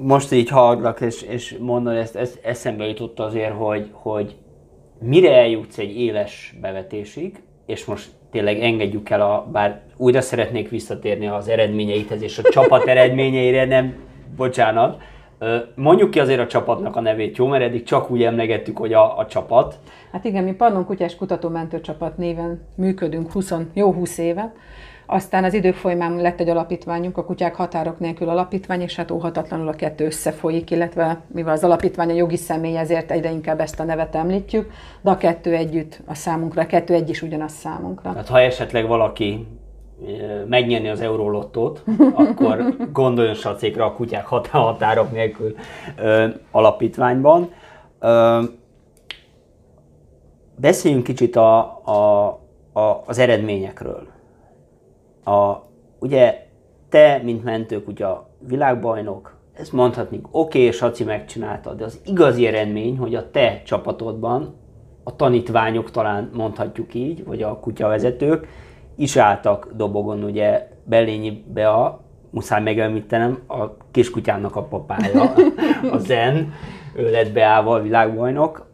Most 0.01 0.33
így 0.33 0.49
hallgatlak, 0.49 1.01
és, 1.01 1.23
és 1.23 1.57
mondod, 1.61 1.95
ezt, 1.97 2.17
ezt 2.17 2.39
eszembe 2.43 2.87
jutott 2.87 3.19
azért, 3.19 3.55
hogy, 3.55 3.91
hogy 3.93 4.37
mire 4.99 5.35
eljutsz 5.35 5.79
egy 5.79 5.97
éles 5.97 6.57
bevetésig, 6.61 7.43
és 7.67 7.85
most 7.85 8.11
tényleg 8.31 8.61
engedjük 8.61 9.11
el, 9.11 9.21
a, 9.21 9.47
bár 9.53 9.81
újra 9.97 10.21
szeretnék 10.21 10.69
visszatérni 10.69 11.27
az 11.27 11.49
eredményeithez 11.49 12.23
és 12.23 12.39
a 12.39 12.43
csapat 12.51 12.87
eredményeire, 12.87 13.65
nem, 13.65 13.95
bocsánat, 14.37 15.03
Mondjuk 15.75 16.11
ki 16.11 16.21
azért 16.21 16.41
a 16.41 16.47
csapatnak 16.47 16.97
a 16.97 17.01
nevét, 17.01 17.37
jó? 17.37 17.47
Mert 17.47 17.63
eddig 17.63 17.83
csak 17.83 18.11
úgy 18.11 18.23
emlegettük, 18.23 18.79
hogy 18.79 18.93
a, 18.93 19.19
a 19.19 19.27
csapat. 19.27 19.79
Hát 20.13 20.25
igen, 20.25 20.45
mi 20.45 20.53
Pannon 20.53 20.85
Kutyás 20.85 21.17
Kutatómentő 21.17 21.81
Csapat 21.81 22.17
néven 22.17 22.61
működünk 22.75 23.33
20, 23.33 23.53
jó 23.75 23.93
20 23.93 24.19
éve. 24.19 24.53
Aztán 25.13 25.45
az 25.45 25.55
idők 25.55 25.75
folyamán 25.75 26.17
lett 26.17 26.41
egy 26.41 26.49
alapítványunk, 26.49 27.17
a 27.17 27.25
Kutyák 27.25 27.55
Határok 27.55 27.99
Nélkül 27.99 28.29
Alapítvány, 28.29 28.81
és 28.81 28.97
hát 28.97 29.11
óhatatlanul 29.11 29.69
a 29.69 29.73
kettő 29.73 30.05
összefolyik, 30.05 30.71
illetve 30.71 31.21
mivel 31.27 31.53
az 31.53 31.65
alapítvány 31.65 32.11
a 32.11 32.15
jogi 32.15 32.37
személy, 32.37 32.77
ezért 32.77 33.11
egyre 33.11 33.31
inkább 33.31 33.61
ezt 33.61 33.81
a 33.81 33.85
nevet 33.85 34.15
említjük, 34.15 34.71
de 35.01 35.11
a 35.11 35.17
kettő 35.17 35.55
együtt 35.55 36.01
a 36.07 36.15
számunkra, 36.15 36.63
a 36.63 36.67
kettő 36.67 36.95
egy 36.95 37.09
is 37.09 37.23
ugyanaz 37.23 37.53
számunkra. 37.53 38.13
Hát 38.13 38.29
ha 38.29 38.41
esetleg 38.41 38.87
valaki 38.87 39.47
megnyerni 40.49 40.89
az 40.89 41.01
Eurolottót, 41.01 41.85
akkor 42.15 42.77
gondoljon 42.93 43.35
sacékra 43.35 43.85
a 43.85 43.93
kutyák 43.93 44.27
határok 44.51 45.13
nélkül 45.13 45.55
ö, 45.97 46.27
alapítványban. 46.51 47.53
Ö, 48.01 48.43
beszéljünk 50.57 51.05
kicsit 51.05 51.37
a, 51.37 51.59
a, 51.85 52.27
a, 52.73 53.03
az 53.07 53.19
eredményekről 53.19 54.19
a, 55.31 55.63
ugye 55.99 56.47
te, 56.89 57.21
mint 57.23 57.45
mentőkutya 57.45 58.31
világbajnok, 58.47 59.39
ezt 59.53 59.73
mondhatnék, 59.73 60.27
oké, 60.31 60.59
okay, 60.59 60.71
Saci 60.71 61.05
megcsinálta, 61.05 61.75
de 61.75 61.85
az 61.85 62.01
igazi 62.05 62.47
eredmény, 62.47 62.99
hogy 62.99 63.15
a 63.15 63.31
te 63.31 63.63
csapatodban 63.65 64.55
a 65.05 65.17
tanítványok 65.17 65.91
talán 65.91 66.31
mondhatjuk 66.35 66.95
így, 66.95 67.25
vagy 67.25 67.43
a 67.43 67.59
kutyavezetők 67.59 68.47
is 68.97 69.17
álltak 69.17 69.73
dobogon, 69.77 70.25
ugye 70.25 70.69
Bellényi 70.85 71.45
Bea, 71.53 72.01
muszáj 72.31 72.63
megemlítenem, 72.63 73.39
a 73.49 73.77
kiskutyának 73.91 74.57
a 74.57 74.63
papája, 74.63 75.33
a 75.95 75.99
Zen, 75.99 76.53
ő 76.95 77.11
lett 77.11 77.33
Beával 77.33 77.83
világbajnok, 77.83 78.70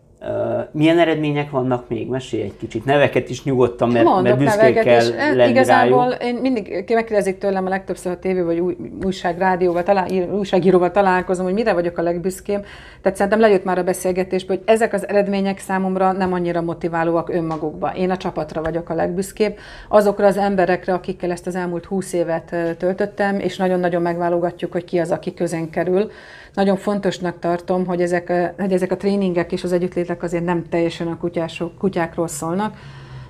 milyen 0.71 0.99
eredmények 0.99 1.51
vannak 1.51 1.89
még? 1.89 2.09
Mesélj 2.09 2.43
egy 2.43 2.57
kicsit. 2.59 2.85
Neveket 2.85 3.31
is 3.31 3.45
nyugodtan, 3.45 3.89
mert, 3.89 4.05
Mondok 4.05 4.25
mert 4.25 4.39
büszkék 4.39 4.79
kell 4.79 5.01
is. 5.01 5.09
lenni 5.35 5.51
Igazából 5.51 6.09
rájuk. 6.09 6.23
én 6.23 6.35
mindig 6.35 6.85
megkérdezik 6.95 7.39
tőlem 7.39 7.67
a 7.67 7.69
legtöbbször 7.69 8.13
a 8.13 8.19
tévé 8.19 8.41
vagy 8.41 8.59
új, 8.59 8.77
újság, 9.05 9.39
rádióval, 9.39 9.83
talál, 9.83 10.07
újságíróval 10.33 10.91
találkozom, 10.91 11.45
hogy 11.45 11.55
mire 11.55 11.73
vagyok 11.73 11.99
a 11.99 12.03
legbüszkém. 12.03 12.61
Tehát 13.03 13.17
szerintem 13.17 13.41
lejött 13.41 13.65
már 13.65 13.79
a 13.79 13.83
beszélgetésből, 13.83 14.57
hogy 14.57 14.75
ezek 14.75 14.93
az 14.93 15.09
eredmények 15.09 15.59
számomra 15.59 16.13
nem 16.13 16.33
annyira 16.33 16.61
motiválóak 16.61 17.29
önmagukba. 17.29 17.93
Én 17.97 18.11
a 18.11 18.17
csapatra 18.17 18.63
vagyok 18.63 18.89
a 18.91 18.95
legbüszkébb. 18.95 19.57
Azokra 19.89 20.27
az 20.27 20.37
emberekre, 20.37 20.93
akikkel 20.93 21.31
ezt 21.31 21.47
az 21.47 21.55
elmúlt 21.55 21.85
húsz 21.85 22.13
évet 22.13 22.57
töltöttem, 22.79 23.41
és 23.41 23.57
nagyon-nagyon 23.57 24.03
megválogatjuk, 24.03 24.73
hogy 24.73 24.85
ki 24.85 24.99
az, 24.99 25.11
aki 25.11 25.35
közén 25.35 25.71
kerül. 25.71 26.11
Nagyon 26.57 26.77
fontosnak 26.77 27.39
tartom, 27.39 27.87
hogy 27.87 28.01
ezek, 28.01 28.31
a, 28.31 28.63
hogy 28.63 28.73
ezek 28.73 28.93
a 28.93 28.97
tréningek 28.97 29.53
és 29.53 29.65
az 29.65 29.73
együttlétek 29.73 30.23
azért 30.23 30.45
nem 30.45 30.65
teljesen 30.69 31.07
a 31.07 31.17
kutyások, 31.17 31.79
kutyákról 31.79 32.29
szólnak, 32.29 32.77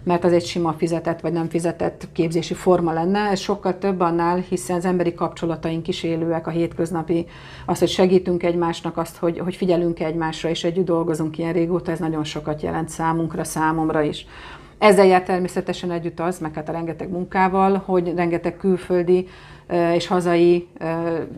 mert 0.03 0.25
az 0.25 0.33
egy 0.33 0.45
sima 0.45 0.73
fizetett 0.73 1.21
vagy 1.21 1.33
nem 1.33 1.49
fizetett 1.49 2.09
képzési 2.13 2.55
forma 2.55 2.93
lenne. 2.93 3.19
Ez 3.19 3.39
sokkal 3.39 3.79
több 3.79 4.01
annál, 4.01 4.37
hiszen 4.37 4.77
az 4.77 4.85
emberi 4.85 5.15
kapcsolataink 5.15 5.89
is 5.89 6.03
élőek, 6.03 6.47
a 6.47 6.51
hétköznapi, 6.51 7.27
az, 7.67 7.79
hogy 7.79 7.89
segítünk 7.89 8.43
egymásnak, 8.43 8.97
azt, 8.97 9.17
hogy, 9.17 9.39
hogy 9.39 9.57
figyelünk 9.57 10.01
egymásra, 10.01 10.49
és 10.49 10.65
együtt 10.65 10.85
dolgozunk 10.87 11.39
ilyen 11.39 11.53
régóta, 11.53 11.91
ez 11.91 11.99
nagyon 11.99 12.25
sokat 12.25 12.63
jelent 12.63 12.89
számunkra, 12.89 13.45
számomra 13.45 14.03
is. 14.03 14.27
Ezzel 14.79 15.07
jár 15.07 15.23
természetesen 15.23 15.91
együtt 15.91 16.21
az, 16.21 16.39
meg 16.39 16.55
hát 16.55 16.69
a 16.69 16.73
rengeteg 16.73 17.11
munkával, 17.11 17.83
hogy 17.85 18.13
rengeteg 18.17 18.57
külföldi 18.57 19.27
és 19.95 20.07
hazai 20.07 20.69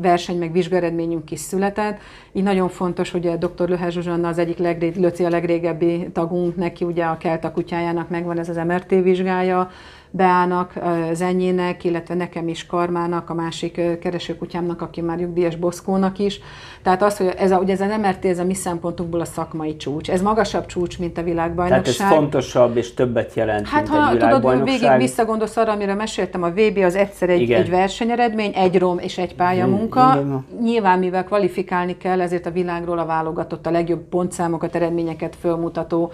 verseny 0.01 0.39
meg 0.39 0.53
vizsgaredményünk 0.53 1.31
is 1.31 1.41
született. 1.41 1.99
Így 2.33 2.43
nagyon 2.43 2.69
fontos, 2.69 3.11
hogy 3.11 3.27
a 3.27 3.37
dr. 3.37 3.69
Löher 3.69 3.93
Zsuzsanna 3.93 4.29
az 4.29 4.39
egyik 4.39 4.59
legré, 4.59 4.93
Löci 4.97 5.25
a 5.25 5.29
legrégebbi 5.29 6.09
tagunk, 6.13 6.57
neki 6.57 6.85
ugye 6.85 7.05
a 7.05 7.17
Kelta 7.17 7.53
kutyájának 7.53 8.09
megvan 8.09 8.39
ez 8.39 8.49
az 8.49 8.57
MRT 8.57 8.89
vizsgája, 8.89 9.71
Beának, 10.11 10.73
Zenyének, 11.13 11.85
illetve 11.85 12.15
nekem 12.15 12.49
is 12.49 12.67
Karmának, 12.67 13.31
a 13.31 13.35
másik 13.35 13.99
keresőkutyámnak, 14.01 14.83
aki 14.83 15.01
már 15.01 15.17
nyugdíjas 15.17 15.57
Boszkónak 15.57 16.19
is. 16.19 16.41
Tehát 16.83 17.03
az, 17.03 17.17
hogy 17.17 17.35
ez 17.39 17.51
a, 17.51 17.59
ugye 17.59 17.73
ez 17.73 17.81
a 17.81 17.97
MRT, 17.99 18.25
ez 18.25 18.39
a 18.39 18.45
mi 18.45 18.55
szempontunkból 18.55 19.21
a 19.21 19.25
szakmai 19.25 19.77
csúcs. 19.77 20.11
Ez 20.11 20.23
magasabb 20.23 20.67
csúcs, 20.67 20.99
mint 20.99 21.19
a 21.19 21.23
világbajnokság. 21.23 21.97
Tehát 21.97 22.13
ez 22.13 22.19
fontosabb 22.19 22.77
és 22.77 22.95
többet 22.95 23.35
jelent, 23.35 23.69
Hát 23.69 23.89
mint 23.89 24.03
ha 24.03 24.11
egy 24.11 24.19
tudod, 24.19 24.65
végig 24.65 24.97
visszagondolsz 24.97 25.57
arra, 25.57 25.73
amire 25.73 25.95
meséltem, 25.95 26.43
a 26.43 26.51
VB 26.51 26.79
az 26.85 26.95
egyszer 26.95 27.31
egy, 27.31 27.53
egy 27.53 27.71
versenyeredmény, 27.71 28.53
egy 28.55 28.79
rom 28.79 28.99
és 28.99 29.19
egy 29.19 29.35
pályamunka. 29.35 30.19
Igen. 30.21 30.47
Nyilván, 30.63 30.99
mivel 30.99 31.25
kvalifikálni 31.25 31.97
kell, 31.97 32.21
ezért 32.21 32.47
a 32.47 32.51
világról 32.51 32.99
a 32.99 33.07
válogatott 33.07 33.67
a 33.67 33.71
legjobb 33.71 34.09
pontszámokat, 34.09 34.75
eredményeket 34.75 35.37
fölmutató 35.41 36.13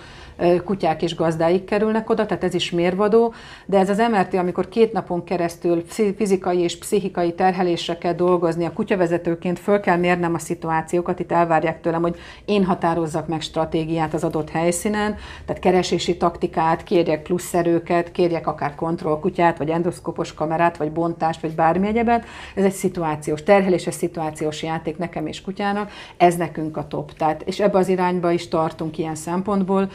kutyák 0.64 1.02
és 1.02 1.14
gazdáik 1.14 1.64
kerülnek 1.64 2.10
oda, 2.10 2.26
tehát 2.26 2.44
ez 2.44 2.54
is 2.54 2.70
mérvadó, 2.70 3.34
de 3.66 3.78
ez 3.88 3.98
az 3.98 4.08
MRT, 4.10 4.34
amikor 4.34 4.68
két 4.68 4.92
napon 4.92 5.24
keresztül 5.24 5.84
fizikai 6.16 6.58
és 6.58 6.78
pszichikai 6.78 7.34
terhelésre 7.34 7.98
kell 7.98 8.12
dolgozni, 8.12 8.64
a 8.64 8.72
kutyavezetőként 8.72 9.58
föl 9.58 9.80
kell 9.80 9.96
mérnem 9.96 10.34
a 10.34 10.38
szituációkat, 10.38 11.20
itt 11.20 11.32
elvárják 11.32 11.80
tőlem, 11.80 12.02
hogy 12.02 12.16
én 12.44 12.64
határozzak 12.64 13.28
meg 13.28 13.40
stratégiát 13.40 14.14
az 14.14 14.24
adott 14.24 14.50
helyszínen, 14.50 15.16
tehát 15.46 15.62
keresési 15.62 16.16
taktikát, 16.16 16.84
kérjek 16.84 17.22
plusz 17.22 17.54
erőket, 17.54 18.12
kérjek 18.12 18.46
akár 18.46 18.74
kontrollkutyát, 18.74 19.58
vagy 19.58 19.70
endoszkopos 19.70 20.34
kamerát, 20.34 20.76
vagy 20.76 20.92
bontást, 20.92 21.40
vagy 21.40 21.54
bármi 21.54 21.86
egyebet. 21.86 22.24
Ez 22.54 22.64
egy 22.64 22.72
szituációs, 22.72 23.42
terheléses 23.42 23.94
szituációs 23.94 24.62
játék 24.62 24.96
nekem 24.96 25.26
és 25.26 25.40
kutyának, 25.40 25.90
ez 26.16 26.36
nekünk 26.36 26.76
a 26.76 26.86
top. 26.86 27.12
Tehát, 27.12 27.42
és 27.42 27.60
ebbe 27.60 27.78
az 27.78 27.88
irányba 27.88 28.30
is 28.30 28.48
tartunk 28.48 28.98
ilyen 28.98 29.14
szempontból, 29.14 29.88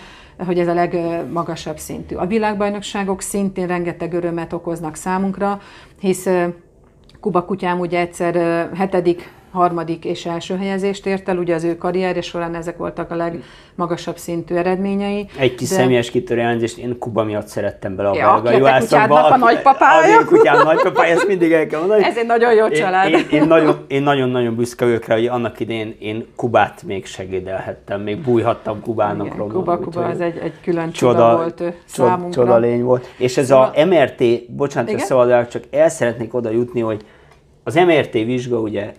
hogy 0.45 0.59
ez 0.59 0.67
a 0.67 0.73
legmagasabb 0.73 1.77
szintű. 1.77 2.15
A 2.15 2.25
világbajnokságok 2.25 3.21
szintén 3.21 3.67
rengeteg 3.67 4.13
örömet 4.13 4.53
okoznak 4.53 4.95
számunkra, 4.95 5.59
hisz 5.99 6.27
Kuba 7.19 7.45
kutyám 7.45 7.79
ugye 7.79 7.99
egyszer 7.99 8.35
hetedik 8.75 9.31
harmadik 9.51 10.05
és 10.05 10.25
első 10.25 10.57
helyezést 10.57 11.05
ért 11.05 11.29
el, 11.29 11.37
ugye 11.37 11.55
az 11.55 11.63
ő 11.63 11.77
karrierje 11.77 12.21
során 12.21 12.55
ezek 12.55 12.77
voltak 12.77 13.11
a 13.11 13.15
legmagasabb 13.15 14.17
szintű 14.17 14.55
eredményei. 14.55 15.27
Egy 15.37 15.55
kis 15.55 15.69
de... 15.69 15.75
személyes 15.75 16.11
kitörő 16.11 16.39
jelentést, 16.39 16.77
én 16.77 16.97
Kuba 16.97 17.23
miatt 17.23 17.47
szerettem 17.47 17.95
bele 17.95 18.09
a 18.09 18.15
ja, 18.15 18.41
belga 18.43 18.57
juhászokba. 18.57 19.23
a 19.23 19.37
nagypapája. 19.37 20.17
Az 20.17 20.21
én 20.21 20.25
kutyám 20.25 20.63
nagypapája, 20.63 21.13
ezt 21.13 21.27
mindig 21.27 21.51
el 21.51 21.67
kell 21.67 21.79
mondani. 21.79 22.03
Ez 22.03 22.17
egy 22.17 22.25
nagyon 22.25 22.53
jó 22.53 22.69
család. 22.69 23.09
Én, 23.09 23.17
én, 23.17 23.41
én, 23.41 23.47
nagyon, 23.47 23.85
én 23.87 24.03
nagyon-nagyon 24.03 24.55
büszke 24.55 24.85
vagyok 24.85 25.05
rá, 25.05 25.15
hogy 25.15 25.25
annak 25.27 25.59
idén 25.59 25.95
én 25.99 26.25
Kubát 26.35 26.83
még 26.83 27.05
segédelhettem, 27.05 28.01
még 28.01 28.21
bújhattam 28.21 28.81
Kubának. 28.81 29.25
Igen, 29.25 29.37
Kuba, 29.37 29.53
Kuba, 29.53 29.77
Kuba 29.77 30.05
az 30.05 30.21
egy, 30.21 30.37
egy 30.37 30.53
külön 30.61 30.91
csoda, 30.91 31.13
csoda 31.13 31.35
volt 31.35 31.61
ő 31.61 31.75
számunkra. 31.85 32.41
Csoda 32.41 32.57
lény 32.57 32.83
volt. 32.83 33.07
És 33.17 33.37
ez 33.37 33.45
szóval... 33.45 33.71
a 33.75 33.85
MRT, 33.85 34.51
bocsánat, 34.51 34.99
szabad, 34.99 35.47
csak 35.47 35.63
el 35.71 35.89
szeretnék 35.89 36.33
oda 36.33 36.49
jutni, 36.49 36.79
hogy 36.79 37.05
az 37.63 37.75
MRT 37.75 38.11
vizsga 38.11 38.59
ugye 38.59 38.91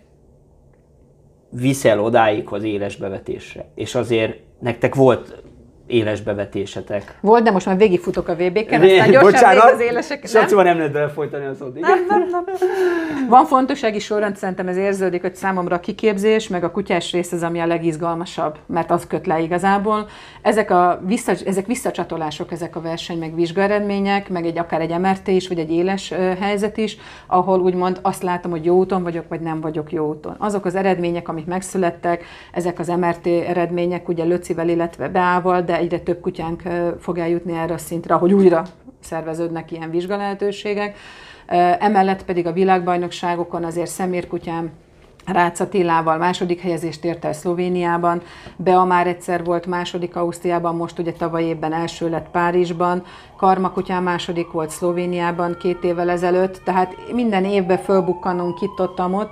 viszel 1.51 2.01
odáig 2.01 2.49
az 2.51 2.63
éles 2.63 2.97
bevetésre. 2.97 3.71
És 3.75 3.95
azért 3.95 4.39
nektek 4.59 4.95
volt 4.95 5.43
éles 5.91 6.21
bevetésetek. 6.21 7.19
Volt, 7.21 7.43
de 7.43 7.51
most 7.51 7.67
már 7.67 7.77
végigfutok 7.77 8.29
a 8.29 8.35
VB-ken, 8.35 8.83
aztán 8.83 9.11
gyorsan 9.11 9.31
Bocsánat, 9.31 9.73
az 9.73 9.81
élesek. 9.81 10.27
Saci, 10.27 10.55
nem? 10.55 10.65
nem 10.65 10.77
lehet 10.77 10.93
belefolytani 10.93 11.47
az 11.47 11.63
ott. 11.63 11.81
Nem, 11.81 12.05
nem, 12.09 12.29
nem. 12.31 12.45
Van 13.29 13.45
fontossági 13.45 13.99
sorrend, 13.99 14.37
szerintem 14.37 14.69
ez 14.69 14.77
érződik, 14.77 15.21
hogy 15.21 15.35
számomra 15.35 15.77
a 15.77 15.81
kiképzés, 15.81 16.49
meg 16.49 16.65
a 16.65 16.71
kutyás 16.71 17.13
rész 17.13 17.33
az, 17.33 17.43
ami 17.43 17.61
a 17.61 17.67
legizgalmasabb, 17.67 18.59
mert 18.67 18.91
az 18.91 19.07
köt 19.07 19.27
le 19.27 19.41
igazából. 19.41 20.09
Ezek, 20.43 20.71
a 20.71 21.01
vissza, 21.07 21.33
ezek 21.47 21.67
visszacsatolások, 21.67 22.53
ezek 22.53 22.77
a 22.77 22.81
verseny, 22.81 23.19
meg 23.19 23.35
vizsgaeredmények, 23.35 24.29
meg 24.29 24.47
egy 24.47 24.59
akár 24.59 24.81
egy 24.81 24.99
MRT 24.99 25.29
is, 25.29 25.49
vagy 25.49 25.59
egy 25.59 25.71
éles 25.71 26.13
helyzet 26.41 26.77
is, 26.77 26.97
ahol 27.27 27.61
úgymond 27.61 27.99
azt 28.03 28.23
látom, 28.23 28.51
hogy 28.51 28.65
jó 28.65 28.77
úton 28.77 29.03
vagyok, 29.03 29.29
vagy 29.29 29.41
nem 29.41 29.61
vagyok 29.61 29.93
jó 29.93 30.09
úton. 30.09 30.35
Azok 30.39 30.65
az 30.65 30.75
eredmények, 30.75 31.29
amik 31.29 31.47
megszülettek, 31.47 32.25
ezek 32.53 32.79
az 32.79 32.89
MRT 32.89 33.27
eredmények, 33.27 34.09
ugye 34.09 34.25
Löcivel, 34.25 34.69
illetve 34.69 35.09
Beával, 35.09 35.63
de 35.63 35.80
egyre 35.81 35.99
több 35.99 36.21
kutyánk 36.21 36.63
fog 37.01 37.19
eljutni 37.19 37.57
erre 37.57 37.75
a 37.75 37.79
szintre, 37.79 38.15
hogy 38.15 38.33
újra 38.33 38.63
szerveződnek 39.01 39.73
ilyen 39.73 39.91
vizsgalehetőségek. 39.91 40.97
Emellett 41.79 42.25
pedig 42.25 42.47
a 42.47 42.53
világbajnokságokon 42.53 43.65
azért 43.65 43.91
szemérkutyám 43.91 44.71
Rácz 45.27 45.61
Attilával 45.61 46.17
második 46.17 46.61
helyezést 46.61 47.05
ért 47.05 47.25
el 47.25 47.33
Szlovéniában, 47.33 48.23
Bea 48.57 48.85
már 48.85 49.07
egyszer 49.07 49.45
volt 49.45 49.67
második 49.67 50.17
Ausztriában, 50.17 50.77
most 50.77 50.99
ugye 50.99 51.13
tavaly 51.13 51.45
évben 51.45 51.73
első 51.73 52.09
lett 52.09 52.31
Párizsban, 52.31 53.03
Karmakutyám 53.37 54.03
második 54.03 54.51
volt 54.51 54.71
Szlovéniában 54.71 55.57
két 55.59 55.85
évvel 55.85 56.11
ezelőtt, 56.11 56.61
tehát 56.65 56.97
minden 57.13 57.45
évben 57.45 57.79
fölbukkanunk 57.79 58.61
itt 58.61 58.81
ott, 58.81 59.01
ott 59.01 59.31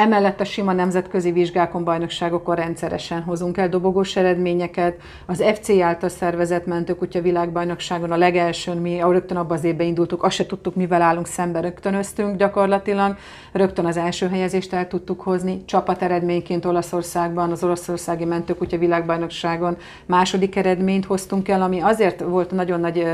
Emellett 0.00 0.40
a 0.40 0.44
sima 0.44 0.72
nemzetközi 0.72 1.32
vizsgákon, 1.32 1.84
bajnokságokon 1.84 2.54
rendszeresen 2.54 3.22
hozunk 3.22 3.56
el 3.56 3.68
dobogós 3.68 4.16
eredményeket. 4.16 5.00
Az 5.26 5.44
FC 5.54 5.80
által 5.80 6.08
szervezett 6.08 6.66
mentőkutya 6.66 7.20
világbajnokságon 7.20 8.12
a 8.12 8.16
legelsőn 8.16 8.76
mi 8.76 9.00
rögtön 9.00 9.36
abban 9.36 9.56
az 9.56 9.64
évben 9.64 9.86
indultuk, 9.86 10.22
azt 10.22 10.34
se 10.34 10.46
tudtuk, 10.46 10.74
mivel 10.74 11.02
állunk 11.02 11.26
szembe, 11.26 11.60
rögtönöztünk 11.60 12.36
gyakorlatilag. 12.36 13.16
Rögtön 13.52 13.86
az 13.86 13.96
első 13.96 14.28
helyezést 14.28 14.72
el 14.72 14.88
tudtuk 14.88 15.20
hozni. 15.20 15.64
Csapat 15.64 16.02
eredményként 16.02 16.64
Olaszországban, 16.64 17.50
az 17.50 17.64
Olaszországi 17.64 18.24
Mentőkutya 18.24 18.78
világbajnokságon 18.78 19.76
második 20.06 20.56
eredményt 20.56 21.04
hoztunk 21.04 21.48
el, 21.48 21.62
ami 21.62 21.80
azért 21.80 22.20
volt 22.20 22.50
nagyon 22.50 22.80
nagy 22.80 23.06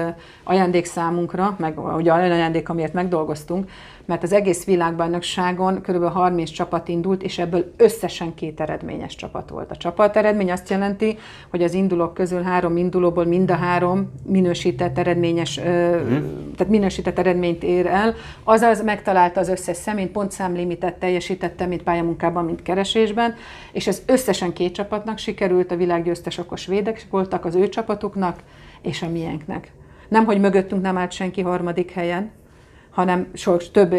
ajándék 0.45 0.85
számunkra, 0.85 1.57
meg 1.59 1.79
ugye 1.97 2.13
ajándék, 2.13 2.69
amiért 2.69 2.93
megdolgoztunk, 2.93 3.71
mert 4.07 4.23
az 4.23 4.33
egész 4.33 4.65
világbajnokságon 4.65 5.81
kb. 5.81 6.05
30 6.05 6.51
csapat 6.51 6.89
indult, 6.89 7.23
és 7.23 7.39
ebből 7.39 7.73
összesen 7.77 8.35
két 8.35 8.61
eredményes 8.61 9.15
csapat 9.15 9.49
volt. 9.49 9.71
A 9.71 9.77
csapat 9.77 10.17
eredmény 10.17 10.53
azt 10.53 10.71
jelenti, 10.71 11.19
hogy 11.51 11.63
az 11.63 11.75
indulók 11.75 12.15
közül 12.15 12.43
három 12.43 12.77
indulóból 12.77 13.25
mind 13.25 13.51
a 13.51 13.55
három 13.55 14.13
minősített 14.27 14.99
eredményes, 14.99 15.61
mm. 15.61 15.65
tehát 16.57 16.69
minősített 16.69 17.19
eredményt 17.19 17.63
ér 17.63 17.87
el, 17.87 18.15
azaz 18.45 18.83
megtalálta 18.83 19.41
az 19.41 19.49
összes 19.49 19.77
személyt, 19.77 20.11
pontszámlimitet 20.11 20.95
teljesítette, 20.95 21.67
mint 21.67 21.83
pályamunkában, 21.83 22.45
mint 22.45 22.63
keresésben, 22.63 23.35
és 23.73 23.87
ez 23.87 24.03
összesen 24.07 24.53
két 24.53 24.75
csapatnak 24.75 25.19
sikerült, 25.19 25.71
a 25.71 25.77
világgyőztes 25.77 26.39
okos 26.39 26.67
védek 26.67 27.07
voltak 27.11 27.45
az 27.45 27.55
ő 27.55 27.69
csapatuknak 27.69 28.39
és 28.83 29.03
a 29.03 29.09
miénknek. 29.09 29.73
Nem, 30.09 30.25
hogy 30.25 30.41
mögöttünk 30.41 30.83
nem 30.83 30.97
állt 30.97 31.13
senki 31.13 31.41
harmadik 31.41 31.91
helyen, 31.91 32.31
hanem 32.97 33.27
sok 33.33 33.71
több 33.71 33.93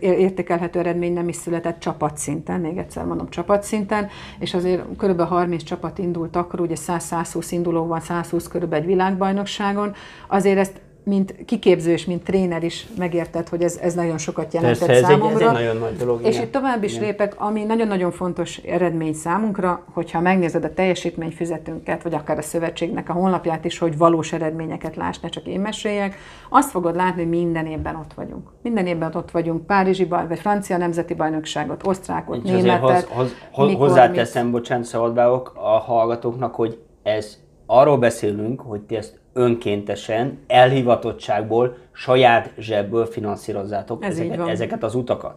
értékelhető 0.00 0.78
eredmény 0.78 1.12
nem 1.12 1.28
is 1.28 1.36
született 1.36 1.78
csapatszinten, 1.78 2.60
még 2.60 2.76
egyszer 2.76 3.04
mondom 3.04 3.28
csapatszinten, 3.28 4.08
és 4.38 4.54
azért 4.54 4.82
kb. 4.96 5.20
30 5.20 5.62
csapat 5.62 5.98
indult 5.98 6.36
akkor, 6.36 6.60
ugye 6.60 6.74
100-120 6.86 7.46
induló 7.50 7.86
van, 7.86 8.00
120 8.00 8.48
körülbelül 8.48 8.84
egy 8.84 8.90
világbajnokságon, 8.90 9.94
azért 10.28 10.58
ezt 10.58 10.80
mint 11.04 11.44
kiképző 11.44 11.92
és 11.92 12.04
mint 12.04 12.22
tréner 12.22 12.62
is 12.62 12.86
megérted, 12.98 13.48
hogy 13.48 13.62
ez, 13.62 13.78
ez 13.82 13.94
nagyon 13.94 14.18
sokat 14.18 14.54
jelentett 14.54 14.86
Persze, 14.86 15.06
számomra. 15.06 15.34
Ez 15.34 15.40
egy, 15.40 15.42
ez 15.42 15.48
egy 15.48 15.66
nagyon 15.66 15.76
nagy 15.76 15.96
dolog. 15.96 16.20
És 16.22 16.34
igen. 16.34 16.42
itt 16.42 16.52
tovább 16.52 16.82
is 16.82 16.94
igen. 16.94 17.04
lépek, 17.04 17.40
ami 17.40 17.64
nagyon-nagyon 17.64 18.10
fontos 18.10 18.56
eredmény 18.56 19.12
számunkra, 19.12 19.84
hogyha 19.92 20.20
megnézed 20.20 20.64
a 20.64 20.74
teljesítményfüzetünket, 20.74 22.02
vagy 22.02 22.14
akár 22.14 22.38
a 22.38 22.42
szövetségnek 22.42 23.08
a 23.08 23.12
honlapját 23.12 23.64
is, 23.64 23.78
hogy 23.78 23.98
valós 23.98 24.32
eredményeket 24.32 24.96
láss, 24.96 25.18
ne 25.18 25.28
csak 25.28 25.46
én 25.46 25.60
meséljek, 25.60 26.16
azt 26.48 26.70
fogod 26.70 26.96
látni, 26.96 27.20
hogy 27.20 27.30
minden 27.30 27.66
évben 27.66 27.96
ott 27.96 28.14
vagyunk. 28.14 28.48
Minden 28.62 28.86
évben 28.86 29.14
ott 29.14 29.30
vagyunk, 29.30 29.66
Párizsi 29.66 30.04
baj, 30.04 30.26
vagy 30.26 30.38
francia 30.38 30.76
nemzeti 30.76 31.14
bajnokságot, 31.14 31.86
osztrákot, 31.86 32.42
Nincs 32.42 32.62
németet. 32.62 33.08
Hoz, 33.08 33.34
hoz, 33.50 33.72
hozzáteszem, 33.72 34.50
bocsánat, 34.50 34.84
szabadbáok 34.84 35.52
a 35.54 35.78
hallgatóknak, 35.78 36.54
hogy 36.54 36.78
ez 37.02 37.38
arról 37.66 37.98
beszélünk, 37.98 38.60
hogy 38.60 38.80
ti 38.80 38.96
ezt 38.96 39.22
önkéntesen, 39.34 40.38
elhivatottságból, 40.46 41.76
saját 41.92 42.52
zsebből 42.58 43.06
finanszírozzátok 43.06 44.04
Ez 44.04 44.18
ezeket, 44.18 44.48
ezeket 44.48 44.82
az 44.82 44.94
utakat. 44.94 45.36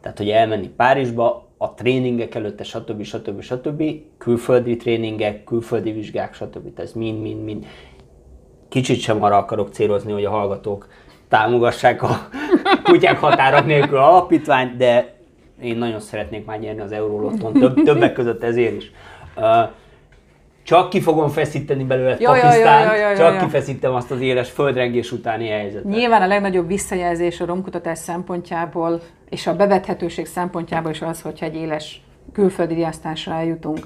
Tehát, 0.00 0.18
hogy 0.18 0.30
elmenni 0.30 0.68
Párizsba, 0.68 1.46
a 1.56 1.74
tréningek 1.74 2.34
előtte, 2.34 2.64
stb. 2.64 3.02
stb. 3.02 3.40
stb. 3.40 3.82
külföldi 4.18 4.76
tréningek, 4.76 5.44
külföldi 5.44 5.92
vizsgák, 5.92 6.34
stb. 6.34 6.80
Ez 6.80 6.92
mind-mind-mind. 6.92 7.66
Kicsit 8.68 9.00
sem 9.00 9.22
arra 9.22 9.36
akarok 9.36 9.68
célozni, 9.68 10.12
hogy 10.12 10.24
a 10.24 10.30
hallgatók 10.30 10.88
támogassák 11.28 12.02
a 12.02 12.28
kutyák 12.84 13.18
határok 13.18 13.66
nélkül 13.66 13.98
alapítványt, 13.98 14.76
de 14.76 15.16
én 15.62 15.76
nagyon 15.76 16.00
szeretnék 16.00 16.44
már 16.44 16.58
nyerni 16.58 16.80
az 16.80 16.92
Eurolotton, 16.92 17.52
több, 17.52 17.82
többek 17.82 18.12
között 18.12 18.42
ezért 18.42 18.74
is. 18.74 18.92
Csak 20.68 20.88
ki 20.88 21.00
fogom 21.00 21.28
feszíteni 21.28 21.84
belőle 21.84 22.16
Ja, 22.18 22.30
Pakisztánt, 22.30 22.84
ja, 22.84 22.94
ja, 22.94 23.10
ja, 23.10 23.16
csak 23.16 23.38
kifeszítem 23.38 23.94
azt 23.94 24.10
az 24.10 24.20
éles 24.20 24.50
földrengés 24.50 25.12
utáni 25.12 25.48
helyzetet. 25.48 25.90
Nyilván 25.90 26.22
a 26.22 26.26
legnagyobb 26.26 26.66
visszajelzés 26.66 27.40
a 27.40 27.46
romkutatás 27.46 27.98
szempontjából 27.98 29.00
és 29.28 29.46
a 29.46 29.56
bevethetőség 29.56 30.26
szempontjából 30.26 30.90
is 30.90 31.02
az, 31.02 31.20
hogyha 31.20 31.46
egy 31.46 31.54
éles 31.54 32.00
külföldi 32.32 32.74
riasztásra 32.74 33.32
eljutunk. 33.32 33.78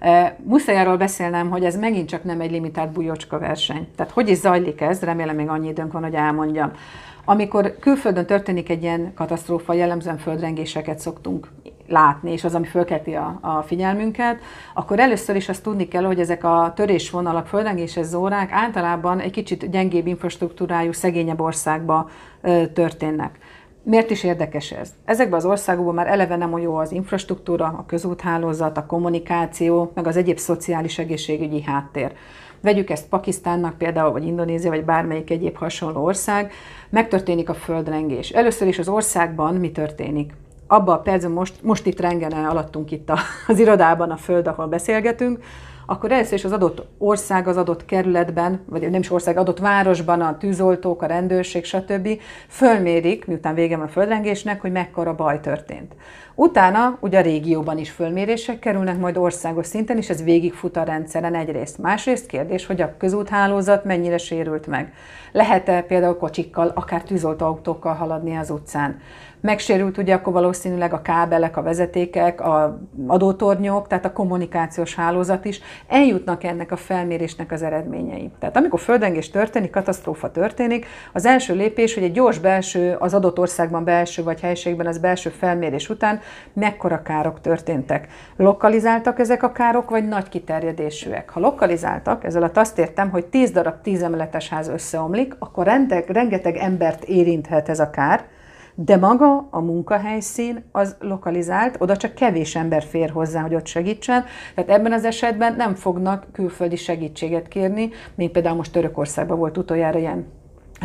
E, 0.00 0.36
Muszáj 0.44 0.78
arról 0.78 0.96
beszélnem, 0.96 1.50
hogy 1.50 1.64
ez 1.64 1.76
megint 1.76 2.08
csak 2.08 2.24
nem 2.24 2.40
egy 2.40 2.50
limitált 2.50 2.92
bujocska 2.92 3.38
verseny. 3.38 3.88
Tehát 3.96 4.12
hogy 4.12 4.28
is 4.28 4.36
zajlik 4.36 4.80
ez, 4.80 5.02
remélem 5.02 5.36
még 5.36 5.48
annyi 5.48 5.68
időnk 5.68 5.92
van, 5.92 6.02
hogy 6.02 6.14
elmondjam. 6.14 6.72
Amikor 7.24 7.76
külföldön 7.80 8.26
történik 8.26 8.70
egy 8.70 8.82
ilyen 8.82 9.12
katasztrófa, 9.14 9.72
jellemzően 9.72 10.18
földrengéseket 10.18 10.98
szoktunk 10.98 11.48
látni, 11.92 12.32
és 12.32 12.44
az, 12.44 12.54
ami 12.54 12.66
fölkelti 12.66 13.14
a, 13.14 13.38
a 13.40 13.62
figyelmünket, 13.62 14.38
akkor 14.74 15.00
először 15.00 15.36
is 15.36 15.48
azt 15.48 15.62
tudni 15.62 15.88
kell, 15.88 16.04
hogy 16.04 16.20
ezek 16.20 16.44
a 16.44 16.72
törésvonalak, 16.76 17.46
földrengéses 17.46 18.06
zórák 18.06 18.52
általában 18.52 19.20
egy 19.20 19.30
kicsit 19.30 19.70
gyengébb 19.70 20.06
infrastruktúrájú, 20.06 20.92
szegényebb 20.92 21.40
országba 21.40 22.10
ö, 22.40 22.66
történnek. 22.66 23.38
Miért 23.84 24.10
is 24.10 24.24
érdekes 24.24 24.70
ez? 24.70 24.94
Ezekben 25.04 25.38
az 25.38 25.44
országokban 25.44 25.94
már 25.94 26.06
eleve 26.06 26.36
nem 26.36 26.52
olyan 26.52 26.66
jó 26.66 26.76
az 26.76 26.92
infrastruktúra, 26.92 27.64
a 27.66 27.84
közúthálózat, 27.86 28.76
a 28.76 28.86
kommunikáció, 28.86 29.92
meg 29.94 30.06
az 30.06 30.16
egyéb 30.16 30.38
szociális 30.38 30.98
egészségügyi 30.98 31.62
háttér. 31.62 32.12
Vegyük 32.60 32.90
ezt 32.90 33.08
Pakisztánnak 33.08 33.78
például, 33.78 34.12
vagy 34.12 34.26
Indonézia, 34.26 34.70
vagy 34.70 34.84
bármelyik 34.84 35.30
egyéb 35.30 35.56
hasonló 35.56 36.04
ország, 36.04 36.52
megtörténik 36.90 37.48
a 37.48 37.54
földrengés. 37.54 38.30
Először 38.30 38.68
is 38.68 38.78
az 38.78 38.88
országban 38.88 39.54
mi 39.54 39.70
történik? 39.70 40.32
Abban 40.72 40.94
a 40.94 41.00
percben 41.00 41.30
most, 41.30 41.62
most 41.62 41.86
itt 41.86 42.00
rengene 42.00 42.48
alattunk 42.48 42.90
itt 42.90 43.10
a, 43.10 43.18
az 43.46 43.58
irodában 43.58 44.10
a 44.10 44.16
föld, 44.16 44.46
ahol 44.46 44.66
beszélgetünk, 44.66 45.38
akkor 45.86 46.12
először 46.12 46.32
is 46.32 46.44
az 46.44 46.52
adott 46.52 46.86
ország, 46.98 47.48
az 47.48 47.56
adott 47.56 47.84
kerületben, 47.84 48.60
vagy 48.66 48.90
nem 48.90 49.00
is 49.00 49.10
ország, 49.10 49.36
adott 49.36 49.58
városban 49.58 50.20
a 50.20 50.38
tűzoltók, 50.38 51.02
a 51.02 51.06
rendőrség, 51.06 51.64
stb. 51.64 52.08
fölmérik, 52.48 53.26
miután 53.26 53.54
vége 53.54 53.76
van 53.76 53.86
a 53.86 53.88
földrengésnek, 53.88 54.60
hogy 54.60 54.72
mekkora 54.72 55.14
baj 55.14 55.40
történt. 55.40 55.94
Utána 56.34 56.96
ugye 57.00 57.18
a 57.18 57.22
régióban 57.22 57.78
is 57.78 57.90
fölmérések 57.90 58.58
kerülnek, 58.58 58.98
majd 58.98 59.16
országos 59.16 59.66
szinten 59.66 59.98
is, 59.98 60.10
ez 60.10 60.22
végigfut 60.24 60.76
a 60.76 60.82
rendszeren 60.82 61.34
egyrészt. 61.34 61.78
Másrészt 61.78 62.26
kérdés, 62.26 62.66
hogy 62.66 62.80
a 62.80 62.94
közúthálózat 62.98 63.84
mennyire 63.84 64.18
sérült 64.18 64.66
meg. 64.66 64.92
Lehet-e 65.32 65.82
például 65.82 66.16
kocsikkal, 66.16 66.72
akár 66.74 67.02
tűzoltóautókkal 67.02 67.94
haladni 67.94 68.36
az 68.36 68.50
utcán? 68.50 69.00
Megsérült 69.42 69.98
ugye 69.98 70.14
akkor 70.14 70.32
valószínűleg 70.32 70.92
a 70.92 71.02
kábelek, 71.02 71.56
a 71.56 71.62
vezetékek, 71.62 72.40
a 72.40 72.80
adótornyok, 73.06 73.88
tehát 73.88 74.04
a 74.04 74.12
kommunikációs 74.12 74.94
hálózat 74.94 75.44
is. 75.44 75.60
Eljutnak 75.88 76.44
ennek 76.44 76.72
a 76.72 76.76
felmérésnek 76.76 77.52
az 77.52 77.62
eredményei. 77.62 78.30
Tehát 78.38 78.56
amikor 78.56 78.80
földrengés 78.80 79.30
történik, 79.30 79.70
katasztrófa 79.70 80.30
történik, 80.30 80.86
az 81.12 81.26
első 81.26 81.54
lépés, 81.54 81.94
hogy 81.94 82.02
egy 82.02 82.12
gyors 82.12 82.38
belső, 82.38 82.96
az 82.98 83.14
adott 83.14 83.38
országban 83.38 83.84
belső 83.84 84.22
vagy 84.22 84.40
helységben 84.40 84.86
az 84.86 84.98
belső 84.98 85.30
felmérés 85.30 85.88
után 85.88 86.20
mekkora 86.52 87.02
károk 87.02 87.40
történtek. 87.40 88.08
Lokalizáltak 88.36 89.18
ezek 89.18 89.42
a 89.42 89.52
károk, 89.52 89.90
vagy 89.90 90.08
nagy 90.08 90.28
kiterjedésűek? 90.28 91.30
Ha 91.30 91.40
lokalizáltak, 91.40 92.24
ezzel 92.24 92.50
azt 92.54 92.78
értem, 92.78 93.10
hogy 93.10 93.26
10 93.26 93.50
darab 93.50 93.80
10 93.80 94.02
emeletes 94.02 94.48
ház 94.48 94.68
összeomlik, 94.68 95.36
akkor 95.38 95.64
rengeteg, 95.64 96.10
rengeteg 96.10 96.56
embert 96.56 97.04
érinthet 97.04 97.68
ez 97.68 97.80
a 97.80 97.90
kár, 97.90 98.24
de 98.74 98.96
maga 98.96 99.48
a 99.50 99.60
munkahelyszín 99.60 100.64
az 100.72 100.96
lokalizált, 101.00 101.76
oda 101.78 101.96
csak 101.96 102.14
kevés 102.14 102.56
ember 102.56 102.82
fér 102.82 103.10
hozzá, 103.10 103.40
hogy 103.40 103.54
ott 103.54 103.66
segítsen. 103.66 104.24
Tehát 104.54 104.70
ebben 104.70 104.92
az 104.92 105.04
esetben 105.04 105.54
nem 105.56 105.74
fognak 105.74 106.26
külföldi 106.32 106.76
segítséget 106.76 107.48
kérni, 107.48 107.90
mint 108.14 108.32
például 108.32 108.56
most 108.56 108.72
Törökországban 108.72 109.38
volt 109.38 109.58
utoljára 109.58 109.98
ilyen 109.98 110.26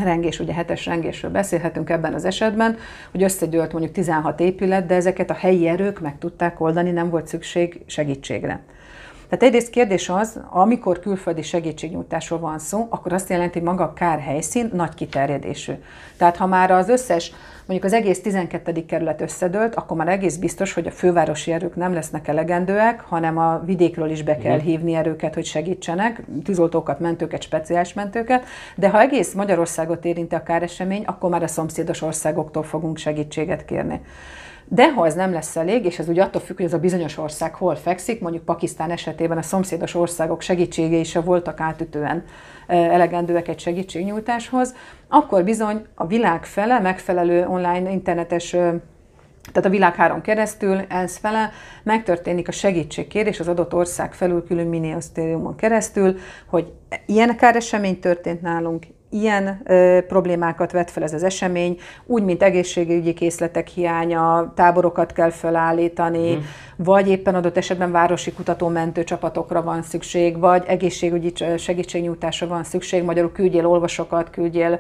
rengés, 0.04 0.40
ugye 0.40 0.54
hetes 0.54 0.86
rengésről 0.86 1.32
beszélhetünk 1.32 1.90
ebben 1.90 2.14
az 2.14 2.26
esetben, 2.26 2.78
hogy 3.12 3.24
összegyűlt 3.24 3.72
mondjuk 3.72 3.94
16 3.94 4.40
épület, 4.40 4.86
de 4.86 4.96
ezeket 4.96 5.30
a 5.30 5.34
helyi 5.34 5.68
erők 5.68 6.00
meg 6.00 6.18
tudták 6.18 6.60
oldani, 6.60 6.92
nem 6.92 7.10
volt 7.10 7.28
szükség 7.28 7.82
segítségre. 7.86 8.62
Tehát 9.30 9.44
egyrészt 9.44 9.70
kérdés 9.70 10.10
az, 10.10 10.40
amikor 10.50 11.00
külföldi 11.00 11.42
segítségnyújtásról 11.42 12.40
van 12.40 12.60
szó, 12.60 12.88
akkor 12.90 13.14
azt 13.14 13.30
jelenti, 13.30 13.60
hogy 13.60 13.68
maga 13.68 13.84
a 13.84 13.94
kár 13.94 14.20
helyszín 14.20 14.70
nagy 14.74 14.94
kiterjedésű. 14.94 15.74
Tehát 16.18 16.38
ha 16.38 16.46
már 16.46 16.72
az 16.72 16.90
összes, 16.90 17.32
mondjuk 17.68 17.84
az 17.84 17.94
egész 17.94 18.22
12. 18.22 18.86
kerület 18.86 19.22
összedőlt, 19.22 19.76
akkor 19.76 19.98
már 19.98 20.08
egész 20.08 20.36
biztos, 20.36 20.74
hogy 20.74 20.88
a 20.88 20.92
fővárosi 20.92 21.52
erők 21.52 21.76
nem 21.76 21.94
lesznek 21.94 22.28
elegendőek, 22.28 23.02
hanem 23.02 23.38
a 23.38 23.62
vidékről 23.66 24.10
is 24.10 24.24
be 24.24 24.38
kell 24.38 24.60
hívni 24.60 24.94
erőket, 24.94 25.34
hogy 25.34 25.46
segítsenek, 25.46 26.24
tűzoltókat, 26.44 27.00
mentőket, 27.00 27.42
speciális 27.42 27.94
mentőket, 27.94 28.46
de 28.76 28.90
ha 28.90 29.00
egész 29.00 29.34
Magyarországot 29.34 30.06
érinti 30.06 30.36
a 30.36 30.44
káresemény, 30.44 31.04
akkor 31.06 31.30
már 31.30 31.44
a 31.44 31.48
szomszédos 31.48 32.02
országoktól 32.02 32.64
fogunk 32.64 32.98
segítséget 32.98 33.66
kérni. 33.66 34.02
De 34.70 34.92
ha 34.92 35.06
ez 35.06 35.16
nem 35.16 35.32
lesz 35.32 35.56
elég, 35.56 35.86
és 35.86 36.00
ez 36.00 36.08
ugye 36.08 36.24
attól 36.24 36.42
függ, 36.42 36.56
hogy 36.56 36.66
ez 36.66 36.74
a 36.74 36.80
bizonyos 36.80 37.18
ország 37.18 37.54
hol 37.54 37.76
fekszik, 37.76 38.22
mondjuk 38.22 38.46
Pakisztán 38.46 38.92
esetében 38.92 39.38
a 39.38 39.42
szomszédos 39.42 39.96
országok 39.96 40.42
segítségei 40.42 41.00
is 41.00 41.14
voltak 41.14 41.60
átütően 41.60 42.24
elegendőek 42.68 43.48
egy 43.48 43.60
segítségnyújtáshoz, 43.60 44.76
akkor 45.08 45.44
bizony 45.44 45.86
a 45.96 46.08
világ 46.08 46.46
fele 46.46 46.80
megfelelő 46.80 47.48
online 47.48 47.92
internetes 47.92 48.56
tehát 49.52 49.66
a 49.66 49.70
világháron 49.70 50.22
keresztül, 50.22 50.82
ENSZ 50.88 51.18
fele 51.18 51.52
megtörténik 51.84 52.48
a 52.48 52.52
segítségkérés 52.52 53.40
az 53.40 53.48
adott 53.48 53.74
ország 53.74 54.14
felül 54.14 54.46
külügyminisztériumon 54.46 55.56
keresztül, 55.56 56.18
hogy 56.46 56.74
ilyen 57.06 57.38
káresemény 57.38 58.00
történt 58.00 58.42
nálunk, 58.42 58.86
ilyen 59.10 59.62
ö, 59.66 60.00
problémákat 60.08 60.72
vet 60.72 60.92
fel 60.92 61.04
ez 61.04 61.14
az 61.14 61.24
esemény, 61.24 61.78
úgy, 62.06 62.24
mint 62.24 62.44
egészségügyi 62.44 63.14
készletek 63.14 63.68
hiánya, 63.68 64.54
táborokat 64.56 65.12
kell 65.14 65.30
felállítani, 65.30 66.36
mm. 66.36 66.40
vagy 66.76 67.10
éppen 67.10 67.36
adott 67.36 67.58
esetben 67.58 67.92
városi 67.92 68.32
kutatómentő 68.32 69.04
csapatokra 69.04 69.64
van 69.64 69.82
szükség, 69.82 70.40
vagy 70.40 70.64
egészségügyi 70.68 71.34
segítségnyújtásra 71.58 72.48
van 72.48 72.64
szükség, 72.64 73.04
magyarul 73.04 73.32
küldjél 73.32 73.66
olvasokat, 73.66 74.30
küldjél 74.30 74.80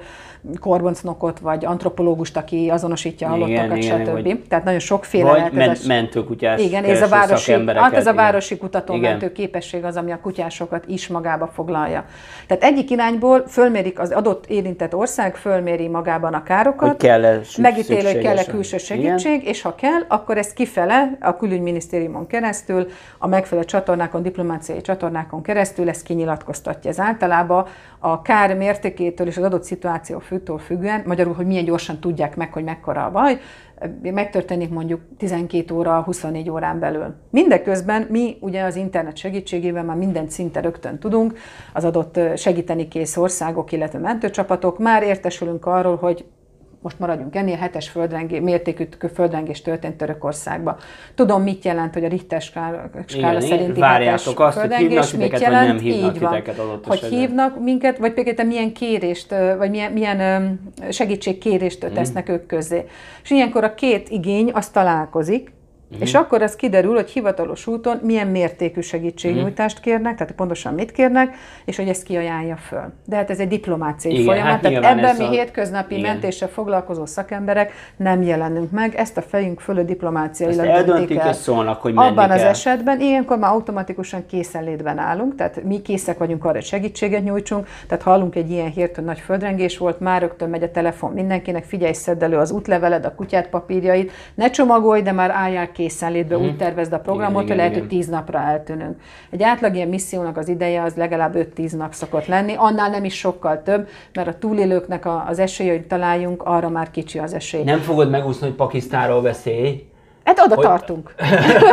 korboncnokot, 0.59 1.39
vagy 1.39 1.65
antropológust, 1.65 2.37
aki 2.37 2.69
azonosítja 2.69 3.27
a 3.27 3.29
halottakat, 3.29 3.77
igen, 3.77 3.99
stb. 3.99 4.11
vagy- 4.11 4.43
Tehát 4.49 4.63
nagyon 4.65 4.79
sokféle 4.79 5.23
Vagy 5.23 5.37
lehet 5.37 5.51
ez 5.51 5.57
men- 5.57 5.77
a- 5.83 5.87
mentőkutyás 5.87 6.61
igen, 6.61 6.83
ez 6.83 7.01
a 7.01 7.07
városi, 7.07 7.51
hát 7.51 7.93
ez 7.93 8.07
a 8.07 8.11
igen. 8.11 8.15
városi 8.15 8.57
kutatómentő 8.57 9.31
képesség 9.31 9.83
az, 9.83 9.95
ami 9.95 10.11
a 10.11 10.19
kutyásokat 10.21 10.85
is 10.87 11.07
magába 11.07 11.47
foglalja. 11.47 12.05
Tehát 12.47 12.63
egyik 12.63 12.89
irányból 12.89 13.43
fölmérik 13.47 13.99
az 13.99 14.11
adott 14.17 14.45
érintett 14.45 14.95
ország, 14.95 15.35
fölméri 15.35 15.87
magában 15.87 16.33
a 16.33 16.43
károkat, 16.43 16.87
Hogy 16.87 16.97
kell-e 16.97 17.43
szü- 17.43 17.57
megítéli, 17.57 18.03
hogy 18.03 18.17
kell-e 18.17 18.45
külső 18.45 18.75
Igen. 18.75 18.85
segítség, 18.85 19.47
és 19.47 19.61
ha 19.61 19.75
kell, 19.75 20.01
akkor 20.07 20.37
ezt 20.37 20.53
kifele 20.53 21.17
a 21.21 21.35
külügyminisztériumon 21.35 22.27
keresztül, 22.27 22.87
a 23.17 23.27
megfelelő 23.27 23.65
csatornákon, 23.67 24.21
diplomáciai 24.21 24.81
csatornákon 24.81 25.41
keresztül 25.41 25.89
ezt 25.89 26.03
kinyilatkoztatja. 26.03 26.89
Ez 26.89 26.99
általában 26.99 27.65
a 27.99 28.21
kár 28.21 28.55
mértékétől 28.55 29.27
és 29.27 29.37
az 29.37 29.43
adott 29.43 29.63
szituáció 29.63 30.19
függtől 30.19 30.57
függően, 30.57 31.03
magyarul, 31.05 31.33
hogy 31.33 31.45
milyen 31.45 31.65
gyorsan 31.65 31.99
tudják 31.99 32.35
meg, 32.35 32.53
hogy 32.53 32.63
mekkora 32.63 33.05
a 33.05 33.11
baj, 33.11 33.39
megtörténik 34.01 34.69
mondjuk 34.69 35.01
12 35.17 35.73
óra, 35.73 36.01
24 36.01 36.49
órán 36.49 36.79
belül. 36.79 37.13
Mindeközben 37.29 38.07
mi 38.09 38.37
ugye 38.39 38.63
az 38.63 38.75
internet 38.75 39.17
segítségével 39.17 39.83
már 39.83 39.97
minden 39.97 40.29
szinten 40.29 40.63
rögtön 40.63 40.99
tudunk, 40.99 41.37
az 41.73 41.83
adott 41.85 42.19
segíteni 42.35 42.87
kész 42.87 43.17
országok, 43.17 43.71
illetve 43.71 43.99
mentőcsapatok, 43.99 44.79
már 44.79 45.03
értesülünk 45.03 45.65
arról, 45.65 45.95
hogy 45.95 46.25
most 46.81 46.99
maradjunk 46.99 47.35
ennél, 47.35 47.55
hetes 47.55 47.89
földrengé, 47.89 48.39
mértékű 48.39 48.87
földrengés 49.13 49.61
történt 49.61 49.97
Törökországban. 49.97 50.75
Tudom, 51.15 51.41
mit 51.43 51.63
jelent, 51.65 51.93
hogy 51.93 52.03
a 52.03 52.07
Richter 52.07 52.41
skála, 52.41 52.89
skála 53.05 53.37
Igen, 53.37 53.41
szerinti 53.49 53.79
várjátok 53.79 54.39
azt, 54.39 54.57
hogy 54.57 54.67
földrengés, 54.69 55.11
hívnak 55.11 55.11
mit 55.11 55.21
titeket, 55.31 55.39
vagy 55.39 55.51
jelent, 55.51 55.67
nem 55.67 55.77
hívnak 55.79 56.15
így 56.15 56.21
van. 56.21 56.33
adott 56.67 56.85
Hogy 56.85 56.97
esetben. 56.97 57.19
hívnak 57.19 57.63
minket, 57.63 57.97
vagy 57.97 58.13
például 58.13 58.47
milyen 58.47 58.73
kérést, 58.73 59.35
vagy 59.57 59.69
milyen, 59.69 59.91
milyen 59.91 60.59
segítségkérést 60.89 61.83
Mhm. 61.85 61.93
tesznek 61.93 62.29
ők 62.29 62.45
közzé. 62.45 62.85
És 63.23 63.29
ilyenkor 63.31 63.63
a 63.63 63.73
két 63.73 64.09
igény 64.09 64.51
az 64.53 64.69
találkozik, 64.69 65.51
Mhm. 65.91 66.01
és 66.01 66.13
akkor 66.13 66.41
az 66.41 66.55
kiderül, 66.55 66.93
hogy 66.93 67.09
hivatalos 67.09 67.67
úton 67.67 67.99
milyen 68.03 68.27
mértékű 68.27 68.81
segítségnyújtást 68.81 69.79
kérnek, 69.79 70.15
tehát 70.17 70.33
pontosan 70.33 70.73
mit 70.73 70.91
kérnek, 70.91 71.35
és 71.65 71.75
hogy 71.77 71.87
ezt 71.87 72.03
kiajánlja 72.03 72.55
föl. 72.55 72.93
De 73.05 73.15
hát 73.15 73.29
ez 73.29 73.39
egy 73.39 73.47
diplomáciai 73.47 74.13
Igen, 74.13 74.25
folyamat, 74.25 74.51
hát 74.51 74.61
tehát 74.61 74.83
ebben 74.83 75.15
mi 75.17 75.23
a- 75.23 75.29
hétköznapi 75.29 75.97
igen. 75.97 76.11
mentéssel 76.11 76.47
foglalkozó 76.49 77.05
szakemberek 77.05 77.71
nem 77.97 78.21
jelenünk 78.21 78.71
meg, 78.71 78.95
ezt 78.95 79.17
a 79.17 79.21
fejünk 79.21 79.59
fölött 79.59 79.85
diplomáciailag 79.87 80.65
Ezt 80.65 80.75
eldöntik, 80.77 81.17
el. 81.17 81.29
és 81.29 81.35
szólnak, 81.35 81.81
hogy 81.81 81.93
Abban 81.95 82.29
az 82.31 82.37
kell. 82.39 82.47
esetben 82.49 83.01
ilyenkor 83.01 83.37
már 83.37 83.51
automatikusan 83.51 84.25
készenlétben 84.25 84.97
állunk, 84.97 85.35
tehát 85.35 85.63
mi 85.63 85.81
készek 85.81 86.17
vagyunk 86.17 86.43
arra, 86.45 86.53
hogy 86.53 86.63
segítséget 86.65 87.23
nyújtsunk, 87.23 87.67
tehát 87.87 88.03
hallunk 88.03 88.35
egy 88.35 88.51
ilyen 88.51 88.69
hírt, 88.71 88.95
hogy 88.95 89.03
nagy 89.03 89.19
földrengés 89.19 89.77
volt, 89.77 89.99
már 89.99 90.21
rögtön 90.21 90.49
megy 90.49 90.63
a 90.63 90.71
telefon 90.71 91.11
mindenkinek, 91.11 91.63
figyelj, 91.63 91.93
szedd 91.93 92.23
elő 92.23 92.37
az 92.37 92.51
útleveled, 92.51 93.05
a 93.05 93.15
kutyát 93.15 93.49
papírjait, 93.49 94.11
ne 94.35 94.49
csomagolj, 94.49 95.01
de 95.01 95.11
már 95.11 95.29
álljál 95.29 95.71
készenlétbe, 95.77 96.37
mm. 96.37 96.41
úgy 96.41 96.57
tervezd 96.57 96.93
a 96.93 96.99
programot, 96.99 97.43
igen, 97.43 97.47
hogy 97.47 97.55
lehet, 97.55 97.71
igen. 97.71 97.79
hogy 97.79 97.89
tíz 97.89 98.07
napra 98.07 98.39
eltűnünk. 98.39 98.95
Egy 99.29 99.43
átlag 99.43 99.75
ilyen 99.75 99.87
missziónak 99.87 100.37
az 100.37 100.47
ideje 100.47 100.81
az 100.83 100.95
legalább 100.95 101.35
5-10 101.55 101.77
nap 101.77 101.93
szokott 101.93 102.25
lenni, 102.25 102.53
annál 102.57 102.89
nem 102.89 103.03
is 103.03 103.17
sokkal 103.17 103.61
több, 103.63 103.87
mert 104.13 104.27
a 104.27 104.37
túlélőknek 104.37 105.05
az 105.27 105.39
esélye, 105.39 105.71
hogy 105.71 105.87
találjunk, 105.87 106.43
arra 106.43 106.69
már 106.69 106.91
kicsi 106.91 107.19
az 107.19 107.33
esély. 107.33 107.63
Nem 107.63 107.79
fogod 107.79 108.09
megúszni, 108.09 108.47
hogy 108.47 108.55
Pakisztánról 108.55 109.21
beszélj, 109.21 109.87
Hát 110.23 110.39
oda 110.39 110.55
hogy... 110.55 110.65
tartunk. 110.65 111.13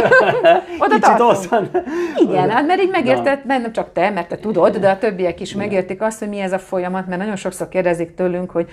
oda 0.85 0.99
tartunk. 0.99 1.31
Oszan. 1.31 1.71
Igen, 2.17 2.51
hát 2.51 2.67
mert 2.67 2.81
így 2.81 2.91
megértett, 2.91 3.45
nem 3.45 3.73
csak 3.73 3.93
te, 3.93 4.11
mert 4.11 4.29
te 4.29 4.37
tudod, 4.37 4.77
de 4.77 4.91
a 4.91 4.99
többiek 4.99 5.41
is 5.41 5.55
megértik 5.55 6.03
azt, 6.03 6.19
hogy 6.19 6.29
mi 6.29 6.41
ez 6.41 6.53
a 6.53 6.59
folyamat, 6.59 7.07
mert 7.07 7.21
nagyon 7.21 7.37
sokszor 7.37 7.69
kérdezik 7.69 8.15
tőlünk, 8.15 8.51
hogy 8.51 8.69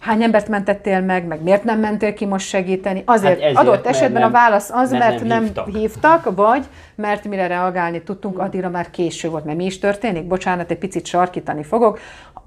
hány 0.00 0.22
embert 0.22 0.48
mentettél 0.48 1.00
meg, 1.00 1.26
meg 1.26 1.42
miért 1.42 1.64
nem 1.64 1.80
mentél 1.80 2.14
ki 2.14 2.26
most 2.26 2.48
segíteni. 2.48 3.02
Azért 3.04 3.40
hát 3.40 3.42
ezért, 3.42 3.56
adott 3.56 3.86
esetben 3.86 4.20
nem, 4.20 4.30
a 4.30 4.32
válasz 4.32 4.70
az, 4.70 4.90
mert, 4.90 5.02
mert 5.02 5.24
nem, 5.24 5.42
hívtak. 5.42 5.68
hívtak, 5.68 6.34
vagy 6.36 6.64
mert 6.94 7.24
mire 7.24 7.46
reagálni 7.46 8.02
tudtunk, 8.02 8.38
addigra 8.38 8.68
már 8.68 8.90
késő 8.90 9.28
volt, 9.28 9.44
mert 9.44 9.56
mi 9.56 9.64
is 9.64 9.78
történik. 9.78 10.26
Bocsánat, 10.26 10.70
egy 10.70 10.78
picit 10.78 11.06
sarkítani 11.06 11.62
fogok. 11.62 11.98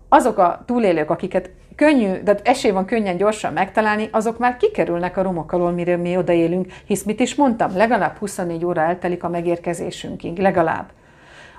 Azok 0.09 0.37
a 0.37 0.63
túlélők, 0.65 1.09
akiket 1.09 1.49
könnyű, 1.75 2.21
de 2.23 2.35
esély 2.43 2.71
van 2.71 2.85
könnyen 2.85 3.17
gyorsan 3.17 3.53
megtalálni, 3.53 4.09
azok 4.11 4.37
már 4.37 4.57
kikerülnek 4.57 5.17
a 5.17 5.21
romok 5.21 5.51
alól, 5.51 5.71
mire 5.71 5.97
mi 5.97 6.17
odaélünk, 6.17 6.73
hisz 6.85 7.03
mit 7.03 7.19
is 7.19 7.35
mondtam, 7.35 7.75
legalább 7.75 8.17
24 8.17 8.65
óra 8.65 8.81
eltelik 8.81 9.23
a 9.23 9.29
megérkezésünkig, 9.29 10.37
legalább. 10.37 10.85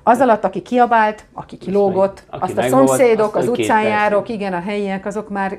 Az 0.06 0.20
alatt, 0.20 0.44
aki 0.44 0.62
kiabált, 0.62 1.24
aki 1.32 1.56
kilógott, 1.56 2.24
aki 2.30 2.42
azt 2.42 2.58
a 2.58 2.62
szomszédok, 2.68 3.36
az 3.36 3.48
utcán 3.48 4.22
igen, 4.26 4.52
a 4.52 4.60
helyiek, 4.60 5.06
azok 5.06 5.28
már 5.28 5.58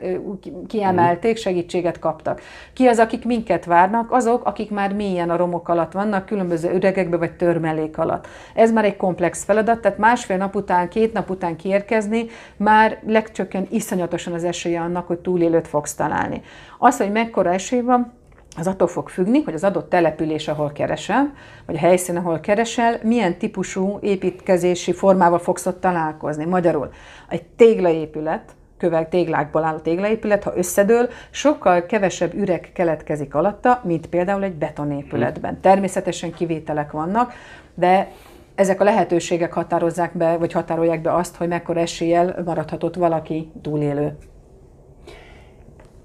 kiemelték, 0.67 1.37
segítséget 1.37 1.99
kaptak. 1.99 2.41
Ki 2.73 2.87
az, 2.87 2.99
akik 2.99 3.25
minket 3.25 3.65
várnak? 3.65 4.11
Azok, 4.11 4.45
akik 4.45 4.71
már 4.71 4.93
mélyen 4.93 5.29
a 5.29 5.35
romok 5.35 5.69
alatt 5.69 5.91
vannak, 5.91 6.25
különböző 6.25 6.73
üregekbe 6.73 7.17
vagy 7.17 7.31
törmelék 7.31 7.97
alatt. 7.97 8.27
Ez 8.53 8.71
már 8.71 8.85
egy 8.85 8.97
komplex 8.97 9.43
feladat, 9.43 9.79
tehát 9.79 9.97
másfél 9.97 10.37
nap 10.37 10.55
után, 10.55 10.89
két 10.89 11.13
nap 11.13 11.29
után 11.29 11.55
kiérkezni, 11.55 12.25
már 12.57 12.99
legcsökken 13.07 13.67
iszonyatosan 13.69 14.33
az 14.33 14.43
esélye 14.43 14.81
annak, 14.81 15.07
hogy 15.07 15.19
túlélőt 15.19 15.67
fogsz 15.67 15.95
találni. 15.95 16.41
Az, 16.79 16.97
hogy 16.97 17.11
mekkora 17.11 17.53
esély 17.53 17.81
van, 17.81 18.13
az 18.57 18.67
attól 18.67 18.87
fog 18.87 19.09
függni, 19.09 19.41
hogy 19.41 19.53
az 19.53 19.63
adott 19.63 19.89
település, 19.89 20.47
ahol 20.47 20.71
keresel, 20.71 21.33
vagy 21.65 21.75
a 21.75 21.79
helyszín, 21.79 22.17
ahol 22.17 22.39
keresel, 22.39 22.99
milyen 23.03 23.37
típusú 23.37 23.97
építkezési 24.01 24.93
formával 24.93 25.39
fogsz 25.39 25.65
ott 25.65 25.81
találkozni. 25.81 26.45
Magyarul 26.45 26.89
egy 27.29 27.43
téglaépület, 27.43 28.55
kövek 28.77 29.09
téglákból 29.09 29.63
álló 29.63 29.77
téglaépület, 29.77 30.43
ha 30.43 30.57
összedől, 30.57 31.09
sokkal 31.29 31.85
kevesebb 31.85 32.33
üreg 32.33 32.69
keletkezik 32.73 33.35
alatta, 33.35 33.81
mint 33.83 34.07
például 34.07 34.43
egy 34.43 34.55
betonépületben. 34.55 35.61
Természetesen 35.61 36.33
kivételek 36.33 36.91
vannak, 36.91 37.33
de 37.73 38.11
ezek 38.55 38.81
a 38.81 38.83
lehetőségek 38.83 39.53
határozzák 39.53 40.17
be, 40.17 40.37
vagy 40.37 40.51
határolják 40.51 41.01
be 41.01 41.13
azt, 41.13 41.35
hogy 41.35 41.47
mekkora 41.47 41.79
eséllyel 41.79 42.41
maradhatott 42.45 42.95
valaki 42.95 43.51
túlélő. 43.61 44.17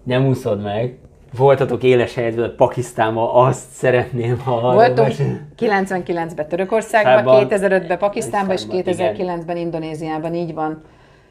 Nem 0.02 0.26
úszod 0.26 0.62
meg, 0.62 0.98
voltatok 1.36 1.82
éles 1.82 2.14
helyzetben 2.14 2.54
Pakisztánban, 2.56 3.46
azt 3.46 3.70
szeretném, 3.70 4.38
ha... 4.38 4.60
Voltunk 4.60 5.12
99-ben 5.58 6.48
Törökországban, 6.48 7.46
2005-ben 7.48 7.98
Pakisztánban 7.98 8.56
és 8.56 8.62
2009-ben 8.70 9.56
Indonéziában, 9.56 10.34
így 10.34 10.54
van. 10.54 10.82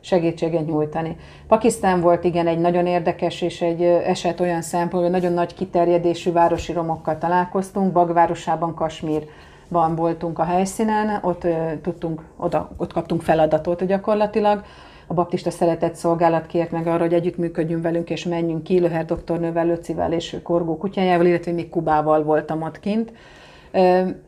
Segítséget 0.01 0.65
nyújtani. 0.65 1.17
Pakisztán 1.47 2.01
volt 2.01 2.23
igen 2.23 2.47
egy 2.47 2.59
nagyon 2.59 2.85
érdekes 2.85 3.41
és 3.41 3.61
egy 3.61 3.81
eset 3.83 4.39
olyan 4.39 4.61
szempontból, 4.61 5.01
hogy 5.01 5.11
nagyon 5.11 5.33
nagy 5.33 5.53
kiterjedésű 5.53 6.31
városi 6.31 6.73
romokkal 6.73 7.17
találkoztunk. 7.17 7.91
Bagvárosában, 7.91 8.75
Kasmírban 8.75 9.95
voltunk 9.95 10.39
a 10.39 10.43
helyszínen, 10.43 11.19
ott 11.21 11.47
tudtunk, 11.81 12.21
oda, 12.37 12.69
ott 12.77 12.93
kaptunk 12.93 13.21
feladatot 13.21 13.85
gyakorlatilag, 13.85 14.63
a 15.09 15.13
baptista 15.13 15.49
szeretett 15.49 15.95
szolgálat 15.95 16.47
kért 16.47 16.71
meg 16.71 16.87
arra, 16.87 17.01
hogy 17.01 17.13
együttműködjünk 17.13 17.83
velünk, 17.83 18.09
és 18.09 18.23
menjünk 18.23 18.63
ki 18.63 18.79
Löher 18.79 19.05
doktornővel, 19.05 19.65
Löcivel 19.65 20.13
és 20.13 20.37
Korgó 20.43 20.77
kutyájával, 20.77 21.25
illetve 21.25 21.51
még 21.51 21.69
Kubával 21.69 22.23
voltam 22.23 22.61
ott 22.61 22.79
kint 22.79 23.11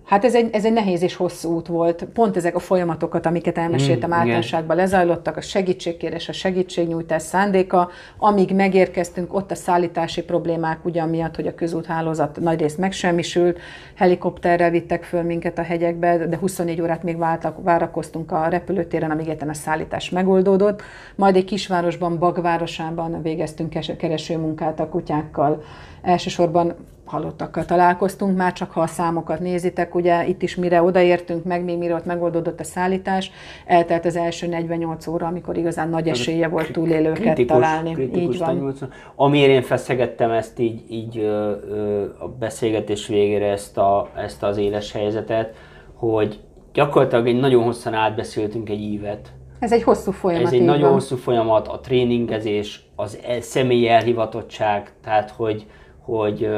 Hát 0.03 0.25
ez 0.25 0.35
egy, 0.35 0.49
ez 0.53 0.65
egy 0.65 0.73
nehéz 0.73 1.01
és 1.01 1.15
hosszú 1.15 1.53
út 1.55 1.67
volt. 1.67 2.03
Pont 2.03 2.37
ezek 2.37 2.55
a 2.55 2.59
folyamatokat, 2.59 3.25
amiket 3.25 3.57
elmeséltem 3.57 4.09
mm, 4.09 4.13
általánosságban 4.13 4.75
lezajlottak, 4.75 5.37
a 5.37 5.41
segítségkérés, 5.41 6.29
a 6.29 6.33
segítségnyújtás 6.33 7.21
szándéka, 7.21 7.89
amíg 8.17 8.53
megérkeztünk, 8.53 9.33
ott 9.33 9.51
a 9.51 9.55
szállítási 9.55 10.23
problémák 10.23 10.85
ugyan 10.85 11.09
miatt, 11.09 11.35
hogy 11.35 11.47
a 11.47 11.55
közúthálózat 11.55 12.39
nagyrészt 12.39 12.77
megsemmisült, 12.77 13.59
helikopterrel 13.95 14.69
vittek 14.69 15.03
föl 15.03 15.21
minket 15.21 15.57
a 15.57 15.63
hegyekbe, 15.63 16.17
de 16.17 16.37
24 16.37 16.81
órát 16.81 17.03
még 17.03 17.17
váltak, 17.17 17.63
várakoztunk 17.63 18.31
a 18.31 18.47
repülőtéren, 18.47 19.11
amíg 19.11 19.29
a 19.47 19.53
szállítás 19.53 20.09
megoldódott. 20.09 20.81
Majd 21.15 21.35
egy 21.35 21.45
kisvárosban, 21.45 22.17
Bagvárosában 22.17 23.21
végeztünk 23.21 23.97
keresőmunkát 23.97 24.79
a 24.79 24.89
kutyákkal. 24.89 25.63
Elsősorban 26.01 26.75
halottakkal 27.11 27.65
találkoztunk, 27.65 28.37
már 28.37 28.53
csak 28.53 28.71
ha 28.71 28.81
a 28.81 28.87
számokat 28.87 29.39
nézitek, 29.39 29.95
ugye 29.95 30.27
itt 30.27 30.41
is 30.41 30.55
mire 30.55 30.83
odaértünk 30.83 31.43
meg, 31.43 31.63
még 31.63 31.77
mire 31.77 31.95
ott 31.95 32.05
megoldódott 32.05 32.59
a 32.59 32.63
szállítás, 32.63 33.31
eltelt 33.65 34.05
az 34.05 34.15
első 34.15 34.47
48 34.47 35.07
óra, 35.07 35.27
amikor 35.27 35.57
igazán 35.57 35.89
nagy 35.89 36.07
esélye 36.07 36.47
volt 36.47 36.71
túlélőket 36.71 37.33
kritikus, 37.33 37.45
találni. 37.45 37.91
Kritikus 37.91 38.35
így 38.35 38.39
van. 38.39 38.55
48. 38.55 38.79
Amiért 39.15 39.49
én 39.51 39.61
feszegettem 39.61 40.31
ezt 40.31 40.59
így, 40.59 40.83
így 40.89 41.17
ö, 41.17 41.55
ö, 41.69 42.03
a 42.19 42.27
beszélgetés 42.27 43.07
végére 43.07 43.51
ezt, 43.51 43.77
a, 43.77 44.09
ezt 44.15 44.43
az 44.43 44.57
éles 44.57 44.91
helyzetet, 44.91 45.55
hogy 45.93 46.39
gyakorlatilag 46.73 47.27
egy 47.27 47.39
nagyon 47.39 47.63
hosszan 47.63 47.93
átbeszéltünk 47.93 48.69
egy 48.69 48.81
ívet, 48.81 49.31
ez 49.61 49.71
egy 49.71 49.83
hosszú 49.83 50.11
folyamat. 50.11 50.45
Ez 50.45 50.53
egy 50.53 50.61
nagyon 50.61 50.81
van. 50.81 50.91
hosszú 50.91 51.15
folyamat, 51.15 51.67
a 51.67 51.79
tréningezés, 51.79 52.83
az 52.95 53.19
el, 53.27 53.41
személyi 53.41 53.87
elhivatottság, 53.87 54.91
tehát 55.03 55.29
hogy, 55.29 55.65
hogy 56.01 56.49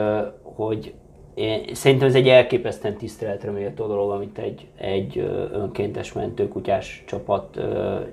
hogy 0.43 0.93
én, 1.33 1.63
szerintem 1.73 2.07
ez 2.07 2.15
egy 2.15 2.27
elképesztően 2.27 2.97
tiszteletre 2.97 3.51
méltó 3.51 3.87
dolog, 3.87 4.11
amit 4.11 4.37
egy, 4.37 4.67
egy 4.77 5.17
önkéntes 5.51 6.13
mentőkutyás 6.13 7.03
csapat 7.07 7.59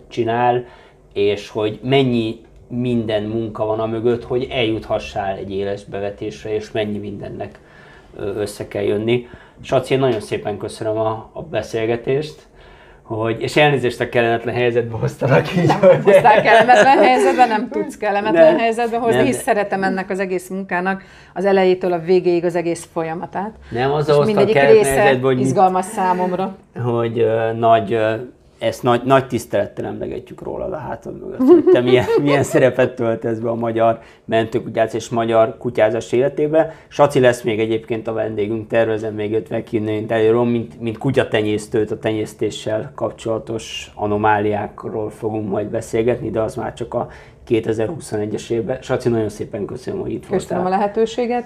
csinál, 0.09 0.65
és 1.13 1.49
hogy 1.49 1.79
mennyi 1.83 2.41
minden 2.69 3.23
munka 3.23 3.65
van 3.65 3.81
a 3.81 3.87
mögött, 3.87 4.25
hogy 4.25 4.47
eljuthassál 4.51 5.37
egy 5.37 5.53
éles 5.53 5.85
bevetésre, 5.85 6.55
és 6.55 6.71
mennyi 6.71 6.99
mindennek 6.99 7.61
össze 8.17 8.69
kell 8.69 8.83
jönni. 8.83 9.27
Saci, 9.61 9.95
én 9.95 10.01
nagyon 10.01 10.21
szépen 10.21 10.59
köszönöm 10.59 10.99
a, 10.99 11.31
a 11.33 11.43
beszélgetést 11.43 12.47
hogy, 13.17 13.43
és 13.43 13.57
elnézést 13.57 14.01
a 14.01 14.09
kellemetlen 14.09 14.55
helyzetbe 14.55 14.97
hoztalak 14.97 15.57
így. 15.57 15.67
Nem 15.67 15.81
hogy... 15.81 16.03
hoztál 16.05 16.43
kellemetlen 16.43 16.99
helyzetbe, 16.99 17.47
nem 17.47 17.69
tudsz 17.69 17.97
kellemetlen 17.97 18.45
nem, 18.45 18.59
helyzetbe 18.59 18.99
hozni, 18.99 19.17
nem, 19.17 19.31
de... 19.31 19.33
szeretem 19.33 19.83
ennek 19.83 20.11
az 20.11 20.19
egész 20.19 20.49
munkának 20.49 21.03
az 21.35 21.45
elejétől 21.45 21.93
a 21.93 21.99
végéig 21.99 22.45
az 22.45 22.55
egész 22.55 22.89
folyamatát. 22.93 23.55
Nem 23.71 23.93
az 23.93 24.09
a 24.09 24.25
mindegyik 24.25 24.61
része 24.61 25.19
hogy 25.23 25.41
izgalmas 25.41 25.85
számomra. 25.85 26.57
Hogy 26.85 27.21
uh, 27.23 27.59
nagy 27.59 27.95
uh, 27.95 28.13
ezt 28.61 28.83
nagy, 28.83 29.03
nagy 29.05 29.27
tisztelettel 29.27 29.85
emlegetjük 29.85 30.43
róla 30.43 30.65
a 30.65 30.77
hátad 30.77 31.21
mögött, 31.21 31.39
hogy 31.39 31.65
te 31.73 31.81
milyen, 31.81 32.05
milyen 32.23 32.43
szerepet 32.43 32.95
töltesz 32.95 33.39
be 33.39 33.51
a 33.51 33.55
magyar 33.55 34.01
mentőkutyáz 34.25 34.95
és 34.95 35.09
magyar 35.09 35.57
kutyázás 35.59 36.13
életébe. 36.13 36.75
Saci 36.89 37.21
lesz 37.21 37.43
még 37.43 37.61
egyébként 37.61 38.09
a 38.09 38.13
vendégünk, 38.13 38.69
tervezem 38.69 39.15
még 39.15 39.33
őt 39.33 39.49
meghívni 39.49 40.05
előről, 40.09 40.45
mint, 40.45 40.81
mint 40.81 40.99
kutyatenyésztőt, 40.99 41.91
a 41.91 41.99
tenyésztéssel 41.99 42.93
kapcsolatos 42.95 43.91
anomáliákról 43.95 45.11
fogunk 45.11 45.49
majd 45.49 45.67
beszélgetni, 45.67 46.31
de 46.31 46.41
az 46.41 46.55
már 46.55 46.75
csak 46.75 46.95
a 46.95 47.09
2021-es 47.49 48.51
évben. 48.51 48.83
Saci, 48.83 49.09
nagyon 49.09 49.29
szépen 49.29 49.65
köszönöm, 49.65 50.01
hogy 50.01 50.13
itt 50.13 50.27
voltál. 50.27 50.39
Köszönöm 50.39 50.67
a 50.67 50.69
lehetőséget. 50.69 51.45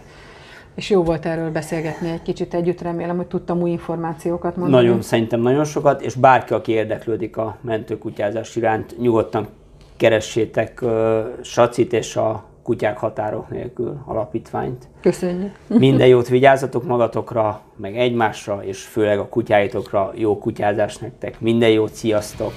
És 0.75 0.91
jó 0.91 1.03
volt 1.03 1.27
erről 1.27 1.51
beszélgetni 1.51 2.11
egy 2.11 2.22
kicsit 2.22 2.55
együtt, 2.55 2.81
remélem, 2.83 3.16
hogy 3.16 3.27
tudtam 3.27 3.61
új 3.61 3.70
információkat 3.70 4.57
mondani. 4.57 4.85
Nagyon, 4.85 5.03
szerintem 5.03 5.41
nagyon 5.41 5.64
sokat, 5.64 6.03
és 6.03 6.14
bárki, 6.14 6.53
aki 6.53 6.72
érdeklődik 6.72 7.37
a 7.37 7.57
mentőkutyázás 7.61 8.57
iránt, 8.57 8.99
nyugodtan 8.99 9.49
keressétek 9.97 10.79
uh, 10.83 10.91
Sacit 11.43 11.93
és 11.93 12.16
a 12.16 12.45
Kutyák 12.62 12.99
Határok 12.99 13.49
Nélkül 13.49 14.03
alapítványt. 14.05 14.89
Köszönjük. 15.01 15.53
Minden 15.66 16.07
jót 16.07 16.29
vigyázzatok 16.29 16.85
magatokra, 16.85 17.61
meg 17.77 17.97
egymásra, 17.97 18.64
és 18.64 18.83
főleg 18.83 19.18
a 19.18 19.29
kutyáitokra 19.29 20.12
jó 20.14 20.39
kutyázás 20.39 20.97
nektek. 20.97 21.41
Minden 21.41 21.70
jót, 21.70 21.93
sziasztok! 21.93 22.53